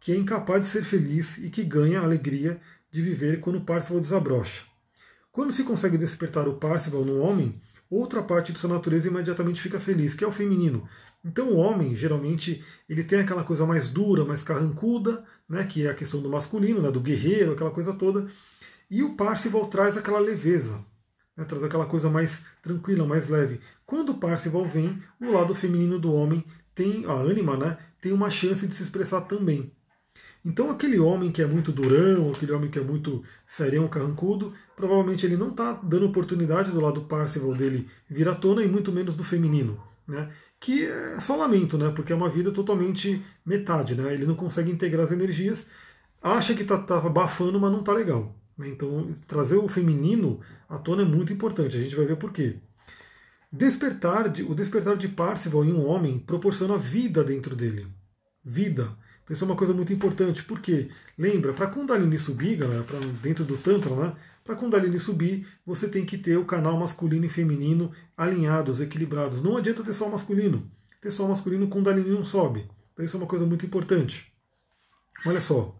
que 0.00 0.10
é 0.10 0.16
incapaz 0.16 0.62
de 0.62 0.66
ser 0.66 0.84
feliz 0.84 1.38
e 1.38 1.50
que 1.50 1.62
ganha 1.62 2.00
a 2.00 2.04
alegria 2.04 2.60
de 2.90 3.02
viver 3.02 3.40
quando 3.40 3.56
o 3.56 3.60
Parcival 3.60 4.00
desabrocha. 4.00 4.73
Quando 5.34 5.52
se 5.52 5.64
consegue 5.64 5.98
despertar 5.98 6.46
o 6.46 6.54
Parcival 6.54 7.04
no 7.04 7.18
homem, 7.18 7.60
outra 7.90 8.22
parte 8.22 8.52
de 8.52 8.58
sua 8.60 8.70
natureza 8.70 9.08
imediatamente 9.08 9.60
fica 9.60 9.80
feliz, 9.80 10.14
que 10.14 10.22
é 10.22 10.26
o 10.28 10.30
feminino. 10.30 10.88
Então 11.24 11.48
o 11.48 11.56
homem, 11.56 11.96
geralmente, 11.96 12.64
ele 12.88 13.02
tem 13.02 13.18
aquela 13.18 13.42
coisa 13.42 13.66
mais 13.66 13.88
dura, 13.88 14.24
mais 14.24 14.44
carrancuda, 14.44 15.24
né, 15.48 15.64
que 15.64 15.84
é 15.84 15.90
a 15.90 15.94
questão 15.94 16.22
do 16.22 16.30
masculino, 16.30 16.80
né, 16.80 16.88
do 16.88 17.00
guerreiro, 17.00 17.50
aquela 17.50 17.72
coisa 17.72 17.92
toda. 17.92 18.28
E 18.88 19.02
o 19.02 19.16
Parcival 19.16 19.66
traz 19.66 19.96
aquela 19.96 20.20
leveza, 20.20 20.86
né, 21.36 21.44
traz 21.44 21.64
aquela 21.64 21.86
coisa 21.86 22.08
mais 22.08 22.42
tranquila, 22.62 23.04
mais 23.04 23.28
leve. 23.28 23.60
Quando 23.84 24.10
o 24.10 24.18
Parcival 24.18 24.64
vem, 24.68 25.02
o 25.20 25.32
lado 25.32 25.52
feminino 25.52 25.98
do 25.98 26.12
homem 26.12 26.44
tem, 26.76 27.06
a 27.06 27.12
ânima, 27.12 27.56
né, 27.56 27.76
tem 28.00 28.12
uma 28.12 28.30
chance 28.30 28.68
de 28.68 28.72
se 28.72 28.84
expressar 28.84 29.22
também. 29.22 29.73
Então 30.44 30.70
aquele 30.70 30.98
homem 30.98 31.32
que 31.32 31.40
é 31.40 31.46
muito 31.46 31.72
durão, 31.72 32.30
aquele 32.30 32.52
homem 32.52 32.70
que 32.70 32.78
é 32.78 32.82
muito 32.82 33.22
serião, 33.46 33.88
carrancudo, 33.88 34.52
provavelmente 34.76 35.24
ele 35.24 35.36
não 35.36 35.48
está 35.48 35.72
dando 35.72 36.06
oportunidade 36.06 36.70
do 36.70 36.80
lado 36.80 37.02
Parcival 37.02 37.54
dele 37.54 37.88
vir 38.08 38.28
à 38.28 38.34
tona 38.34 38.62
e 38.62 38.68
muito 38.68 38.92
menos 38.92 39.14
do 39.14 39.24
feminino. 39.24 39.82
Né? 40.06 40.30
Que 40.60 40.84
é 40.84 41.18
só 41.20 41.34
lamento, 41.34 41.78
né? 41.78 41.90
porque 41.90 42.12
é 42.12 42.16
uma 42.16 42.28
vida 42.28 42.52
totalmente 42.52 43.24
metade. 43.44 43.94
Né? 43.94 44.12
Ele 44.12 44.26
não 44.26 44.34
consegue 44.34 44.70
integrar 44.70 45.04
as 45.04 45.12
energias, 45.12 45.66
acha 46.20 46.54
que 46.54 46.62
está 46.62 46.76
tá 46.76 46.98
abafando, 46.98 47.58
mas 47.58 47.72
não 47.72 47.80
está 47.80 47.94
legal. 47.94 48.36
Né? 48.58 48.68
Então 48.68 49.10
trazer 49.26 49.56
o 49.56 49.66
feminino 49.66 50.40
à 50.68 50.76
tona 50.76 51.02
é 51.02 51.06
muito 51.06 51.32
importante, 51.32 51.74
a 51.76 51.80
gente 51.80 51.96
vai 51.96 52.04
ver 52.04 52.16
por 52.16 52.32
quê. 52.32 52.56
Despertar 53.50 54.28
de, 54.28 54.42
o 54.42 54.54
despertar 54.54 54.96
de 54.96 55.08
Parcival 55.08 55.64
em 55.64 55.72
um 55.72 55.86
homem 55.86 56.18
proporciona 56.18 56.76
vida 56.76 57.24
dentro 57.24 57.56
dele. 57.56 57.86
Vida. 58.44 58.90
Isso 59.28 59.44
é 59.44 59.46
uma 59.46 59.56
coisa 59.56 59.72
muito 59.72 59.92
importante, 59.92 60.42
porque, 60.44 60.90
lembra, 61.16 61.52
para 61.52 61.66
Kundalini 61.66 62.18
subir, 62.18 62.56
galera, 62.56 62.82
pra, 62.82 62.98
dentro 63.22 63.44
do 63.44 63.56
Tantra, 63.56 63.94
né, 63.96 64.14
para 64.44 64.54
Kundalini 64.54 64.98
subir, 64.98 65.46
você 65.64 65.88
tem 65.88 66.04
que 66.04 66.18
ter 66.18 66.36
o 66.36 66.44
canal 66.44 66.78
masculino 66.78 67.24
e 67.24 67.30
feminino 67.30 67.90
alinhados, 68.14 68.80
equilibrados. 68.80 69.40
Não 69.40 69.56
adianta 69.56 69.82
ter 69.82 69.94
só 69.94 70.08
masculino. 70.08 70.70
Ter 71.00 71.10
só 71.10 71.26
masculino, 71.26 71.68
Kundalini 71.68 72.10
não 72.10 72.24
sobe. 72.24 72.68
Então 72.92 73.04
isso 73.04 73.16
é 73.16 73.20
uma 73.20 73.26
coisa 73.26 73.46
muito 73.46 73.64
importante. 73.64 74.30
Olha 75.24 75.40
só. 75.40 75.74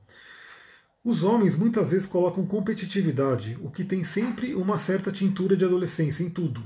Os 1.04 1.22
homens 1.22 1.54
muitas 1.54 1.90
vezes 1.90 2.06
colocam 2.06 2.46
competitividade, 2.46 3.58
o 3.60 3.70
que 3.70 3.84
tem 3.84 4.02
sempre 4.02 4.54
uma 4.54 4.78
certa 4.78 5.12
tintura 5.12 5.54
de 5.54 5.64
adolescência 5.64 6.24
em 6.24 6.30
tudo. 6.30 6.64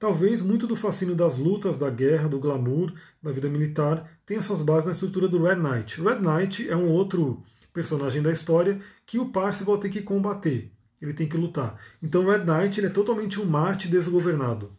Talvez 0.00 0.40
muito 0.40 0.66
do 0.66 0.74
fascínio 0.74 1.14
das 1.14 1.36
lutas, 1.36 1.76
da 1.76 1.90
guerra, 1.90 2.26
do 2.26 2.40
glamour, 2.40 2.90
da 3.22 3.30
vida 3.30 3.50
militar 3.50 4.10
tenha 4.24 4.40
suas 4.40 4.62
bases 4.62 4.86
na 4.86 4.92
estrutura 4.92 5.28
do 5.28 5.42
Red 5.42 5.56
Knight. 5.56 6.00
Red 6.00 6.20
Knight 6.20 6.70
é 6.70 6.74
um 6.74 6.88
outro 6.88 7.42
personagem 7.70 8.22
da 8.22 8.32
história 8.32 8.80
que 9.04 9.18
o 9.18 9.28
Parcival 9.28 9.76
tem 9.76 9.90
que 9.90 10.00
combater, 10.00 10.72
ele 11.02 11.12
tem 11.12 11.28
que 11.28 11.36
lutar. 11.36 11.78
Então 12.02 12.24
Red 12.24 12.46
Knight 12.46 12.80
ele 12.80 12.86
é 12.86 12.90
totalmente 12.90 13.38
um 13.38 13.44
Marte 13.44 13.88
desgovernado. 13.88 14.72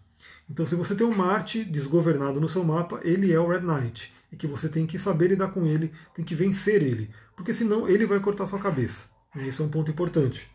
Então 0.50 0.66
se 0.66 0.74
você 0.74 0.96
tem 0.96 1.06
um 1.06 1.16
Marte 1.16 1.64
desgovernado 1.64 2.42
no 2.42 2.50
seu 2.50 2.64
mapa, 2.64 3.00
ele 3.04 3.32
é 3.32 3.40
o 3.40 3.48
Red 3.48 3.62
Knight. 3.62 4.12
E 4.32 4.36
que 4.36 4.48
você 4.48 4.68
tem 4.68 4.88
que 4.88 4.98
saber 4.98 5.28
lidar 5.28 5.50
com 5.50 5.68
ele, 5.68 5.92
tem 6.16 6.26
que 6.26 6.34
vencer 6.34 6.82
ele. 6.82 7.12
Porque 7.36 7.54
senão 7.54 7.88
ele 7.88 8.08
vai 8.08 8.20
cortar 8.20 8.48
sua 8.48 8.58
cabeça. 8.58 9.06
Isso 9.36 9.62
é 9.62 9.66
um 9.68 9.70
ponto 9.70 9.92
importante. 9.92 10.50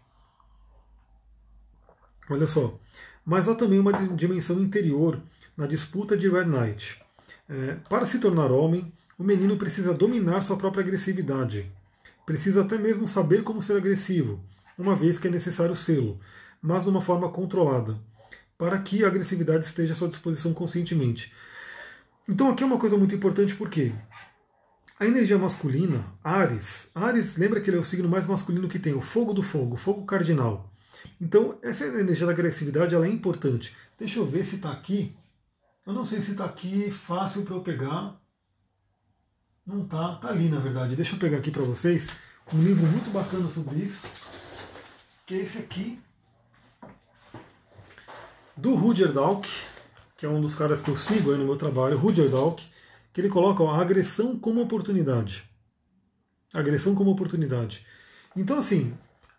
Olha 2.29 2.49
só 2.49 2.81
mas 3.27 3.49
há 3.49 3.55
também 3.57 3.81
uma 3.81 3.93
dimensão 4.15 4.61
interior 4.61 5.21
na 5.57 5.67
disputa 5.67 6.17
de 6.17 6.29
Red 6.29 6.45
Knight. 6.45 7.03
É, 7.49 7.77
para 7.89 8.07
se 8.07 8.21
tornar 8.21 8.53
homem, 8.53 8.93
o 9.19 9.25
menino 9.25 9.57
precisa 9.57 9.93
dominar 9.93 10.43
sua 10.43 10.57
própria 10.57 10.83
agressividade. 10.83 11.69
Precisa 12.25 12.63
até 12.63 12.79
mesmo 12.79 13.09
saber 13.09 13.43
como 13.43 13.61
ser 13.61 13.77
agressivo, 13.77 14.41
uma 14.79 14.95
vez 14.95 15.19
que 15.19 15.27
é 15.27 15.31
necessário 15.31 15.75
sê-lo, 15.75 16.21
mas 16.63 16.85
de 16.85 16.91
uma 16.91 17.01
forma 17.01 17.29
controlada, 17.29 17.99
para 18.57 18.79
que 18.79 19.05
a 19.05 19.09
agressividade 19.09 19.65
esteja 19.65 19.93
à 19.93 19.97
sua 19.97 20.09
disposição 20.09 20.55
conscientemente. 20.55 21.33
Então 22.29 22.49
aqui 22.49 22.63
é 22.63 22.67
uma 22.67 22.79
coisa 22.79 22.97
muito 22.97 23.15
importante 23.15 23.57
porque 23.57 23.93
a 25.01 25.07
energia 25.07 25.37
masculina, 25.37 26.05
Ares, 26.23 26.89
Ares, 26.95 27.37
lembra 27.37 27.61
que 27.61 27.71
ele 27.71 27.77
é 27.77 27.81
o 27.81 27.85
signo 27.85 28.09
mais 28.09 28.27
masculino 28.27 28.69
que 28.69 28.79
tem, 28.79 28.95
o 28.95 29.01
fogo 29.01 29.33
do 29.33 29.43
fogo, 29.43 29.75
o 29.75 29.79
fogo 29.79 30.05
cardinal. 30.05 30.71
Então, 31.21 31.59
essa 31.63 31.87
energia 31.87 32.27
da 32.27 32.33
agressividade 32.33 32.95
ela 32.95 33.07
é 33.07 33.11
importante. 33.11 33.75
Deixa 33.99 34.19
eu 34.19 34.27
ver 34.27 34.45
se 34.45 34.57
está 34.57 34.73
aqui. 34.73 35.15
Eu 35.87 35.93
não 35.93 36.05
sei 36.05 36.21
se 36.21 36.33
está 36.33 36.45
aqui 36.45 36.91
fácil 36.91 37.45
para 37.45 37.55
eu 37.55 37.61
pegar. 37.61 38.21
Não 39.67 39.85
está, 39.85 40.15
está 40.15 40.29
ali 40.29 40.49
na 40.49 40.61
verdade. 40.61 40.97
Deixa 40.97 41.15
eu 41.15 41.19
pegar 41.19 41.39
aqui 41.39 41.51
para 41.51 41.63
vocês 41.63 42.09
um 42.53 42.63
livro 42.63 42.87
muito 42.87 43.11
bacana 43.11 43.49
sobre 43.49 43.79
isso, 43.81 44.07
que 45.27 45.35
é 45.35 45.39
esse 45.39 45.59
aqui, 45.59 45.99
do 48.57 48.75
Rudyard 48.75 49.13
Dalk, 49.13 49.49
que 50.17 50.25
é 50.25 50.29
um 50.29 50.41
dos 50.41 50.55
caras 50.55 50.81
que 50.81 50.89
eu 50.89 50.97
sigo 50.97 51.33
aí 51.33 51.39
no 51.39 51.45
meu 51.45 51.57
trabalho, 51.57 51.99
Rudyard 51.99 52.33
Dalk, 52.33 52.63
que 53.13 53.21
ele 53.21 53.29
coloca 53.29 53.63
ó, 53.63 53.73
a 53.73 53.81
agressão 53.81 54.39
como 54.39 54.63
oportunidade. 54.63 55.45
Agressão 56.55 56.95
como 56.95 57.11
oportunidade. 57.11 57.85
Então, 58.37 58.59
assim, 58.59 58.97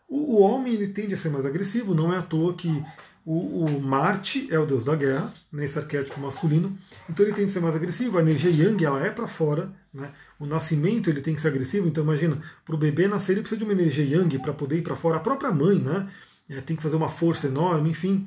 o, 0.07 0.41
homem 0.41 0.73
ele 0.73 0.87
tende 0.87 1.13
a 1.13 1.17
ser 1.17 1.29
mais 1.29 1.45
agressivo, 1.45 1.93
não 1.93 2.13
é 2.13 2.17
à 2.17 2.21
toa 2.21 2.53
que 2.53 2.83
O, 3.25 3.65
o, 3.65 3.81
Marte 3.81 4.47
é 4.49 4.57
o 4.57 4.65
deus 4.65 4.85
da 4.85 4.95
guerra, 4.95 5.33
né, 5.51 5.67
arquétipo 5.75 6.17
masculino, 6.19 6.77
então 7.09 7.25
ele 7.25 7.35
tem 7.35 7.45
que 7.45 7.51
ser 7.51 7.59
mais 7.59 7.75
agressivo. 7.75 8.17
A 8.17 8.21
energia 8.21 8.49
Yang 8.49 8.85
ela 8.85 9.05
é 9.05 9.09
para 9.09 9.27
fora, 9.27 9.69
né? 9.93 10.11
o 10.39 10.45
nascimento 10.45 11.09
ele 11.09 11.19
tem 11.19 11.35
que 11.35 11.41
ser 11.41 11.49
agressivo. 11.49 11.87
Então 11.87 12.03
imagina, 12.03 12.41
para 12.65 12.75
o 12.75 12.77
bebê 12.77 13.07
nascer 13.07 13.33
ele 13.33 13.41
precisa 13.41 13.59
de 13.59 13.65
uma 13.65 13.73
energia 13.73 14.05
Yang 14.05 14.39
para 14.39 14.53
poder 14.53 14.77
ir 14.77 14.81
para 14.81 14.95
fora. 14.95 15.17
A 15.17 15.19
própria 15.19 15.51
mãe, 15.51 15.77
né? 15.77 16.07
É, 16.49 16.61
tem 16.61 16.77
que 16.77 16.83
fazer 16.83 16.95
uma 16.95 17.09
força 17.09 17.47
enorme, 17.47 17.89
enfim. 17.89 18.25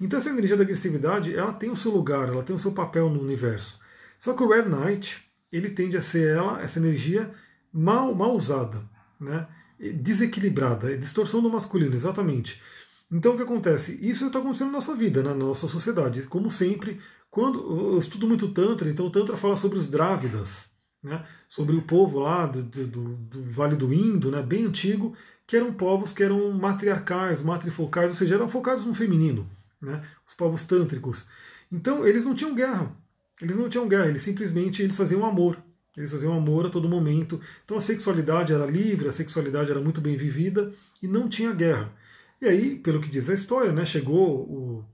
Então 0.00 0.18
essa 0.18 0.30
energia 0.30 0.56
da 0.56 0.62
agressividade 0.62 1.34
ela 1.34 1.52
tem 1.52 1.70
o 1.70 1.76
seu 1.76 1.90
lugar, 1.90 2.28
ela 2.28 2.44
tem 2.44 2.54
o 2.54 2.58
seu 2.58 2.70
papel 2.70 3.10
no 3.10 3.20
universo. 3.20 3.80
Só 4.18 4.32
que 4.32 4.42
o 4.42 4.48
Red 4.48 4.66
Knight 4.66 5.24
ele 5.50 5.70
tende 5.70 5.96
a 5.96 6.02
ser 6.02 6.36
ela 6.36 6.62
essa 6.62 6.78
energia 6.78 7.30
mal 7.72 8.14
mal 8.14 8.36
usada, 8.36 8.80
né? 9.20 9.46
Desequilibrada, 9.78 10.92
é 10.92 10.96
distorção 10.96 11.42
do 11.42 11.50
masculino, 11.50 11.94
exatamente. 11.94 12.60
Então 13.10 13.34
o 13.34 13.36
que 13.36 13.42
acontece? 13.42 13.98
Isso 14.02 14.26
está 14.26 14.38
acontecendo 14.38 14.68
na 14.68 14.74
nossa 14.74 14.94
vida, 14.94 15.22
né, 15.22 15.30
na 15.30 15.34
nossa 15.34 15.68
sociedade. 15.68 16.22
Como 16.22 16.50
sempre, 16.50 16.98
quando 17.30 17.92
eu 17.92 17.98
estudo 17.98 18.26
muito 18.26 18.48
Tantra, 18.48 18.88
então 18.88 19.06
o 19.06 19.10
Tantra 19.10 19.36
fala 19.36 19.56
sobre 19.56 19.78
os 19.78 19.86
Drávidas, 19.86 20.68
né, 21.02 21.24
sobre 21.48 21.76
o 21.76 21.82
povo 21.82 22.18
lá 22.18 22.46
do, 22.46 22.62
do, 22.62 22.86
do, 22.86 23.42
Vale 23.50 23.76
do 23.76 23.92
Indo, 23.92 24.30
né, 24.30 24.42
bem 24.42 24.64
antigo, 24.64 25.14
que 25.46 25.56
eram 25.56 25.72
povos 25.72 26.12
que 26.12 26.22
eram 26.22 26.50
matriarcais, 26.52 27.42
matrifocais, 27.42 28.10
ou 28.10 28.16
seja, 28.16 28.34
eram 28.34 28.48
focados 28.48 28.84
no 28.84 28.94
feminino, 28.94 29.48
né, 29.80 30.02
os 30.26 30.34
povos 30.34 30.64
tântricos. 30.64 31.26
Então 31.70 32.06
eles 32.06 32.24
não 32.24 32.34
tinham 32.34 32.54
guerra, 32.54 32.90
eles 33.40 33.56
não 33.56 33.68
tinham 33.68 33.88
guerra, 33.88 34.08
eles 34.08 34.22
simplesmente 34.22 34.82
eles 34.82 34.96
faziam 34.96 35.24
amor. 35.24 35.62
Eles 35.96 36.12
faziam 36.12 36.36
amor 36.36 36.66
a 36.66 36.70
todo 36.70 36.88
momento. 36.88 37.40
Então 37.64 37.76
a 37.76 37.80
sexualidade 37.80 38.52
era 38.52 38.66
livre, 38.66 39.08
a 39.08 39.12
sexualidade 39.12 39.70
era 39.70 39.80
muito 39.80 40.00
bem 40.00 40.16
vivida 40.16 40.72
e 41.02 41.08
não 41.08 41.28
tinha 41.28 41.52
guerra. 41.52 41.92
E 42.40 42.46
aí, 42.46 42.76
pelo 42.76 43.00
que 43.00 43.08
diz 43.08 43.30
a 43.30 43.34
história, 43.34 43.72
né, 43.72 43.86
chegou 43.86 44.40
o, 44.40 44.84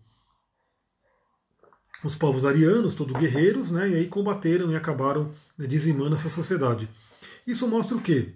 os 2.04 2.14
povos 2.14 2.44
arianos, 2.44 2.94
todos 2.94 3.18
guerreiros, 3.18 3.70
né, 3.70 3.90
e 3.90 3.94
aí 3.94 4.06
combateram 4.06 4.70
e 4.70 4.76
acabaram 4.76 5.32
né, 5.58 5.66
dizimando 5.66 6.14
essa 6.14 6.28
sociedade. 6.28 6.88
Isso 7.44 7.66
mostra 7.66 7.96
o 7.96 8.00
quê? 8.00 8.34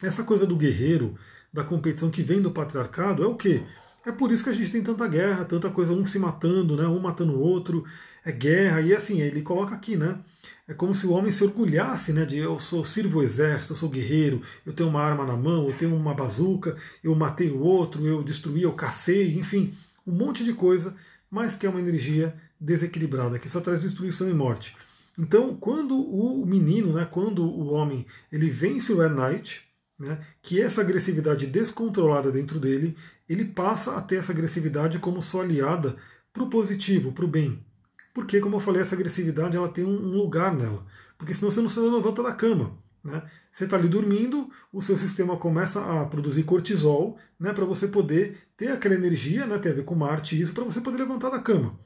Essa 0.00 0.22
coisa 0.22 0.46
do 0.46 0.56
guerreiro, 0.56 1.18
da 1.52 1.64
competição 1.64 2.08
que 2.08 2.22
vem 2.22 2.40
do 2.40 2.52
patriarcado, 2.52 3.24
é 3.24 3.26
o 3.26 3.34
quê? 3.34 3.64
É 4.04 4.10
por 4.12 4.32
isso 4.32 4.42
que 4.42 4.50
a 4.50 4.54
gente 4.54 4.70
tem 4.70 4.82
tanta 4.82 5.06
guerra, 5.06 5.44
tanta 5.44 5.68
coisa, 5.70 5.92
um 5.92 6.06
se 6.06 6.18
matando, 6.18 6.76
né, 6.76 6.86
um 6.86 6.98
matando 6.98 7.34
o 7.34 7.40
outro, 7.40 7.84
é 8.24 8.32
guerra, 8.32 8.80
e 8.80 8.94
assim, 8.94 9.20
ele 9.20 9.42
coloca 9.42 9.74
aqui, 9.74 9.96
né? 9.96 10.18
É 10.66 10.74
como 10.74 10.94
se 10.94 11.06
o 11.06 11.10
homem 11.10 11.32
se 11.32 11.42
orgulhasse, 11.42 12.12
né? 12.12 12.24
De 12.24 12.38
eu 12.38 12.58
sou 12.60 12.84
sirvo 12.84 13.18
o 13.18 13.22
exército, 13.22 13.72
eu 13.72 13.76
sou 13.76 13.88
guerreiro, 13.88 14.40
eu 14.64 14.72
tenho 14.72 14.88
uma 14.88 15.02
arma 15.02 15.26
na 15.26 15.36
mão, 15.36 15.66
eu 15.66 15.76
tenho 15.76 15.94
uma 15.94 16.14
bazuca, 16.14 16.76
eu 17.02 17.14
matei 17.14 17.50
o 17.50 17.60
outro, 17.60 18.06
eu 18.06 18.22
destruí, 18.22 18.62
eu 18.62 18.72
cacei, 18.72 19.36
enfim, 19.36 19.74
um 20.06 20.12
monte 20.12 20.44
de 20.44 20.52
coisa, 20.52 20.94
mas 21.30 21.54
que 21.54 21.66
é 21.66 21.68
uma 21.68 21.80
energia 21.80 22.34
desequilibrada, 22.60 23.38
que 23.38 23.48
só 23.48 23.60
traz 23.60 23.80
destruição 23.80 24.30
e 24.30 24.34
morte. 24.34 24.76
Então, 25.18 25.56
quando 25.56 25.98
o 25.98 26.46
menino, 26.46 26.92
né, 26.92 27.06
quando 27.10 27.44
o 27.44 27.72
homem, 27.72 28.06
ele 28.30 28.48
vence 28.48 28.92
o 28.92 28.98
Red 28.98 29.10
Knight, 29.10 29.62
né, 29.98 30.18
que 30.40 30.60
é 30.60 30.64
essa 30.64 30.80
agressividade 30.80 31.46
descontrolada 31.46 32.30
dentro 32.30 32.58
dele, 32.58 32.96
ele 33.32 33.44
passa 33.44 33.96
a 33.96 34.00
ter 34.00 34.16
essa 34.16 34.32
agressividade 34.32 34.98
como 34.98 35.22
sua 35.22 35.42
aliada 35.42 35.96
para 36.32 36.42
o 36.42 36.50
positivo, 36.50 37.12
para 37.12 37.24
o 37.24 37.28
bem, 37.28 37.64
porque, 38.12 38.40
como 38.40 38.56
eu 38.56 38.60
falei, 38.60 38.82
essa 38.82 38.94
agressividade 38.94 39.56
ela 39.56 39.68
tem 39.68 39.84
um 39.84 40.16
lugar 40.16 40.54
nela. 40.54 40.84
Porque 41.16 41.32
senão 41.32 41.50
você 41.50 41.60
não 41.60 41.68
se 41.68 41.78
levanta 41.78 42.22
da 42.22 42.32
cama. 42.32 42.76
Né? 43.02 43.22
Você 43.52 43.64
está 43.64 43.76
ali 43.76 43.88
dormindo, 43.88 44.50
o 44.72 44.82
seu 44.82 44.96
sistema 44.96 45.36
começa 45.36 45.80
a 45.80 46.04
produzir 46.04 46.42
cortisol 46.42 47.16
né, 47.38 47.52
para 47.52 47.64
você 47.64 47.88
poder 47.88 48.38
ter 48.56 48.72
aquela 48.72 48.94
energia, 48.94 49.46
né, 49.46 49.58
tem 49.58 49.72
a 49.72 49.74
ver 49.74 49.84
com 49.84 49.94
Marte 49.94 50.40
isso, 50.40 50.52
para 50.52 50.64
você 50.64 50.80
poder 50.80 50.98
levantar 50.98 51.30
da 51.30 51.38
cama. 51.38 51.78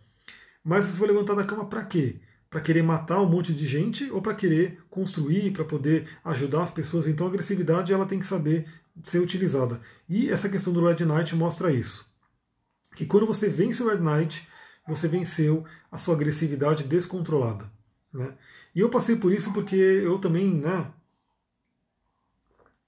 Mas 0.64 0.86
você 0.86 0.98
vai 0.98 1.08
levantar 1.08 1.34
da 1.34 1.44
cama 1.44 1.66
para 1.66 1.84
quê? 1.84 2.16
Para 2.48 2.60
querer 2.60 2.82
matar 2.82 3.20
um 3.20 3.28
monte 3.28 3.52
de 3.52 3.66
gente 3.66 4.10
ou 4.10 4.22
para 4.22 4.34
querer 4.34 4.78
construir, 4.88 5.52
para 5.52 5.64
poder 5.64 6.08
ajudar 6.24 6.62
as 6.62 6.70
pessoas? 6.70 7.06
Então 7.06 7.26
a 7.26 7.30
agressividade 7.30 7.92
ela 7.92 8.06
tem 8.06 8.18
que 8.18 8.26
saber 8.26 8.66
ser 9.02 9.18
utilizada. 9.18 9.80
E 10.08 10.30
essa 10.30 10.48
questão 10.48 10.72
do 10.72 10.86
Red 10.86 11.04
Knight 11.04 11.34
mostra 11.34 11.72
isso. 11.72 12.08
Que 12.94 13.06
quando 13.06 13.26
você 13.26 13.48
vence 13.48 13.82
o 13.82 13.88
Red 13.88 13.98
Knight, 13.98 14.46
você 14.86 15.08
venceu 15.08 15.64
a 15.90 15.96
sua 15.96 16.14
agressividade 16.14 16.84
descontrolada. 16.84 17.70
Né? 18.12 18.34
E 18.74 18.80
eu 18.80 18.88
passei 18.88 19.16
por 19.16 19.32
isso 19.32 19.52
porque 19.52 19.74
eu 19.74 20.18
também, 20.18 20.54
né? 20.54 20.90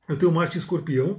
Eu 0.08 0.16
tenho 0.16 0.30
Marte 0.30 0.58
escorpião. 0.58 1.16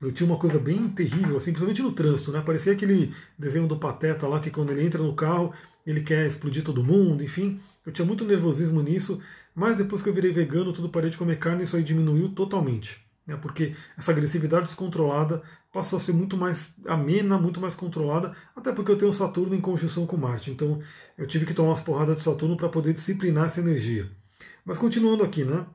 Eu 0.00 0.12
tinha 0.12 0.28
uma 0.28 0.38
coisa 0.38 0.58
bem 0.58 0.88
terrível, 0.90 1.38
assim, 1.38 1.50
principalmente 1.52 1.82
no 1.82 1.90
trânsito, 1.90 2.30
né? 2.30 2.42
Parecia 2.42 2.72
aquele 2.72 3.14
desenho 3.38 3.66
do 3.66 3.78
Pateta 3.78 4.28
lá, 4.28 4.38
que 4.38 4.50
quando 4.50 4.70
ele 4.70 4.84
entra 4.84 5.02
no 5.02 5.14
carro, 5.14 5.54
ele 5.86 6.02
quer 6.02 6.26
explodir 6.26 6.62
todo 6.62 6.84
mundo, 6.84 7.24
enfim. 7.24 7.58
Eu 7.84 7.90
tinha 7.92 8.04
muito 8.04 8.24
nervosismo 8.24 8.82
nisso, 8.82 9.20
mas 9.54 9.76
depois 9.76 10.02
que 10.02 10.08
eu 10.08 10.12
virei 10.12 10.32
vegano, 10.32 10.72
tudo 10.72 10.90
parei 10.90 11.08
de 11.08 11.16
comer 11.16 11.38
carne, 11.38 11.62
isso 11.62 11.76
aí 11.76 11.82
diminuiu 11.82 12.28
totalmente. 12.28 13.05
Né? 13.26 13.36
Porque 13.36 13.74
essa 13.96 14.12
agressividade 14.12 14.66
descontrolada 14.66 15.42
passou 15.72 15.98
a 15.98 16.00
ser 16.00 16.12
muito 16.12 16.36
mais 16.36 16.74
amena, 16.86 17.36
muito 17.36 17.60
mais 17.60 17.74
controlada, 17.74 18.34
até 18.54 18.72
porque 18.72 18.92
eu 18.92 18.98
tenho 18.98 19.12
Saturno 19.12 19.54
em 19.54 19.60
conjunção 19.60 20.06
com 20.06 20.16
Marte. 20.16 20.50
Então 20.50 20.80
eu 21.18 21.26
tive 21.26 21.44
que 21.44 21.52
tomar 21.52 21.70
umas 21.70 21.80
porradas 21.80 22.16
de 22.16 22.22
Saturno 22.22 22.56
para 22.56 22.68
poder 22.68 22.94
disciplinar 22.94 23.46
essa 23.46 23.60
energia. 23.60 24.10
Mas 24.64 24.78
continuando 24.78 25.24
aqui, 25.24 25.44
né? 25.44 25.66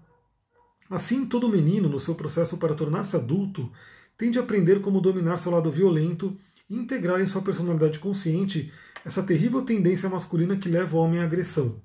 Assim, 0.90 1.26
todo 1.26 1.48
menino, 1.48 1.88
no 1.88 2.00
seu 2.00 2.16
processo 2.16 2.58
para 2.58 2.76
tornar-se 2.76 3.16
adulto, 3.16 3.72
tende 4.18 4.38
a 4.38 4.42
aprender 4.42 4.82
como 4.82 5.00
dominar 5.00 5.38
seu 5.38 5.52
lado 5.52 5.72
violento 5.72 6.38
e 6.70 6.76
integrar 6.76 7.22
em 7.22 7.28
sua 7.28 7.42
personalidade 7.42 8.00
consciente 8.00 8.72
essa 9.06 9.24
terrível 9.24 9.62
tendência 9.62 10.10
masculina 10.10 10.58
que 10.58 10.70
leva 10.70 10.98
o 10.98 11.00
homem 11.00 11.20
à 11.22 11.24
agressão. 11.24 11.82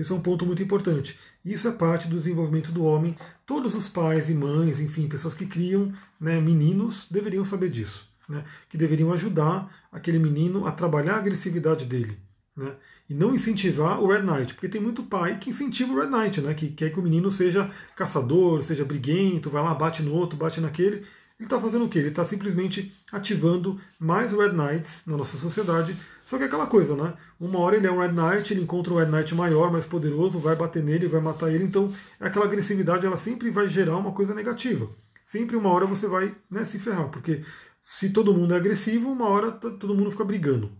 Isso 0.00 0.12
é 0.12 0.16
um 0.16 0.20
ponto 0.20 0.46
muito 0.46 0.62
importante. 0.62 1.18
Isso 1.44 1.66
é 1.66 1.72
parte 1.72 2.08
do 2.08 2.16
desenvolvimento 2.16 2.70
do 2.70 2.84
homem. 2.84 3.16
Todos 3.46 3.74
os 3.74 3.88
pais 3.88 4.30
e 4.30 4.34
mães, 4.34 4.80
enfim, 4.80 5.08
pessoas 5.08 5.34
que 5.34 5.46
criam 5.46 5.92
né, 6.20 6.40
meninos, 6.40 7.06
deveriam 7.10 7.44
saber 7.44 7.70
disso. 7.70 8.08
Né, 8.28 8.44
que 8.68 8.76
deveriam 8.76 9.10
ajudar 9.12 9.88
aquele 9.90 10.18
menino 10.18 10.66
a 10.66 10.72
trabalhar 10.72 11.14
a 11.14 11.18
agressividade 11.18 11.86
dele. 11.86 12.18
Né, 12.54 12.74
e 13.08 13.14
não 13.14 13.34
incentivar 13.34 14.02
o 14.02 14.08
Red 14.08 14.22
Knight, 14.22 14.52
porque 14.52 14.68
tem 14.68 14.80
muito 14.80 15.02
pai 15.04 15.38
que 15.38 15.48
incentiva 15.48 15.92
o 15.92 15.98
Red 15.98 16.10
Knight, 16.10 16.40
né, 16.42 16.52
que 16.52 16.68
quer 16.68 16.90
que 16.90 17.00
o 17.00 17.02
menino 17.02 17.30
seja 17.30 17.70
caçador, 17.96 18.62
seja 18.62 18.84
briguento, 18.84 19.48
vai 19.48 19.62
lá, 19.62 19.72
bate 19.72 20.02
no 20.02 20.12
outro, 20.12 20.36
bate 20.36 20.60
naquele. 20.60 21.06
Ele 21.38 21.46
está 21.46 21.60
fazendo 21.60 21.84
o 21.84 21.88
quê? 21.88 22.00
Ele 22.00 22.08
está 22.08 22.24
simplesmente 22.24 22.92
ativando 23.12 23.80
mais 23.98 24.32
Red 24.32 24.52
Knights 24.52 25.02
na 25.06 25.16
nossa 25.16 25.38
sociedade. 25.38 25.96
Só 26.24 26.36
que 26.36 26.42
é 26.42 26.46
aquela 26.46 26.66
coisa, 26.66 26.96
né? 26.96 27.14
Uma 27.38 27.60
hora 27.60 27.76
ele 27.76 27.86
é 27.86 27.92
um 27.92 28.00
Red 28.00 28.12
Knight, 28.12 28.52
ele 28.52 28.62
encontra 28.62 28.92
um 28.92 28.96
Red 28.96 29.06
Knight 29.06 29.34
maior, 29.36 29.70
mais 29.70 29.86
poderoso, 29.86 30.40
vai 30.40 30.56
bater 30.56 30.82
nele, 30.82 31.06
vai 31.06 31.20
matar 31.20 31.50
ele. 31.50 31.62
Então, 31.62 31.92
aquela 32.18 32.44
agressividade 32.44 33.06
ela 33.06 33.16
sempre 33.16 33.50
vai 33.50 33.68
gerar 33.68 33.96
uma 33.96 34.10
coisa 34.12 34.34
negativa. 34.34 34.90
Sempre 35.24 35.56
uma 35.56 35.70
hora 35.70 35.86
você 35.86 36.08
vai 36.08 36.34
né, 36.50 36.64
se 36.64 36.78
ferrar, 36.78 37.08
porque 37.08 37.44
se 37.84 38.10
todo 38.10 38.34
mundo 38.34 38.52
é 38.52 38.56
agressivo, 38.56 39.10
uma 39.10 39.28
hora 39.28 39.52
todo 39.52 39.94
mundo 39.94 40.10
fica 40.10 40.24
brigando. 40.24 40.72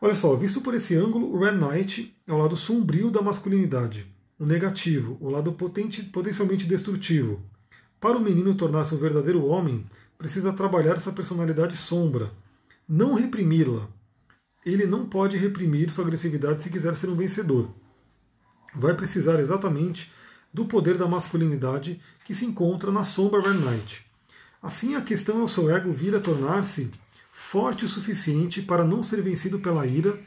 Olha 0.00 0.14
só, 0.14 0.34
visto 0.36 0.60
por 0.60 0.74
esse 0.74 0.94
ângulo, 0.94 1.32
o 1.32 1.38
Red 1.38 1.52
Knight 1.52 2.16
é 2.26 2.32
o 2.32 2.38
lado 2.38 2.56
sombrio 2.56 3.10
da 3.10 3.20
masculinidade, 3.20 4.06
o 4.38 4.46
negativo, 4.46 5.18
o 5.20 5.28
lado 5.28 5.52
potente, 5.52 6.02
potencialmente 6.02 6.66
destrutivo. 6.66 7.42
Para 8.00 8.18
o 8.18 8.20
menino 8.20 8.54
tornar-se 8.54 8.94
um 8.94 8.98
verdadeiro 8.98 9.44
homem, 9.46 9.86
precisa 10.18 10.52
trabalhar 10.52 10.96
essa 10.96 11.12
personalidade 11.12 11.76
sombra, 11.76 12.30
não 12.88 13.14
reprimi-la. 13.14 13.88
Ele 14.64 14.86
não 14.86 15.06
pode 15.06 15.36
reprimir 15.36 15.90
sua 15.90 16.04
agressividade 16.04 16.62
se 16.62 16.70
quiser 16.70 16.96
ser 16.96 17.08
um 17.08 17.16
vencedor. 17.16 17.70
Vai 18.74 18.94
precisar 18.94 19.38
exatamente 19.38 20.10
do 20.52 20.64
poder 20.64 20.96
da 20.96 21.06
masculinidade 21.06 22.00
que 22.24 22.34
se 22.34 22.44
encontra 22.44 22.90
na 22.90 23.04
sombra 23.04 23.52
Knight. 23.52 24.04
Assim, 24.62 24.94
a 24.94 25.02
questão 25.02 25.40
é 25.40 25.44
o 25.44 25.48
seu 25.48 25.74
ego 25.74 25.92
vir 25.92 26.14
a 26.14 26.20
tornar-se 26.20 26.90
forte 27.34 27.84
o 27.84 27.88
suficiente 27.88 28.62
para 28.62 28.84
não 28.84 29.02
ser 29.02 29.20
vencido 29.20 29.58
pela 29.58 29.84
ira, 29.84 30.18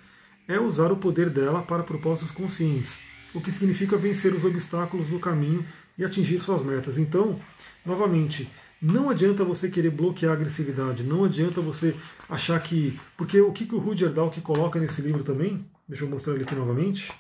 é 0.46 0.60
usar 0.60 0.92
o 0.92 0.98
poder 0.98 1.30
dela 1.30 1.64
para 1.64 1.82
propósitos 1.82 2.32
conscientes, 2.32 3.00
o 3.34 3.42
que 3.42 3.52
significa 3.52 3.98
vencer 3.98 4.34
os 4.34 4.44
obstáculos 4.44 5.08
do 5.08 5.18
caminho 5.18 5.66
e 5.98 6.06
atingir 6.06 6.42
suas 6.42 6.64
metas. 6.64 6.98
Então, 6.98 7.40
novamente, 7.86 8.50
não 8.82 9.10
adianta 9.10 9.44
você 9.44 9.70
querer 9.70 9.90
bloquear 9.90 10.32
a 10.32 10.36
agressividade, 10.36 11.04
não 11.04 11.24
adianta 11.24 11.62
você 11.62 11.96
achar 12.30 12.60
que. 12.62 13.00
Porque 13.18 13.42
o 13.42 13.52
que, 13.52 13.66
que 13.66 13.76
o 13.76 13.80
Rudyard 13.80 14.16
Dalk 14.16 14.40
coloca 14.42 14.80
nesse 14.80 15.02
livro 15.02 15.24
também, 15.24 15.66
deixa 15.88 16.04
eu 16.04 16.10
mostrar 16.10 16.34
ele 16.34 16.44
aqui 16.44 16.56
novamente. 16.56 17.12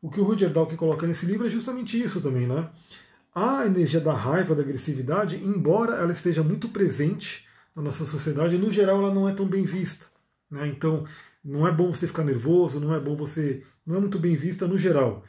O 0.00 0.10
que 0.10 0.20
o 0.20 0.24
Rudyard 0.24 0.54
Dalk 0.54 0.74
coloca 0.76 1.06
nesse 1.06 1.26
livro 1.26 1.46
é 1.46 1.50
justamente 1.50 2.00
isso 2.00 2.20
também, 2.20 2.46
né? 2.46 2.70
A 3.34 3.66
energia 3.66 4.00
da 4.00 4.14
raiva, 4.14 4.54
da 4.54 4.62
agressividade, 4.62 5.36
embora 5.36 5.96
ela 5.96 6.12
esteja 6.12 6.42
muito 6.42 6.68
presente 6.68 7.46
na 7.76 7.82
nossa 7.82 8.04
sociedade, 8.04 8.56
no 8.56 8.72
geral 8.72 8.98
ela 8.98 9.14
não 9.14 9.28
é 9.28 9.34
tão 9.34 9.46
bem 9.46 9.64
vista. 9.64 10.06
Né? 10.50 10.66
Então, 10.68 11.04
não 11.44 11.66
é 11.66 11.72
bom 11.72 11.92
você 11.92 12.06
ficar 12.06 12.24
nervoso, 12.24 12.80
não 12.80 12.94
é 12.94 12.98
bom 12.98 13.14
você. 13.14 13.62
não 13.86 13.96
é 13.96 14.00
muito 14.00 14.18
bem 14.18 14.34
vista 14.34 14.66
no 14.66 14.78
geral. 14.78 15.24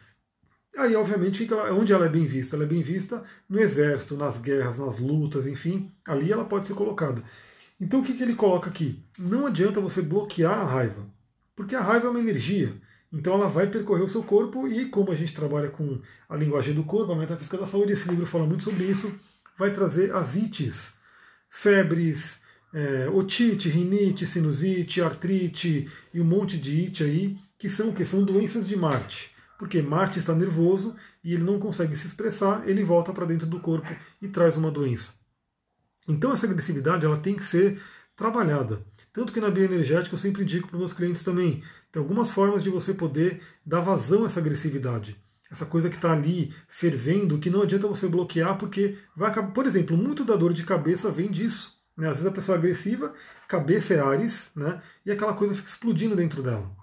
Aí, 0.78 0.96
obviamente, 0.96 1.48
onde 1.72 1.92
ela 1.92 2.06
é 2.06 2.10
bem 2.10 2.26
vista? 2.26 2.56
Ela 2.56 2.64
é 2.64 2.68
bem 2.68 2.82
vista 2.82 3.24
no 3.50 3.60
exército, 3.60 4.16
nas 4.16 4.38
guerras, 4.38 4.78
nas 4.78 5.00
lutas, 5.00 5.48
enfim, 5.48 5.92
ali 6.06 6.32
ela 6.32 6.46
pode 6.46 6.68
ser 6.68 6.74
colocada. 6.74 7.24
Então 7.80 8.02
o 8.02 8.04
que, 8.04 8.14
que 8.14 8.24
ele 8.24 8.36
coloca 8.36 8.70
aqui? 8.70 9.04
Não 9.18 9.48
adianta 9.48 9.80
você 9.80 10.02
bloquear 10.02 10.60
a 10.60 10.66
raiva, 10.66 11.08
porque 11.56 11.76
a 11.76 11.82
raiva 11.82 12.08
é 12.08 12.10
uma 12.10 12.20
energia. 12.20 12.74
Então 13.12 13.34
ela 13.34 13.48
vai 13.48 13.68
percorrer 13.68 14.04
o 14.04 14.10
seu 14.10 14.22
corpo 14.22 14.68
e 14.68 14.86
como 14.86 15.12
a 15.12 15.16
gente 15.16 15.34
trabalha 15.34 15.70
com 15.70 16.00
a 16.28 16.36
linguagem 16.36 16.76
do 16.76 16.84
corpo, 16.84 17.12
a 17.12 17.16
metafísica 17.16 17.58
da 17.58 17.66
saúde, 17.66 17.94
esse 17.94 18.08
livro 18.08 18.26
fala 18.26 18.46
muito 18.46 18.64
sobre 18.64 18.84
isso, 18.84 19.12
vai 19.58 19.74
trazer 19.74 20.14
as 20.14 20.36
ites, 20.36 20.94
febres, 21.50 22.40
é, 22.74 23.10
otite, 23.10 23.68
rinite, 23.68 24.28
sinusite, 24.28 25.02
artrite 25.02 25.90
e 26.14 26.22
um 26.22 26.26
monte 26.26 26.58
de 26.58 26.86
it 26.86 27.04
aí, 27.04 27.38
que 27.58 27.70
são 27.70 27.92
que 27.92 28.06
são 28.06 28.24
doenças 28.24 28.68
de 28.68 28.76
Marte. 28.76 29.32
Porque 29.60 29.82
Marte 29.82 30.20
está 30.20 30.34
nervoso 30.34 30.96
e 31.22 31.34
ele 31.34 31.44
não 31.44 31.60
consegue 31.60 31.94
se 31.94 32.08
expressar, 32.08 32.64
ele 32.66 32.82
volta 32.82 33.12
para 33.12 33.26
dentro 33.26 33.46
do 33.46 33.60
corpo 33.60 33.94
e 34.22 34.30
traz 34.30 34.56
uma 34.56 34.72
doença. 34.72 35.14
Então 36.08 36.32
essa 36.32 36.46
agressividade 36.46 37.06
ela 37.06 37.18
tem 37.18 37.36
que 37.36 37.44
ser 37.44 37.78
trabalhada. 38.16 38.82
Tanto 39.12 39.34
que 39.34 39.42
na 39.42 39.52
bioenergética 39.52 40.16
eu 40.16 40.20
sempre 40.20 40.44
indico 40.44 40.70
para 40.70 40.76
os 40.76 40.80
meus 40.80 40.94
clientes 40.94 41.24
também, 41.24 41.62
tem 41.92 42.02
algumas 42.02 42.32
formas 42.32 42.64
de 42.64 42.70
você 42.70 42.94
poder 42.94 43.42
dar 43.66 43.82
vazão 43.82 44.24
a 44.24 44.28
essa 44.28 44.40
agressividade. 44.40 45.22
Essa 45.52 45.66
coisa 45.66 45.90
que 45.90 45.96
está 45.96 46.14
ali 46.14 46.54
fervendo, 46.70 47.38
que 47.38 47.50
não 47.50 47.64
adianta 47.64 47.88
você 47.88 48.08
bloquear, 48.08 48.58
porque 48.58 48.98
vai 49.14 49.30
acabar. 49.30 49.52
Por 49.52 49.66
exemplo, 49.66 49.98
muito 49.98 50.24
da 50.24 50.38
dor 50.38 50.54
de 50.54 50.64
cabeça 50.64 51.12
vem 51.12 51.30
disso. 51.30 51.78
Né? 51.98 52.08
Às 52.08 52.18
vezes 52.18 52.28
a 52.28 52.32
pessoa 52.32 52.56
é 52.56 52.60
agressiva, 52.60 53.14
cabeça 53.48 53.94
é 53.94 54.00
Ares, 54.00 54.52
né? 54.56 54.82
e 55.06 55.12
aquela 55.12 55.34
coisa 55.34 55.54
fica 55.54 55.68
explodindo 55.68 56.16
dentro 56.16 56.42
dela. 56.42 56.79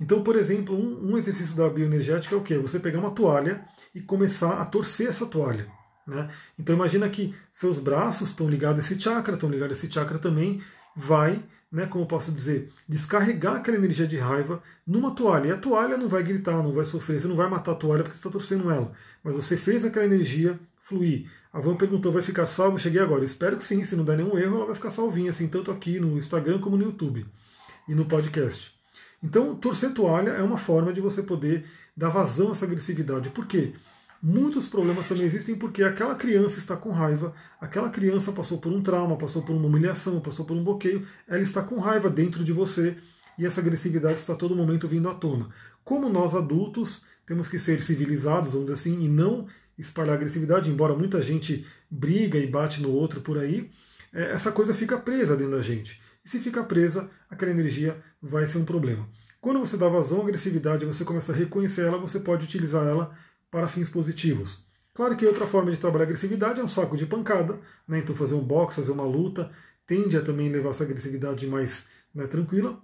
Então, 0.00 0.22
por 0.22 0.36
exemplo, 0.36 0.76
um, 0.76 1.12
um 1.12 1.18
exercício 1.18 1.54
da 1.54 1.68
bioenergética 1.68 2.34
é 2.34 2.38
o 2.38 2.42
quê? 2.42 2.58
Você 2.58 2.80
pegar 2.80 2.98
uma 2.98 3.12
toalha 3.12 3.64
e 3.94 4.00
começar 4.00 4.60
a 4.60 4.64
torcer 4.64 5.08
essa 5.08 5.26
toalha. 5.26 5.66
Né? 6.06 6.28
Então 6.58 6.74
imagina 6.74 7.08
que 7.08 7.34
seus 7.52 7.80
braços 7.80 8.28
estão 8.28 8.48
ligados 8.48 8.84
a 8.84 8.84
esse 8.84 9.00
chakra, 9.00 9.34
estão 9.34 9.48
ligados 9.48 9.76
a 9.76 9.78
esse 9.78 9.90
chakra 9.92 10.18
também, 10.18 10.60
vai, 10.94 11.42
né, 11.72 11.86
como 11.86 12.04
eu 12.04 12.08
posso 12.08 12.30
dizer, 12.30 12.70
descarregar 12.86 13.56
aquela 13.56 13.76
energia 13.76 14.06
de 14.06 14.16
raiva 14.18 14.62
numa 14.86 15.14
toalha. 15.14 15.48
E 15.48 15.52
a 15.52 15.56
toalha 15.56 15.96
não 15.96 16.08
vai 16.08 16.22
gritar, 16.22 16.62
não 16.62 16.72
vai 16.72 16.84
sofrer, 16.84 17.20
você 17.20 17.26
não 17.26 17.36
vai 17.36 17.48
matar 17.48 17.72
a 17.72 17.76
toalha 17.76 18.02
porque 18.02 18.16
você 18.16 18.20
está 18.20 18.30
torcendo 18.30 18.70
ela. 18.70 18.92
Mas 19.22 19.34
você 19.34 19.56
fez 19.56 19.84
aquela 19.84 20.04
energia 20.04 20.58
fluir. 20.82 21.30
A 21.52 21.60
Van 21.60 21.76
perguntou, 21.76 22.12
vai 22.12 22.22
ficar 22.22 22.46
salvo? 22.46 22.78
cheguei 22.78 23.00
agora. 23.00 23.20
Eu 23.20 23.24
espero 23.24 23.56
que 23.56 23.64
sim, 23.64 23.82
se 23.84 23.96
não 23.96 24.04
der 24.04 24.16
nenhum 24.16 24.36
erro, 24.36 24.56
ela 24.56 24.66
vai 24.66 24.74
ficar 24.74 24.90
salvinha, 24.90 25.30
assim, 25.30 25.48
tanto 25.48 25.70
aqui 25.70 25.98
no 25.98 26.18
Instagram 26.18 26.58
como 26.58 26.76
no 26.76 26.84
YouTube 26.84 27.24
e 27.88 27.94
no 27.94 28.04
podcast. 28.04 28.73
Então, 29.24 29.56
torcer 29.56 29.94
toalha 29.94 30.32
é 30.32 30.42
uma 30.42 30.58
forma 30.58 30.92
de 30.92 31.00
você 31.00 31.22
poder 31.22 31.64
dar 31.96 32.10
vazão 32.10 32.48
a 32.48 32.50
essa 32.52 32.66
agressividade. 32.66 33.30
Por 33.30 33.46
quê? 33.46 33.72
Muitos 34.22 34.66
problemas 34.66 35.06
também 35.06 35.24
existem 35.24 35.54
porque 35.54 35.82
aquela 35.82 36.14
criança 36.14 36.58
está 36.58 36.76
com 36.76 36.90
raiva, 36.90 37.32
aquela 37.58 37.88
criança 37.88 38.32
passou 38.32 38.58
por 38.58 38.70
um 38.70 38.82
trauma, 38.82 39.16
passou 39.16 39.40
por 39.40 39.56
uma 39.56 39.66
humilhação, 39.66 40.20
passou 40.20 40.44
por 40.44 40.54
um 40.54 40.62
bloqueio, 40.62 41.06
ela 41.26 41.42
está 41.42 41.62
com 41.62 41.80
raiva 41.80 42.10
dentro 42.10 42.44
de 42.44 42.52
você 42.52 42.98
e 43.38 43.46
essa 43.46 43.62
agressividade 43.62 44.18
está 44.18 44.34
a 44.34 44.36
todo 44.36 44.54
momento 44.54 44.86
vindo 44.86 45.08
à 45.08 45.14
tona. 45.14 45.48
Como 45.82 46.10
nós 46.10 46.34
adultos 46.34 47.02
temos 47.26 47.48
que 47.48 47.58
ser 47.58 47.80
civilizados, 47.80 48.52
vamos 48.52 48.66
dizer 48.66 48.78
assim, 48.78 49.02
e 49.02 49.08
não 49.08 49.46
espalhar 49.78 50.16
agressividade, 50.16 50.68
embora 50.68 50.94
muita 50.94 51.22
gente 51.22 51.66
briga 51.90 52.38
e 52.38 52.46
bate 52.46 52.82
no 52.82 52.90
outro 52.90 53.22
por 53.22 53.38
aí, 53.38 53.70
é, 54.12 54.32
essa 54.32 54.52
coisa 54.52 54.74
fica 54.74 54.98
presa 54.98 55.34
dentro 55.34 55.52
da 55.52 55.62
gente. 55.62 56.03
E 56.24 56.28
se 56.28 56.40
fica 56.40 56.64
presa, 56.64 57.10
aquela 57.28 57.50
energia 57.50 58.02
vai 58.20 58.46
ser 58.46 58.58
um 58.58 58.64
problema. 58.64 59.08
Quando 59.40 59.60
você 59.60 59.76
dá 59.76 59.88
vazão 59.88 60.20
à 60.20 60.22
agressividade, 60.22 60.86
você 60.86 61.04
começa 61.04 61.32
a 61.32 61.34
reconhecer 61.34 61.82
ela, 61.82 61.98
você 61.98 62.18
pode 62.18 62.44
utilizar 62.44 62.86
ela 62.86 63.14
para 63.50 63.68
fins 63.68 63.90
positivos. 63.90 64.64
Claro 64.94 65.16
que 65.16 65.26
outra 65.26 65.46
forma 65.46 65.70
de 65.70 65.76
trabalhar 65.76 66.04
agressividade 66.04 66.60
é 66.60 66.64
um 66.64 66.68
saco 66.68 66.96
de 66.96 67.04
pancada, 67.04 67.60
né? 67.86 67.98
então 67.98 68.14
fazer 68.16 68.36
um 68.36 68.42
box, 68.42 68.76
fazer 68.76 68.92
uma 68.92 69.04
luta, 69.04 69.50
tende 69.86 70.16
a 70.16 70.22
também 70.22 70.48
levar 70.48 70.70
essa 70.70 70.84
agressividade 70.84 71.46
mais 71.46 71.84
né, 72.14 72.26
tranquila. 72.26 72.80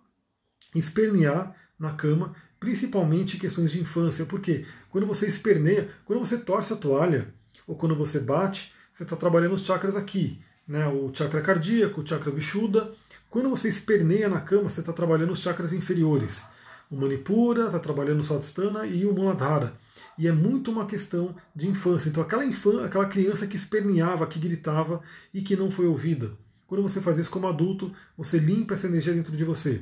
Espernear 0.74 1.57
na 1.78 1.93
cama, 1.93 2.34
principalmente 2.59 3.38
questões 3.38 3.70
de 3.70 3.80
infância, 3.80 4.26
porque 4.26 4.66
quando 4.91 5.07
você 5.07 5.26
esperneia, 5.26 5.88
quando 6.05 6.18
você 6.18 6.36
torce 6.36 6.72
a 6.72 6.76
toalha, 6.76 7.32
ou 7.66 7.74
quando 7.74 7.97
você 7.97 8.18
bate, 8.18 8.72
você 8.93 9.05
está 9.05 9.16
trabalhando 9.16 9.55
os 9.55 9.64
chakras 9.64 9.97
aqui, 9.97 10.43
né? 10.66 10.86
o 10.88 11.11
chakra 11.14 11.41
cardíaco, 11.41 12.01
o 12.01 12.07
chakra 12.07 12.30
bichuda. 12.30 12.93
Quando 13.30 13.48
você 13.48 13.68
esperneia 13.68 14.28
na 14.28 14.40
cama, 14.40 14.68
você 14.68 14.80
está 14.80 14.92
trabalhando 14.92 15.32
os 15.32 15.38
chakras 15.38 15.72
inferiores. 15.72 16.44
O 16.90 16.96
Manipura 16.96 17.66
está 17.66 17.78
trabalhando 17.78 18.20
o 18.20 18.24
Swadhisthana 18.24 18.84
e 18.84 19.06
o 19.06 19.14
Muladhara 19.14 19.72
e 20.18 20.26
é 20.26 20.32
muito 20.32 20.70
uma 20.70 20.84
questão 20.84 21.34
de 21.54 21.68
infância. 21.68 22.08
Então, 22.08 22.22
aquela, 22.22 22.44
infância, 22.44 22.84
aquela 22.84 23.06
criança 23.06 23.46
que 23.46 23.56
esperneava, 23.56 24.26
que 24.26 24.38
gritava 24.38 25.00
e 25.32 25.40
que 25.40 25.56
não 25.56 25.70
foi 25.70 25.86
ouvida. 25.86 26.32
Quando 26.66 26.82
você 26.82 27.00
faz 27.00 27.18
isso 27.18 27.30
como 27.30 27.46
adulto, 27.46 27.92
você 28.18 28.36
limpa 28.36 28.74
essa 28.74 28.86
energia 28.86 29.14
dentro 29.14 29.36
de 29.36 29.44
você. 29.44 29.80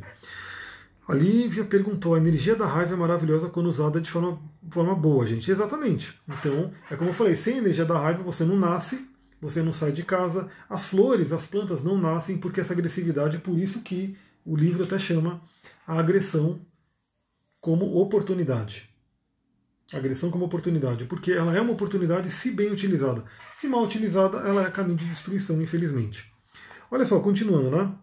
A 1.09 1.15
Lívia 1.15 1.65
perguntou: 1.65 2.15
a 2.15 2.19
energia 2.19 2.55
da 2.55 2.67
raiva 2.67 2.95
é 2.95 2.97
maravilhosa 2.97 3.49
quando 3.49 3.67
usada 3.67 4.01
de 4.01 4.11
forma, 4.11 4.39
forma 4.71 4.95
boa, 4.95 5.27
gente. 5.27 5.51
Exatamente. 5.51 6.19
Então, 6.29 6.71
é 6.91 6.97
como 6.97 7.11
eu 7.11 7.15
falei: 7.15 7.35
sem 7.35 7.57
energia 7.57 7.85
da 7.85 7.99
raiva 7.99 8.23
você 8.23 8.45
não 8.45 8.57
nasce, 8.57 9.08
você 9.41 9.63
não 9.63 9.73
sai 9.73 9.93
de 9.93 10.03
casa. 10.03 10.49
As 10.69 10.87
flores, 10.87 11.33
as 11.33 11.47
plantas 11.47 11.83
não 11.83 11.99
nascem 11.99 12.39
porque 12.39 12.61
essa 12.61 12.73
agressividade, 12.73 13.39
por 13.39 13.59
isso 13.59 13.83
que 13.83 14.17
o 14.45 14.57
livro 14.57 14.85
até 14.85 14.99
chama 14.99 15.43
a 15.87 15.99
agressão 15.99 16.61
como 17.61 17.97
oportunidade 17.97 18.89
agressão 19.97 20.31
como 20.31 20.45
oportunidade, 20.45 21.07
porque 21.07 21.33
ela 21.33 21.57
é 21.57 21.61
uma 21.61 21.73
oportunidade 21.73 22.31
se 22.31 22.51
bem 22.51 22.71
utilizada. 22.71 23.25
Se 23.55 23.67
mal 23.67 23.83
utilizada, 23.83 24.39
ela 24.39 24.67
é 24.67 24.71
caminho 24.71 24.99
de 24.99 25.07
destruição, 25.07 25.61
infelizmente. 25.63 26.31
Olha 26.91 27.05
só, 27.05 27.21
continuando, 27.21 27.71
né? 27.71 27.95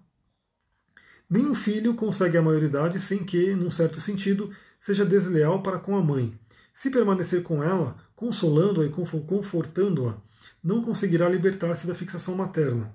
Nenhum 1.30 1.56
filho 1.56 1.96
consegue 1.96 2.38
a 2.38 2.42
maioridade 2.42 3.00
sem 3.00 3.24
que, 3.24 3.56
num 3.56 3.72
certo 3.72 4.00
sentido, 4.00 4.52
seja 4.80 5.06
desleal 5.06 5.62
para 5.62 5.80
com 5.80 5.96
a 5.96 6.02
mãe. 6.02 6.38
Se 6.74 6.90
permanecer 6.90 7.42
com 7.42 7.64
ela, 7.64 7.98
consolando-a 8.16 8.86
e 8.86 8.90
confortando-a, 8.90 10.18
não 10.64 10.82
conseguirá 10.82 11.28
libertar-se 11.30 11.86
da 11.86 11.96
fixação 11.96 12.36
materna. 12.36 12.94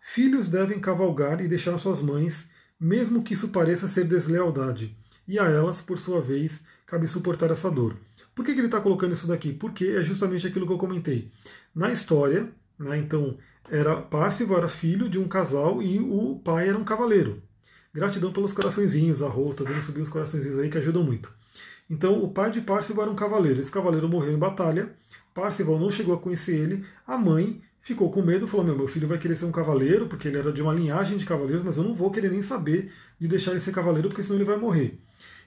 Filhos 0.00 0.48
devem 0.48 0.80
cavalgar 0.80 1.40
e 1.40 1.48
deixar 1.48 1.76
suas 1.78 2.00
mães, 2.00 2.48
mesmo 2.80 3.22
que 3.22 3.34
isso 3.34 3.48
pareça 3.48 3.88
ser 3.88 4.04
deslealdade, 4.04 4.96
e 5.26 5.38
a 5.38 5.44
elas, 5.44 5.82
por 5.82 5.98
sua 5.98 6.20
vez, 6.20 6.62
cabe 6.86 7.06
suportar 7.06 7.50
essa 7.50 7.70
dor. 7.70 7.96
Por 8.34 8.44
que, 8.44 8.54
que 8.54 8.60
ele 8.60 8.68
está 8.68 8.80
colocando 8.80 9.12
isso 9.12 9.26
daqui? 9.26 9.52
Porque 9.52 9.84
é 9.84 10.02
justamente 10.02 10.46
aquilo 10.46 10.66
que 10.66 10.72
eu 10.72 10.78
comentei. 10.78 11.30
Na 11.74 11.92
história, 11.92 12.48
né, 12.78 12.96
então, 12.96 13.36
era 13.70 13.96
Parcival 13.96 14.58
era 14.58 14.68
filho 14.68 15.08
de 15.08 15.18
um 15.18 15.28
casal 15.28 15.82
e 15.82 15.98
o 15.98 16.40
pai 16.42 16.68
era 16.68 16.78
um 16.78 16.84
cavaleiro. 16.84 17.42
Gratidão 17.92 18.32
pelos 18.32 18.52
coraçõezinhos, 18.52 19.22
a 19.22 19.28
Rô, 19.28 19.50
vendo 19.50 19.82
subir 19.82 20.00
os 20.00 20.08
coraçõezinhos 20.08 20.58
aí 20.58 20.70
que 20.70 20.78
ajudam 20.78 21.02
muito. 21.02 21.32
Então, 21.88 22.22
o 22.22 22.28
pai 22.28 22.50
de 22.50 22.60
Parcival 22.60 23.04
era 23.04 23.12
um 23.12 23.16
cavaleiro. 23.16 23.60
Esse 23.60 23.70
cavaleiro 23.70 24.08
morreu 24.08 24.32
em 24.32 24.38
batalha. 24.38 24.94
Parcival 25.34 25.78
não 25.78 25.90
chegou 25.90 26.14
a 26.14 26.18
conhecer 26.18 26.54
ele. 26.54 26.84
A 27.06 27.16
mãe 27.16 27.62
ficou 27.80 28.10
com 28.10 28.20
medo, 28.20 28.46
falou: 28.46 28.66
Meu, 28.66 28.76
meu 28.76 28.88
filho 28.88 29.08
vai 29.08 29.18
querer 29.18 29.36
ser 29.36 29.46
um 29.46 29.52
cavaleiro, 29.52 30.06
porque 30.06 30.28
ele 30.28 30.38
era 30.38 30.52
de 30.52 30.60
uma 30.60 30.74
linhagem 30.74 31.16
de 31.16 31.24
cavaleiros, 31.24 31.62
mas 31.62 31.76
eu 31.76 31.84
não 31.84 31.94
vou 31.94 32.10
querer 32.10 32.30
nem 32.30 32.42
saber 32.42 32.92
de 33.18 33.26
deixar 33.26 33.52
ele 33.52 33.60
ser 33.60 33.72
cavaleiro, 33.72 34.08
porque 34.08 34.22
senão 34.22 34.36
ele 34.36 34.44
vai 34.44 34.56
morrer. 34.56 35.00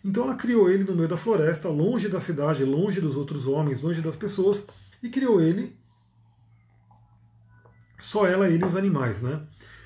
Então 0.04 0.24
ela 0.24 0.36
criou 0.36 0.70
ele 0.70 0.84
no 0.84 0.96
meio 0.96 1.08
da 1.08 1.18
floresta, 1.18 1.70
longe 1.70 2.08
da 2.08 2.20
cidade, 2.20 2.64
longe 2.64 3.00
dos 3.00 3.16
outros 3.16 3.48
homens, 3.48 3.82
longe 3.82 4.02
das 4.02 4.16
pessoas, 4.16 4.64
e 5.04 5.10
criou 5.10 5.40
ele 5.40 5.78
só 8.00 8.26
ela, 8.26 8.50
ele 8.50 8.64
e 8.64 8.66
os 8.66 8.76
animais, 8.76 9.22
né? 9.22 9.42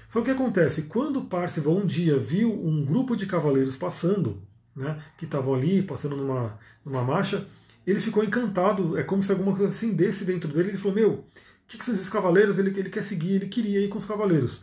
Só 0.07 0.21
que 0.21 0.31
o 0.31 0.35
que 0.35 0.41
acontece? 0.41 0.83
Quando 0.83 1.25
Parcival 1.25 1.75
um 1.75 1.85
dia 1.85 2.17
viu 2.17 2.49
um 2.49 2.85
grupo 2.85 3.15
de 3.15 3.25
cavaleiros 3.25 3.75
passando, 3.75 4.41
né, 4.75 5.01
que 5.17 5.25
estavam 5.25 5.53
ali, 5.53 5.81
passando 5.81 6.15
numa, 6.15 6.59
numa 6.83 7.03
marcha, 7.03 7.47
ele 7.85 8.01
ficou 8.01 8.23
encantado, 8.23 8.97
é 8.97 9.03
como 9.03 9.23
se 9.23 9.31
alguma 9.31 9.55
coisa 9.55 9.71
assim 9.71 9.93
desse 9.93 10.25
dentro 10.25 10.51
dele, 10.51 10.69
ele 10.69 10.77
falou, 10.77 10.95
meu, 10.95 11.11
o 11.11 11.23
que, 11.67 11.77
que 11.77 11.85
são 11.85 11.93
esses 11.93 12.09
cavaleiros? 12.09 12.57
Ele, 12.57 12.77
ele 12.77 12.89
quer 12.89 13.03
seguir, 13.03 13.35
ele 13.35 13.47
queria 13.47 13.79
ir 13.79 13.89
com 13.89 13.97
os 13.97 14.05
cavaleiros. 14.05 14.61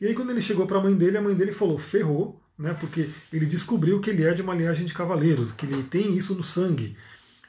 E 0.00 0.06
aí 0.06 0.14
quando 0.14 0.30
ele 0.30 0.42
chegou 0.42 0.66
para 0.66 0.78
a 0.78 0.82
mãe 0.82 0.94
dele, 0.94 1.18
a 1.18 1.22
mãe 1.22 1.34
dele 1.34 1.52
falou, 1.52 1.78
ferrou, 1.78 2.40
né, 2.58 2.74
porque 2.78 3.10
ele 3.32 3.46
descobriu 3.46 4.00
que 4.00 4.10
ele 4.10 4.24
é 4.24 4.32
de 4.32 4.42
uma 4.42 4.54
linhagem 4.54 4.86
de 4.86 4.94
cavaleiros, 4.94 5.52
que 5.52 5.66
ele 5.66 5.82
tem 5.82 6.16
isso 6.16 6.34
no 6.34 6.42
sangue. 6.42 6.96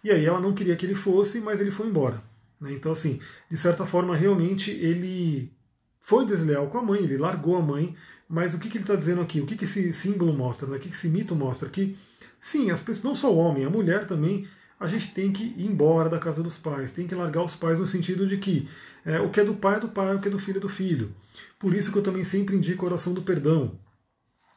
E 0.03 0.11
aí 0.11 0.25
ela 0.25 0.39
não 0.39 0.53
queria 0.53 0.75
que 0.75 0.85
ele 0.85 0.95
fosse, 0.95 1.39
mas 1.39 1.59
ele 1.59 1.71
foi 1.71 1.87
embora. 1.87 2.21
Né? 2.59 2.73
Então, 2.73 2.91
assim, 2.91 3.19
de 3.49 3.57
certa 3.57 3.85
forma, 3.85 4.15
realmente 4.15 4.71
ele 4.71 5.51
foi 5.99 6.25
desleal 6.25 6.67
com 6.67 6.77
a 6.77 6.83
mãe, 6.83 7.03
ele 7.03 7.17
largou 7.17 7.55
a 7.55 7.61
mãe, 7.61 7.95
mas 8.27 8.53
o 8.53 8.59
que, 8.59 8.69
que 8.69 8.77
ele 8.77 8.83
está 8.83 8.95
dizendo 8.95 9.21
aqui? 9.21 9.39
O 9.39 9.45
que, 9.45 9.55
que 9.55 9.65
esse 9.65 9.93
símbolo 9.93 10.33
mostra? 10.33 10.67
Né? 10.67 10.77
O 10.77 10.79
que, 10.79 10.89
que 10.89 10.95
esse 10.95 11.07
mito 11.07 11.35
mostra? 11.35 11.69
Que, 11.69 11.97
sim, 12.39 12.71
as 12.71 12.81
pessoas, 12.81 13.03
não 13.03 13.15
só 13.15 13.33
o 13.33 13.37
homem, 13.37 13.65
a 13.65 13.69
mulher 13.69 14.07
também, 14.07 14.47
a 14.79 14.87
gente 14.87 15.13
tem 15.13 15.31
que 15.31 15.43
ir 15.43 15.65
embora 15.65 16.09
da 16.09 16.19
casa 16.19 16.43
dos 16.43 16.57
pais, 16.57 16.91
tem 16.91 17.07
que 17.07 17.15
largar 17.15 17.43
os 17.43 17.55
pais 17.55 17.79
no 17.79 17.85
sentido 17.85 18.27
de 18.27 18.37
que 18.37 18.67
é, 19.05 19.19
o 19.19 19.29
que 19.29 19.39
é 19.39 19.43
do 19.43 19.53
pai 19.53 19.77
é 19.77 19.79
do 19.79 19.89
pai, 19.89 20.15
o 20.15 20.19
que 20.19 20.27
é 20.27 20.31
do 20.31 20.39
filho 20.39 20.57
é 20.57 20.61
do 20.61 20.69
filho. 20.69 21.13
Por 21.59 21.73
isso 21.73 21.91
que 21.91 21.97
eu 21.97 22.03
também 22.03 22.23
sempre 22.23 22.55
indico 22.55 22.85
a 22.85 22.89
oração 22.89 23.13
do 23.13 23.21
perdão. 23.21 23.79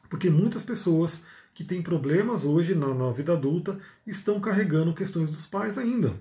Porque 0.09 0.29
muitas 0.29 0.63
pessoas 0.63 1.21
que 1.53 1.63
têm 1.63 1.81
problemas 1.81 2.45
hoje 2.45 2.73
na, 2.73 2.93
na 2.93 3.11
vida 3.11 3.33
adulta 3.33 3.77
estão 4.07 4.39
carregando 4.39 4.93
questões 4.93 5.29
dos 5.29 5.45
pais 5.45 5.77
ainda. 5.77 6.15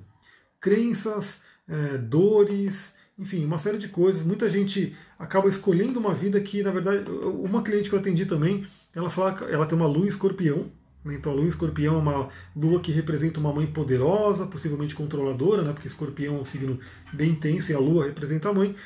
Crenças, 0.61 1.40
é, 1.66 1.96
dores 1.96 2.92
enfim, 3.19 3.45
uma 3.45 3.59
série 3.59 3.79
de 3.79 3.89
coisas. 3.89 4.25
Muita 4.25 4.49
gente 4.49 4.97
acaba 5.19 5.49
escolhendo 5.49 5.99
uma 5.99 6.14
vida 6.14 6.41
que, 6.41 6.62
na 6.62 6.71
verdade, 6.71 7.11
uma 7.11 7.62
cliente 7.62 7.89
que 7.89 7.95
eu 7.95 7.99
atendi 7.99 8.25
também, 8.25 8.66
ela 8.95 9.11
fala, 9.11 9.45
ela 9.51 9.66
tem 9.66 9.77
uma 9.77 9.89
lua 9.89 10.07
escorpião, 10.07 10.71
né? 11.05 11.14
então 11.14 11.33
a 11.33 11.35
lua 11.35 11.49
escorpião 11.49 11.97
é 11.97 11.99
uma 11.99 12.29
lua 12.55 12.81
que 12.81 12.93
representa 12.93 13.41
uma 13.41 13.53
mãe 13.53 13.66
poderosa, 13.66 14.47
possivelmente 14.47 14.95
controladora, 14.95 15.62
né? 15.62 15.73
porque 15.73 15.89
escorpião 15.89 16.37
é 16.37 16.41
um 16.41 16.45
signo 16.45 16.79
bem 17.12 17.31
intenso 17.31 17.73
e 17.73 17.75
a 17.75 17.79
lua 17.79 18.05
representa 18.05 18.51
a 18.51 18.55
mãe. 18.55 18.77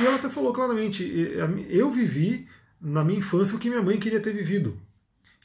E 0.00 0.04
ela 0.04 0.16
até 0.16 0.28
falou 0.28 0.52
claramente: 0.52 1.04
eu 1.68 1.90
vivi 1.90 2.48
na 2.80 3.04
minha 3.04 3.20
infância 3.20 3.54
o 3.54 3.58
que 3.58 3.68
minha 3.68 3.82
mãe 3.82 3.98
queria 3.98 4.20
ter 4.20 4.32
vivido. 4.32 4.76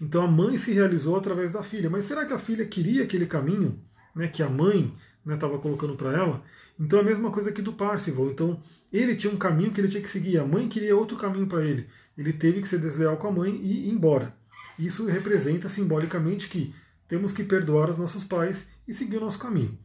Então 0.02 0.24
a 0.24 0.28
mãe 0.28 0.58
se 0.58 0.72
realizou 0.72 1.16
através 1.16 1.52
da 1.52 1.62
filha. 1.62 1.90
Mas 1.90 2.06
será 2.06 2.26
que 2.26 2.34
a 2.34 2.40
filha 2.40 2.66
queria 2.66 3.04
aquele 3.04 3.28
caminho 3.28 3.80
né, 4.16 4.28
que 4.28 4.42
a 4.42 4.50
mãe 4.50 4.92
estava 5.26 5.54
né, 5.54 5.60
colocando 5.62 5.96
para 5.96 6.14
ela? 6.14 6.44
Então 6.80 7.00
é 7.00 7.02
a 7.02 7.06
mesma 7.06 7.32
coisa 7.32 7.50
aqui 7.50 7.62
do 7.62 7.74
Parcival. 7.74 8.30
Então 8.30 8.62
ele 8.92 9.16
tinha 9.16 9.32
um 9.32 9.38
caminho 9.38 9.72
que 9.72 9.80
ele 9.80 9.88
tinha 9.88 10.02
que 10.02 10.10
seguir, 10.10 10.38
a 10.38 10.46
mãe 10.46 10.68
queria 10.68 10.96
outro 10.96 11.18
caminho 11.18 11.48
para 11.48 11.64
ele. 11.64 11.88
Ele 12.18 12.34
teve 12.34 12.62
que 12.62 12.68
ser 12.68 12.80
desleal 12.80 13.18
com 13.18 13.28
a 13.28 13.32
mãe 13.32 13.56
e 13.62 13.88
ir 13.88 13.90
embora. 13.90 14.36
Isso 14.78 15.06
representa 15.06 15.70
simbolicamente 15.70 16.50
que 16.50 16.74
temos 17.08 17.32
que 17.32 17.44
perdoar 17.44 17.90
os 17.90 17.98
nossos 17.98 18.24
pais 18.24 18.68
e 18.88 18.94
seguir 18.94 19.18
o 19.18 19.22
nosso 19.22 19.40
caminho. 19.40 19.78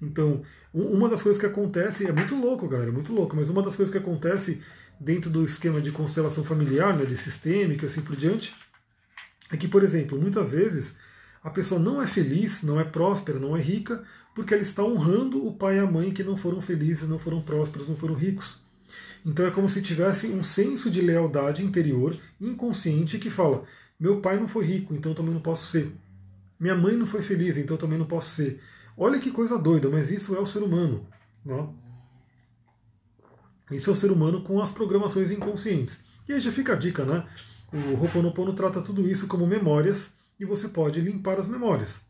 Então, 0.00 0.42
uma 0.72 1.08
das 1.08 1.22
coisas 1.22 1.38
que 1.38 1.46
acontece, 1.46 2.06
é 2.06 2.12
muito 2.12 2.34
louco, 2.34 2.66
galera, 2.66 2.90
é 2.90 2.92
muito 2.92 3.12
louco, 3.12 3.36
mas 3.36 3.50
uma 3.50 3.62
das 3.62 3.76
coisas 3.76 3.92
que 3.92 3.98
acontece 3.98 4.62
dentro 4.98 5.30
do 5.30 5.44
esquema 5.44 5.80
de 5.80 5.92
constelação 5.92 6.42
familiar, 6.42 6.96
né, 6.96 7.04
de 7.04 7.16
sistêmica 7.16 7.84
e 7.84 7.86
assim 7.86 8.00
por 8.00 8.16
diante, 8.16 8.54
é 9.50 9.56
que, 9.56 9.68
por 9.68 9.82
exemplo, 9.82 10.18
muitas 10.18 10.52
vezes 10.52 10.94
a 11.42 11.50
pessoa 11.50 11.80
não 11.80 12.00
é 12.00 12.06
feliz, 12.06 12.62
não 12.62 12.80
é 12.80 12.84
próspera, 12.84 13.38
não 13.38 13.56
é 13.56 13.60
rica, 13.60 14.04
porque 14.34 14.54
ela 14.54 14.62
está 14.62 14.84
honrando 14.84 15.46
o 15.46 15.52
pai 15.52 15.76
e 15.76 15.80
a 15.80 15.86
mãe 15.86 16.10
que 16.10 16.22
não 16.22 16.36
foram 16.36 16.60
felizes, 16.60 17.08
não 17.08 17.18
foram 17.18 17.42
prósperos, 17.42 17.88
não 17.88 17.96
foram 17.96 18.14
ricos. 18.14 18.58
Então 19.24 19.46
é 19.46 19.50
como 19.50 19.68
se 19.68 19.82
tivesse 19.82 20.28
um 20.28 20.42
senso 20.42 20.90
de 20.90 21.00
lealdade 21.00 21.64
interior, 21.64 22.18
inconsciente, 22.40 23.18
que 23.18 23.30
fala: 23.30 23.64
meu 23.98 24.20
pai 24.20 24.38
não 24.38 24.48
foi 24.48 24.64
rico, 24.64 24.94
então 24.94 25.14
também 25.14 25.34
não 25.34 25.42
posso 25.42 25.66
ser. 25.66 25.92
Minha 26.58 26.74
mãe 26.74 26.96
não 26.96 27.06
foi 27.06 27.22
feliz, 27.22 27.56
então 27.56 27.76
também 27.76 27.98
não 27.98 28.06
posso 28.06 28.30
ser. 28.30 28.60
Olha 28.96 29.18
que 29.18 29.30
coisa 29.30 29.58
doida, 29.58 29.88
mas 29.88 30.10
isso 30.10 30.34
é 30.34 30.40
o 30.40 30.46
ser 30.46 30.62
humano. 30.62 31.06
Né? 31.44 31.68
Isso 33.70 33.88
é 33.88 33.92
o 33.92 33.96
ser 33.96 34.10
humano 34.10 34.42
com 34.42 34.60
as 34.60 34.70
programações 34.70 35.30
inconscientes. 35.30 36.00
E 36.28 36.32
aí 36.32 36.40
já 36.40 36.50
fica 36.52 36.72
a 36.72 36.76
dica, 36.76 37.04
né? 37.04 37.26
O 37.72 38.02
Ho'oponopono 38.02 38.52
trata 38.52 38.82
tudo 38.82 39.08
isso 39.08 39.26
como 39.26 39.46
memórias 39.46 40.10
e 40.38 40.44
você 40.44 40.68
pode 40.68 41.00
limpar 41.00 41.38
as 41.38 41.46
memórias. 41.46 42.00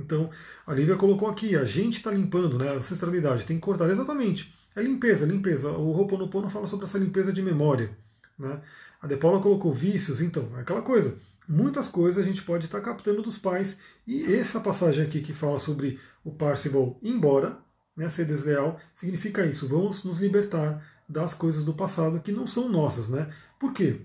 Então, 0.00 0.30
a 0.66 0.72
Lívia 0.72 0.96
colocou 0.96 1.28
aqui, 1.28 1.56
a 1.56 1.64
gente 1.64 1.98
está 1.98 2.10
limpando, 2.10 2.58
né, 2.58 2.70
a 2.70 2.74
ancestralidade, 2.74 3.44
tem 3.44 3.56
que 3.56 3.62
cortar 3.62 3.88
exatamente. 3.90 4.52
É 4.74 4.82
limpeza, 4.82 5.26
limpeza. 5.26 5.70
O 5.70 5.92
Ho'oponopono 5.92 6.48
fala 6.48 6.66
sobre 6.66 6.86
essa 6.86 6.98
limpeza 6.98 7.32
de 7.32 7.42
memória. 7.42 7.90
Né? 8.38 8.60
A 9.02 9.06
De 9.06 9.16
Paula 9.16 9.40
colocou 9.40 9.72
vícios, 9.72 10.20
então, 10.20 10.48
é 10.56 10.60
aquela 10.60 10.82
coisa. 10.82 11.18
Muitas 11.48 11.88
coisas 11.88 12.22
a 12.22 12.26
gente 12.26 12.42
pode 12.42 12.66
estar 12.66 12.78
tá 12.78 12.84
captando 12.84 13.22
dos 13.22 13.36
pais. 13.36 13.76
E 14.06 14.32
essa 14.34 14.60
passagem 14.60 15.04
aqui 15.04 15.20
que 15.20 15.32
fala 15.32 15.58
sobre 15.58 15.98
o 16.24 16.30
Parcival 16.30 16.98
ir 17.02 17.10
embora, 17.10 17.58
né, 17.96 18.08
ser 18.08 18.24
desleal, 18.24 18.78
significa 18.94 19.44
isso. 19.44 19.66
Vamos 19.66 20.04
nos 20.04 20.18
libertar 20.18 20.82
das 21.08 21.34
coisas 21.34 21.64
do 21.64 21.74
passado 21.74 22.20
que 22.20 22.30
não 22.30 22.46
são 22.46 22.68
nossas. 22.68 23.08
Né? 23.08 23.28
Por 23.58 23.72
quê? 23.72 24.02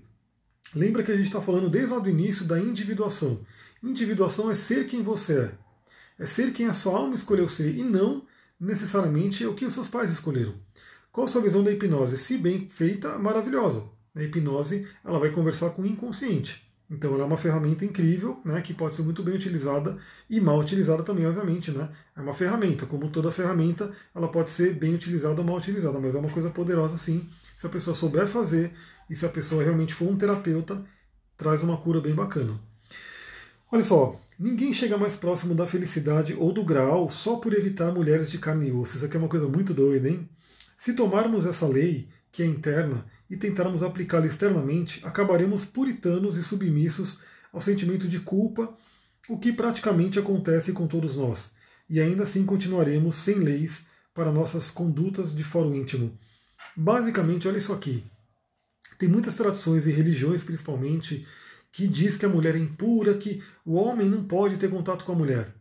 Lembra 0.74 1.02
que 1.04 1.12
a 1.12 1.16
gente 1.16 1.26
está 1.26 1.40
falando 1.40 1.70
desde 1.70 1.92
lá 1.92 2.00
do 2.00 2.10
início 2.10 2.44
da 2.44 2.58
individuação. 2.58 3.40
Individuação 3.82 4.50
é 4.50 4.54
ser 4.54 4.86
quem 4.86 5.02
você 5.02 5.38
é. 5.38 5.65
É 6.18 6.26
ser 6.26 6.52
quem 6.52 6.66
a 6.66 6.72
sua 6.72 6.98
alma 6.98 7.14
escolheu 7.14 7.48
ser 7.48 7.74
e 7.76 7.82
não 7.82 8.24
necessariamente 8.58 9.44
o 9.46 9.54
que 9.54 9.64
os 9.64 9.74
seus 9.74 9.88
pais 9.88 10.10
escolheram. 10.10 10.54
Qual 11.12 11.26
a 11.26 11.28
sua 11.28 11.42
visão 11.42 11.62
da 11.62 11.70
hipnose? 11.70 12.16
Se 12.16 12.38
bem 12.38 12.68
feita, 12.70 13.18
maravilhosa. 13.18 13.84
A 14.14 14.22
hipnose 14.22 14.86
ela 15.04 15.18
vai 15.18 15.30
conversar 15.30 15.70
com 15.70 15.82
o 15.82 15.86
inconsciente. 15.86 16.66
Então 16.90 17.12
ela 17.14 17.24
é 17.24 17.26
uma 17.26 17.36
ferramenta 17.36 17.84
incrível, 17.84 18.40
né, 18.44 18.60
que 18.62 18.72
pode 18.72 18.94
ser 18.94 19.02
muito 19.02 19.22
bem 19.22 19.34
utilizada 19.34 19.98
e 20.30 20.40
mal 20.40 20.58
utilizada 20.58 21.02
também, 21.02 21.26
obviamente. 21.26 21.70
Né? 21.70 21.88
É 22.16 22.20
uma 22.20 22.32
ferramenta, 22.32 22.86
como 22.86 23.10
toda 23.10 23.30
ferramenta, 23.30 23.90
ela 24.14 24.28
pode 24.28 24.50
ser 24.50 24.74
bem 24.74 24.94
utilizada 24.94 25.40
ou 25.40 25.46
mal 25.46 25.56
utilizada, 25.56 25.98
mas 25.98 26.14
é 26.14 26.18
uma 26.18 26.30
coisa 26.30 26.48
poderosa 26.48 26.96
sim, 26.96 27.28
se 27.56 27.66
a 27.66 27.70
pessoa 27.70 27.94
souber 27.94 28.26
fazer 28.26 28.72
e 29.10 29.16
se 29.16 29.26
a 29.26 29.28
pessoa 29.28 29.64
realmente 29.64 29.94
for 29.94 30.08
um 30.08 30.16
terapeuta, 30.16 30.84
traz 31.36 31.62
uma 31.62 31.76
cura 31.76 32.00
bem 32.00 32.14
bacana. 32.14 32.58
Olha 33.70 33.82
só, 33.82 34.20
ninguém 34.38 34.72
chega 34.72 34.96
mais 34.96 35.16
próximo 35.16 35.54
da 35.54 35.66
felicidade 35.66 36.34
ou 36.34 36.52
do 36.52 36.64
grau 36.64 37.10
só 37.10 37.36
por 37.36 37.52
evitar 37.52 37.92
mulheres 37.92 38.30
de 38.30 38.38
carne 38.38 38.68
e 38.68 38.72
osso. 38.72 38.96
Isso 38.96 39.04
aqui 39.06 39.16
é 39.16 39.18
uma 39.18 39.28
coisa 39.28 39.48
muito 39.48 39.72
doida, 39.72 40.08
hein? 40.08 40.28
Se 40.78 40.92
tomarmos 40.92 41.46
essa 41.46 41.66
lei, 41.66 42.08
que 42.30 42.42
é 42.42 42.46
interna, 42.46 43.06
e 43.28 43.36
tentarmos 43.36 43.82
aplicá-la 43.82 44.26
externamente, 44.26 45.00
acabaremos 45.04 45.64
puritanos 45.64 46.36
e 46.36 46.42
submissos 46.42 47.18
ao 47.52 47.60
sentimento 47.60 48.06
de 48.06 48.20
culpa, 48.20 48.72
o 49.28 49.38
que 49.38 49.52
praticamente 49.52 50.18
acontece 50.18 50.72
com 50.72 50.86
todos 50.86 51.16
nós. 51.16 51.50
E 51.88 52.00
ainda 52.00 52.22
assim 52.22 52.44
continuaremos 52.44 53.16
sem 53.16 53.36
leis 53.36 53.84
para 54.14 54.30
nossas 54.32 54.70
condutas 54.70 55.34
de 55.34 55.42
fórum 55.42 55.74
íntimo. 55.74 56.16
Basicamente, 56.76 57.48
olha 57.48 57.58
isso 57.58 57.72
aqui. 57.72 58.04
Tem 58.98 59.08
muitas 59.08 59.36
tradições 59.36 59.86
e 59.86 59.90
religiões, 59.90 60.42
principalmente, 60.42 61.26
que 61.76 61.86
diz 61.86 62.16
que 62.16 62.24
a 62.24 62.28
mulher 62.28 62.54
é 62.54 62.58
impura, 62.58 63.12
que 63.12 63.42
o 63.62 63.74
homem 63.74 64.08
não 64.08 64.24
pode 64.24 64.56
ter 64.56 64.70
contato 64.70 65.04
com 65.04 65.12
a 65.12 65.14
mulher. 65.14 65.54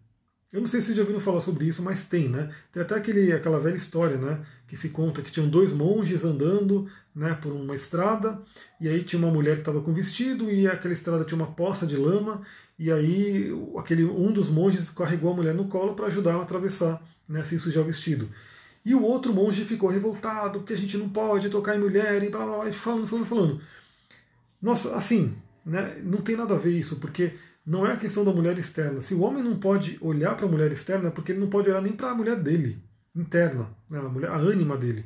Eu 0.49 0.61
não 0.61 0.67
sei 0.67 0.79
se 0.79 0.85
vocês 0.85 0.95
já 0.95 1.03
ouviram 1.03 1.19
falar 1.19 1.41
sobre 1.41 1.65
isso, 1.65 1.83
mas 1.83 2.05
tem, 2.05 2.29
né? 2.29 2.53
Tem 2.71 2.81
até 2.81 2.95
aquele, 2.95 3.33
aquela 3.33 3.59
velha 3.59 3.75
história, 3.75 4.15
né? 4.15 4.39
Que 4.65 4.77
se 4.77 4.87
conta 4.87 5.21
que 5.21 5.29
tinham 5.29 5.49
dois 5.49 5.73
monges 5.73 6.23
andando 6.23 6.89
né, 7.13 7.37
por 7.41 7.51
uma 7.51 7.75
estrada, 7.75 8.41
e 8.79 8.87
aí 8.87 9.03
tinha 9.03 9.21
uma 9.21 9.29
mulher 9.29 9.55
que 9.55 9.61
estava 9.63 9.81
com 9.81 9.91
vestido, 9.91 10.49
e 10.49 10.65
aquela 10.65 10.93
estrada 10.93 11.25
tinha 11.25 11.35
uma 11.35 11.51
poça 11.51 11.85
de 11.85 11.97
lama, 11.97 12.43
e 12.79 12.89
aí 12.93 13.51
aquele, 13.77 14.05
um 14.05 14.31
dos 14.31 14.49
monges 14.49 14.89
carregou 14.89 15.33
a 15.33 15.35
mulher 15.35 15.53
no 15.53 15.67
colo 15.67 15.95
para 15.95 16.07
ajudar 16.07 16.31
ela 16.31 16.39
a 16.39 16.43
atravessar, 16.43 17.03
né, 17.27 17.43
sem 17.43 17.59
sujar 17.59 17.83
o 17.83 17.87
vestido. 17.87 18.29
E 18.85 18.95
o 18.95 19.03
outro 19.03 19.33
monge 19.33 19.65
ficou 19.65 19.89
revoltado, 19.89 20.59
porque 20.59 20.75
a 20.75 20.77
gente 20.77 20.95
não 20.95 21.09
pode 21.09 21.49
tocar 21.49 21.75
em 21.75 21.79
mulher, 21.79 22.23
e 22.23 22.29
blá 22.29 22.45
blá 22.45 22.55
blá, 22.59 22.69
e 22.69 22.71
falando, 22.71 23.05
falando, 23.05 23.25
falando. 23.25 23.61
Nossa, 24.61 24.95
assim, 24.95 25.35
né, 25.65 25.99
não 26.03 26.21
tem 26.21 26.35
nada 26.35 26.53
a 26.53 26.57
ver 26.57 26.77
isso, 26.77 26.97
porque 26.97 27.33
não 27.65 27.85
é 27.85 27.93
a 27.93 27.97
questão 27.97 28.23
da 28.23 28.31
mulher 28.31 28.57
externa. 28.57 29.01
Se 29.01 29.13
o 29.13 29.21
homem 29.21 29.43
não 29.43 29.57
pode 29.59 29.97
olhar 30.01 30.35
para 30.35 30.45
a 30.45 30.49
mulher 30.49 30.71
externa, 30.71 31.07
é 31.07 31.11
porque 31.11 31.31
ele 31.31 31.39
não 31.39 31.49
pode 31.49 31.69
olhar 31.69 31.81
nem 31.81 31.93
para 31.93 32.11
a 32.11 32.15
mulher 32.15 32.35
dele, 32.35 32.81
interna, 33.15 33.69
né, 33.89 33.99
a, 33.99 34.03
mulher, 34.03 34.29
a 34.29 34.37
ânima 34.37 34.77
dele. 34.77 35.05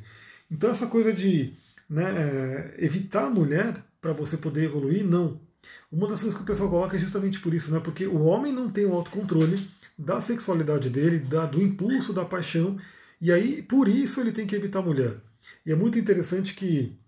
Então 0.50 0.70
essa 0.70 0.86
coisa 0.86 1.12
de 1.12 1.54
né, 1.88 2.04
é, 2.04 2.84
evitar 2.84 3.26
a 3.26 3.30
mulher 3.30 3.82
para 4.00 4.12
você 4.12 4.36
poder 4.36 4.64
evoluir, 4.64 5.04
não. 5.04 5.40
Uma 5.90 6.08
das 6.08 6.20
coisas 6.20 6.36
que 6.36 6.42
o 6.42 6.46
pessoal 6.46 6.68
coloca 6.70 6.96
é 6.96 7.00
justamente 7.00 7.40
por 7.40 7.54
isso, 7.54 7.72
né, 7.72 7.80
porque 7.80 8.06
o 8.06 8.22
homem 8.22 8.52
não 8.52 8.70
tem 8.70 8.84
o 8.86 8.94
autocontrole 8.94 9.68
da 9.98 10.20
sexualidade 10.20 10.88
dele, 10.88 11.18
da, 11.18 11.46
do 11.46 11.62
impulso, 11.62 12.12
da 12.12 12.24
paixão, 12.24 12.78
e 13.20 13.30
aí, 13.30 13.62
por 13.62 13.86
isso, 13.86 14.18
ele 14.20 14.32
tem 14.32 14.46
que 14.46 14.56
evitar 14.56 14.78
a 14.78 14.82
mulher. 14.82 15.16
E 15.64 15.70
é 15.70 15.76
muito 15.76 15.98
interessante 15.98 16.54
que 16.54 16.98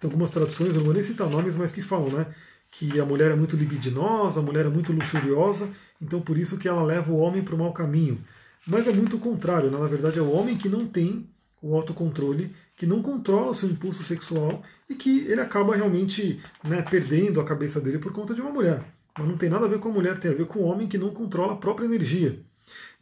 tem 0.00 0.08
algumas 0.08 0.30
traduções, 0.30 0.70
eu 0.70 0.76
não 0.76 0.84
vou 0.84 0.94
nem 0.94 1.02
citar 1.02 1.28
nomes, 1.28 1.56
mas 1.56 1.70
que 1.70 1.82
falam, 1.82 2.10
né? 2.10 2.34
Que 2.70 3.00
a 3.00 3.04
mulher 3.04 3.30
é 3.30 3.34
muito 3.34 3.56
libidinosa, 3.56 4.40
a 4.40 4.42
mulher 4.42 4.66
é 4.66 4.68
muito 4.68 4.92
luxuriosa, 4.92 5.68
então 6.00 6.20
por 6.20 6.36
isso 6.36 6.58
que 6.58 6.68
ela 6.68 6.82
leva 6.82 7.10
o 7.10 7.18
homem 7.18 7.42
para 7.42 7.54
o 7.54 7.58
mau 7.58 7.72
caminho. 7.72 8.22
Mas 8.66 8.86
é 8.86 8.92
muito 8.92 9.16
o 9.16 9.20
contrário, 9.20 9.70
né? 9.70 9.78
na 9.78 9.86
verdade 9.86 10.18
é 10.18 10.22
o 10.22 10.30
homem 10.30 10.56
que 10.56 10.68
não 10.68 10.86
tem 10.86 11.28
o 11.60 11.74
autocontrole, 11.74 12.54
que 12.76 12.86
não 12.86 13.02
controla 13.02 13.54
seu 13.54 13.68
impulso 13.68 14.04
sexual 14.04 14.62
e 14.88 14.94
que 14.94 15.20
ele 15.26 15.40
acaba 15.40 15.74
realmente 15.74 16.40
né, 16.62 16.82
perdendo 16.82 17.40
a 17.40 17.44
cabeça 17.44 17.80
dele 17.80 17.98
por 17.98 18.12
conta 18.12 18.34
de 18.34 18.40
uma 18.40 18.50
mulher. 18.50 18.84
Mas 19.18 19.26
não 19.26 19.36
tem 19.36 19.48
nada 19.48 19.66
a 19.66 19.68
ver 19.68 19.80
com 19.80 19.88
a 19.88 19.92
mulher, 19.92 20.18
tem 20.18 20.30
a 20.30 20.34
ver 20.34 20.46
com 20.46 20.60
o 20.60 20.64
homem 20.64 20.86
que 20.86 20.96
não 20.96 21.10
controla 21.10 21.54
a 21.54 21.56
própria 21.56 21.86
energia. 21.86 22.40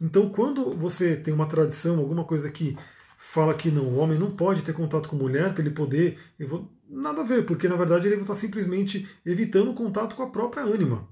Então, 0.01 0.29
quando 0.29 0.73
você 0.73 1.15
tem 1.15 1.33
uma 1.33 1.45
tradição, 1.45 1.99
alguma 1.99 2.23
coisa 2.23 2.49
que 2.49 2.75
fala 3.17 3.53
que 3.53 3.69
não, 3.69 3.83
o 3.83 3.97
homem 3.97 4.17
não 4.17 4.31
pode 4.31 4.61
ter 4.61 4.73
contato 4.73 5.09
com 5.09 5.15
mulher 5.15 5.53
para 5.53 5.61
ele 5.61 5.71
poder. 5.71 6.17
Nada 6.89 7.21
a 7.21 7.23
ver, 7.23 7.45
porque 7.45 7.67
na 7.67 7.75
verdade 7.75 8.07
ele 8.07 8.15
está 8.21 8.35
simplesmente 8.35 9.07
evitando 9.25 9.71
o 9.71 9.73
contato 9.73 10.15
com 10.15 10.23
a 10.23 10.29
própria 10.29 10.63
ânima. 10.63 11.07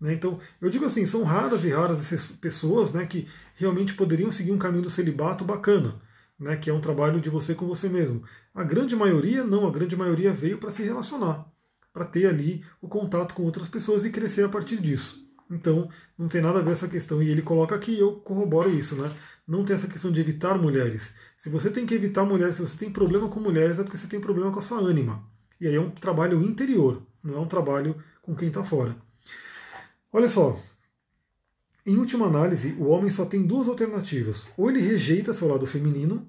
Né? 0.00 0.12
Então, 0.12 0.38
eu 0.60 0.70
digo 0.70 0.84
assim: 0.84 1.04
são 1.06 1.24
raras 1.24 1.64
e 1.64 1.70
raras 1.70 2.00
essas 2.00 2.30
pessoas 2.30 2.92
né, 2.92 3.04
que 3.06 3.28
realmente 3.54 3.94
poderiam 3.94 4.30
seguir 4.30 4.52
um 4.52 4.58
caminho 4.58 4.84
do 4.84 4.90
celibato 4.90 5.44
bacana, 5.44 6.00
né, 6.38 6.56
que 6.56 6.70
é 6.70 6.74
um 6.74 6.80
trabalho 6.80 7.20
de 7.20 7.30
você 7.30 7.54
com 7.54 7.66
você 7.66 7.88
mesmo. 7.88 8.22
A 8.54 8.62
grande 8.62 8.94
maioria, 8.94 9.44
não, 9.44 9.66
a 9.66 9.70
grande 9.70 9.96
maioria 9.96 10.32
veio 10.32 10.58
para 10.58 10.70
se 10.70 10.82
relacionar, 10.82 11.46
para 11.92 12.04
ter 12.04 12.26
ali 12.26 12.64
o 12.80 12.88
contato 12.88 13.34
com 13.34 13.42
outras 13.42 13.68
pessoas 13.68 14.04
e 14.04 14.10
crescer 14.10 14.44
a 14.44 14.48
partir 14.48 14.80
disso. 14.80 15.26
Então, 15.50 15.88
não 16.16 16.28
tem 16.28 16.42
nada 16.42 16.58
a 16.58 16.62
ver 16.62 16.72
essa 16.72 16.88
questão. 16.88 17.22
E 17.22 17.30
ele 17.30 17.42
coloca 17.42 17.74
aqui, 17.74 17.98
eu 17.98 18.16
corroboro 18.16 18.70
isso, 18.70 18.94
né? 18.94 19.10
Não 19.48 19.64
tem 19.64 19.74
essa 19.74 19.88
questão 19.88 20.12
de 20.12 20.20
evitar 20.20 20.58
mulheres. 20.58 21.14
Se 21.38 21.48
você 21.48 21.70
tem 21.70 21.86
que 21.86 21.94
evitar 21.94 22.22
mulheres, 22.22 22.56
se 22.56 22.60
você 22.60 22.76
tem 22.76 22.92
problema 22.92 23.30
com 23.30 23.40
mulheres, 23.40 23.78
é 23.78 23.82
porque 23.82 23.96
você 23.96 24.06
tem 24.06 24.20
problema 24.20 24.52
com 24.52 24.58
a 24.58 24.62
sua 24.62 24.78
ânima. 24.78 25.24
E 25.58 25.66
aí 25.66 25.74
é 25.74 25.80
um 25.80 25.90
trabalho 25.90 26.42
interior, 26.42 27.02
não 27.24 27.34
é 27.34 27.40
um 27.40 27.48
trabalho 27.48 27.96
com 28.20 28.36
quem 28.36 28.48
está 28.48 28.62
fora. 28.62 28.94
Olha 30.12 30.28
só, 30.28 30.60
em 31.86 31.96
última 31.96 32.26
análise, 32.26 32.76
o 32.78 32.88
homem 32.88 33.10
só 33.10 33.24
tem 33.24 33.42
duas 33.46 33.66
alternativas. 33.68 34.46
Ou 34.54 34.68
ele 34.68 34.80
rejeita 34.80 35.32
seu 35.32 35.48
lado 35.48 35.66
feminino, 35.66 36.28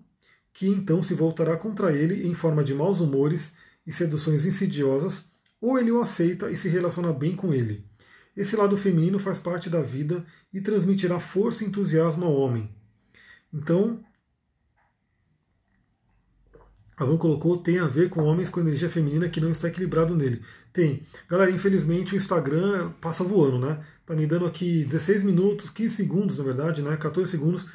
que 0.53 0.69
então 0.69 1.03
se 1.03 1.13
voltará 1.13 1.57
contra 1.57 1.91
ele 1.91 2.25
em 2.25 2.33
forma 2.33 2.63
de 2.63 2.73
maus 2.73 3.01
humores 3.01 3.51
e 3.85 3.91
seduções 3.91 4.45
insidiosas, 4.45 5.25
ou 5.59 5.77
ele 5.77 5.91
o 5.91 6.01
aceita 6.01 6.49
e 6.49 6.55
se 6.55 6.69
relaciona 6.69 7.11
bem 7.11 7.35
com 7.35 7.53
ele. 7.53 7.85
Esse 8.35 8.55
lado 8.55 8.77
feminino 8.77 9.19
faz 9.19 9.37
parte 9.37 9.69
da 9.69 9.81
vida 9.81 10.25
e 10.53 10.61
transmitirá 10.61 11.19
força 11.19 11.65
e 11.65 11.67
entusiasmo 11.67 12.25
ao 12.25 12.33
homem. 12.33 12.78
Então, 13.53 13.99
a 16.99 17.05
Van 17.05 17.17
colocou, 17.17 17.57
tem 17.57 17.79
a 17.79 17.87
ver 17.87 18.09
com 18.09 18.21
homens 18.23 18.49
com 18.49 18.59
energia 18.59 18.89
feminina 18.89 19.29
que 19.29 19.39
não 19.39 19.51
está 19.51 19.69
equilibrado 19.69 20.15
nele. 20.15 20.41
Tem. 20.73 21.01
Galera, 21.29 21.49
infelizmente 21.49 22.13
o 22.13 22.17
Instagram 22.17 22.91
passa 22.99 23.23
voando, 23.23 23.57
né? 23.57 23.79
Tá 24.05 24.13
me 24.13 24.27
dando 24.27 24.45
aqui 24.45 24.83
16 24.83 25.23
minutos, 25.23 25.69
15 25.69 25.95
segundos, 25.95 26.37
na 26.37 26.43
verdade, 26.43 26.81
né? 26.81 26.97
14 26.97 27.31
segundos. 27.31 27.67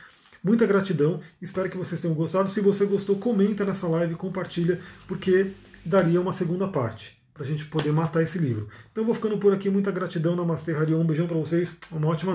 Muita 0.42 0.66
gratidão. 0.66 1.20
Espero 1.40 1.70
que 1.70 1.76
vocês 1.76 2.02
tenham 2.02 2.14
gostado. 2.14 2.50
Se 2.50 2.60
você 2.60 2.84
gostou, 2.84 3.16
comenta 3.16 3.64
nessa 3.64 3.88
live, 3.88 4.14
compartilha, 4.14 4.78
porque 5.08 5.52
daria 5.86 6.20
uma 6.20 6.32
segunda 6.32 6.68
parte 6.68 7.18
para 7.32 7.44
a 7.44 7.46
gente 7.46 7.64
poder 7.64 7.92
matar 7.92 8.22
esse 8.22 8.38
livro. 8.38 8.68
Então 8.92 9.04
vou 9.04 9.14
ficando 9.14 9.38
por 9.38 9.54
aqui. 9.54 9.70
Muita 9.70 9.90
gratidão. 9.90 10.36
Namastê, 10.36 10.72
Harion. 10.72 11.00
Um 11.00 11.06
beijão 11.06 11.26
para 11.26 11.38
vocês. 11.38 11.70
Uma 11.90 12.08
ótima 12.08 12.22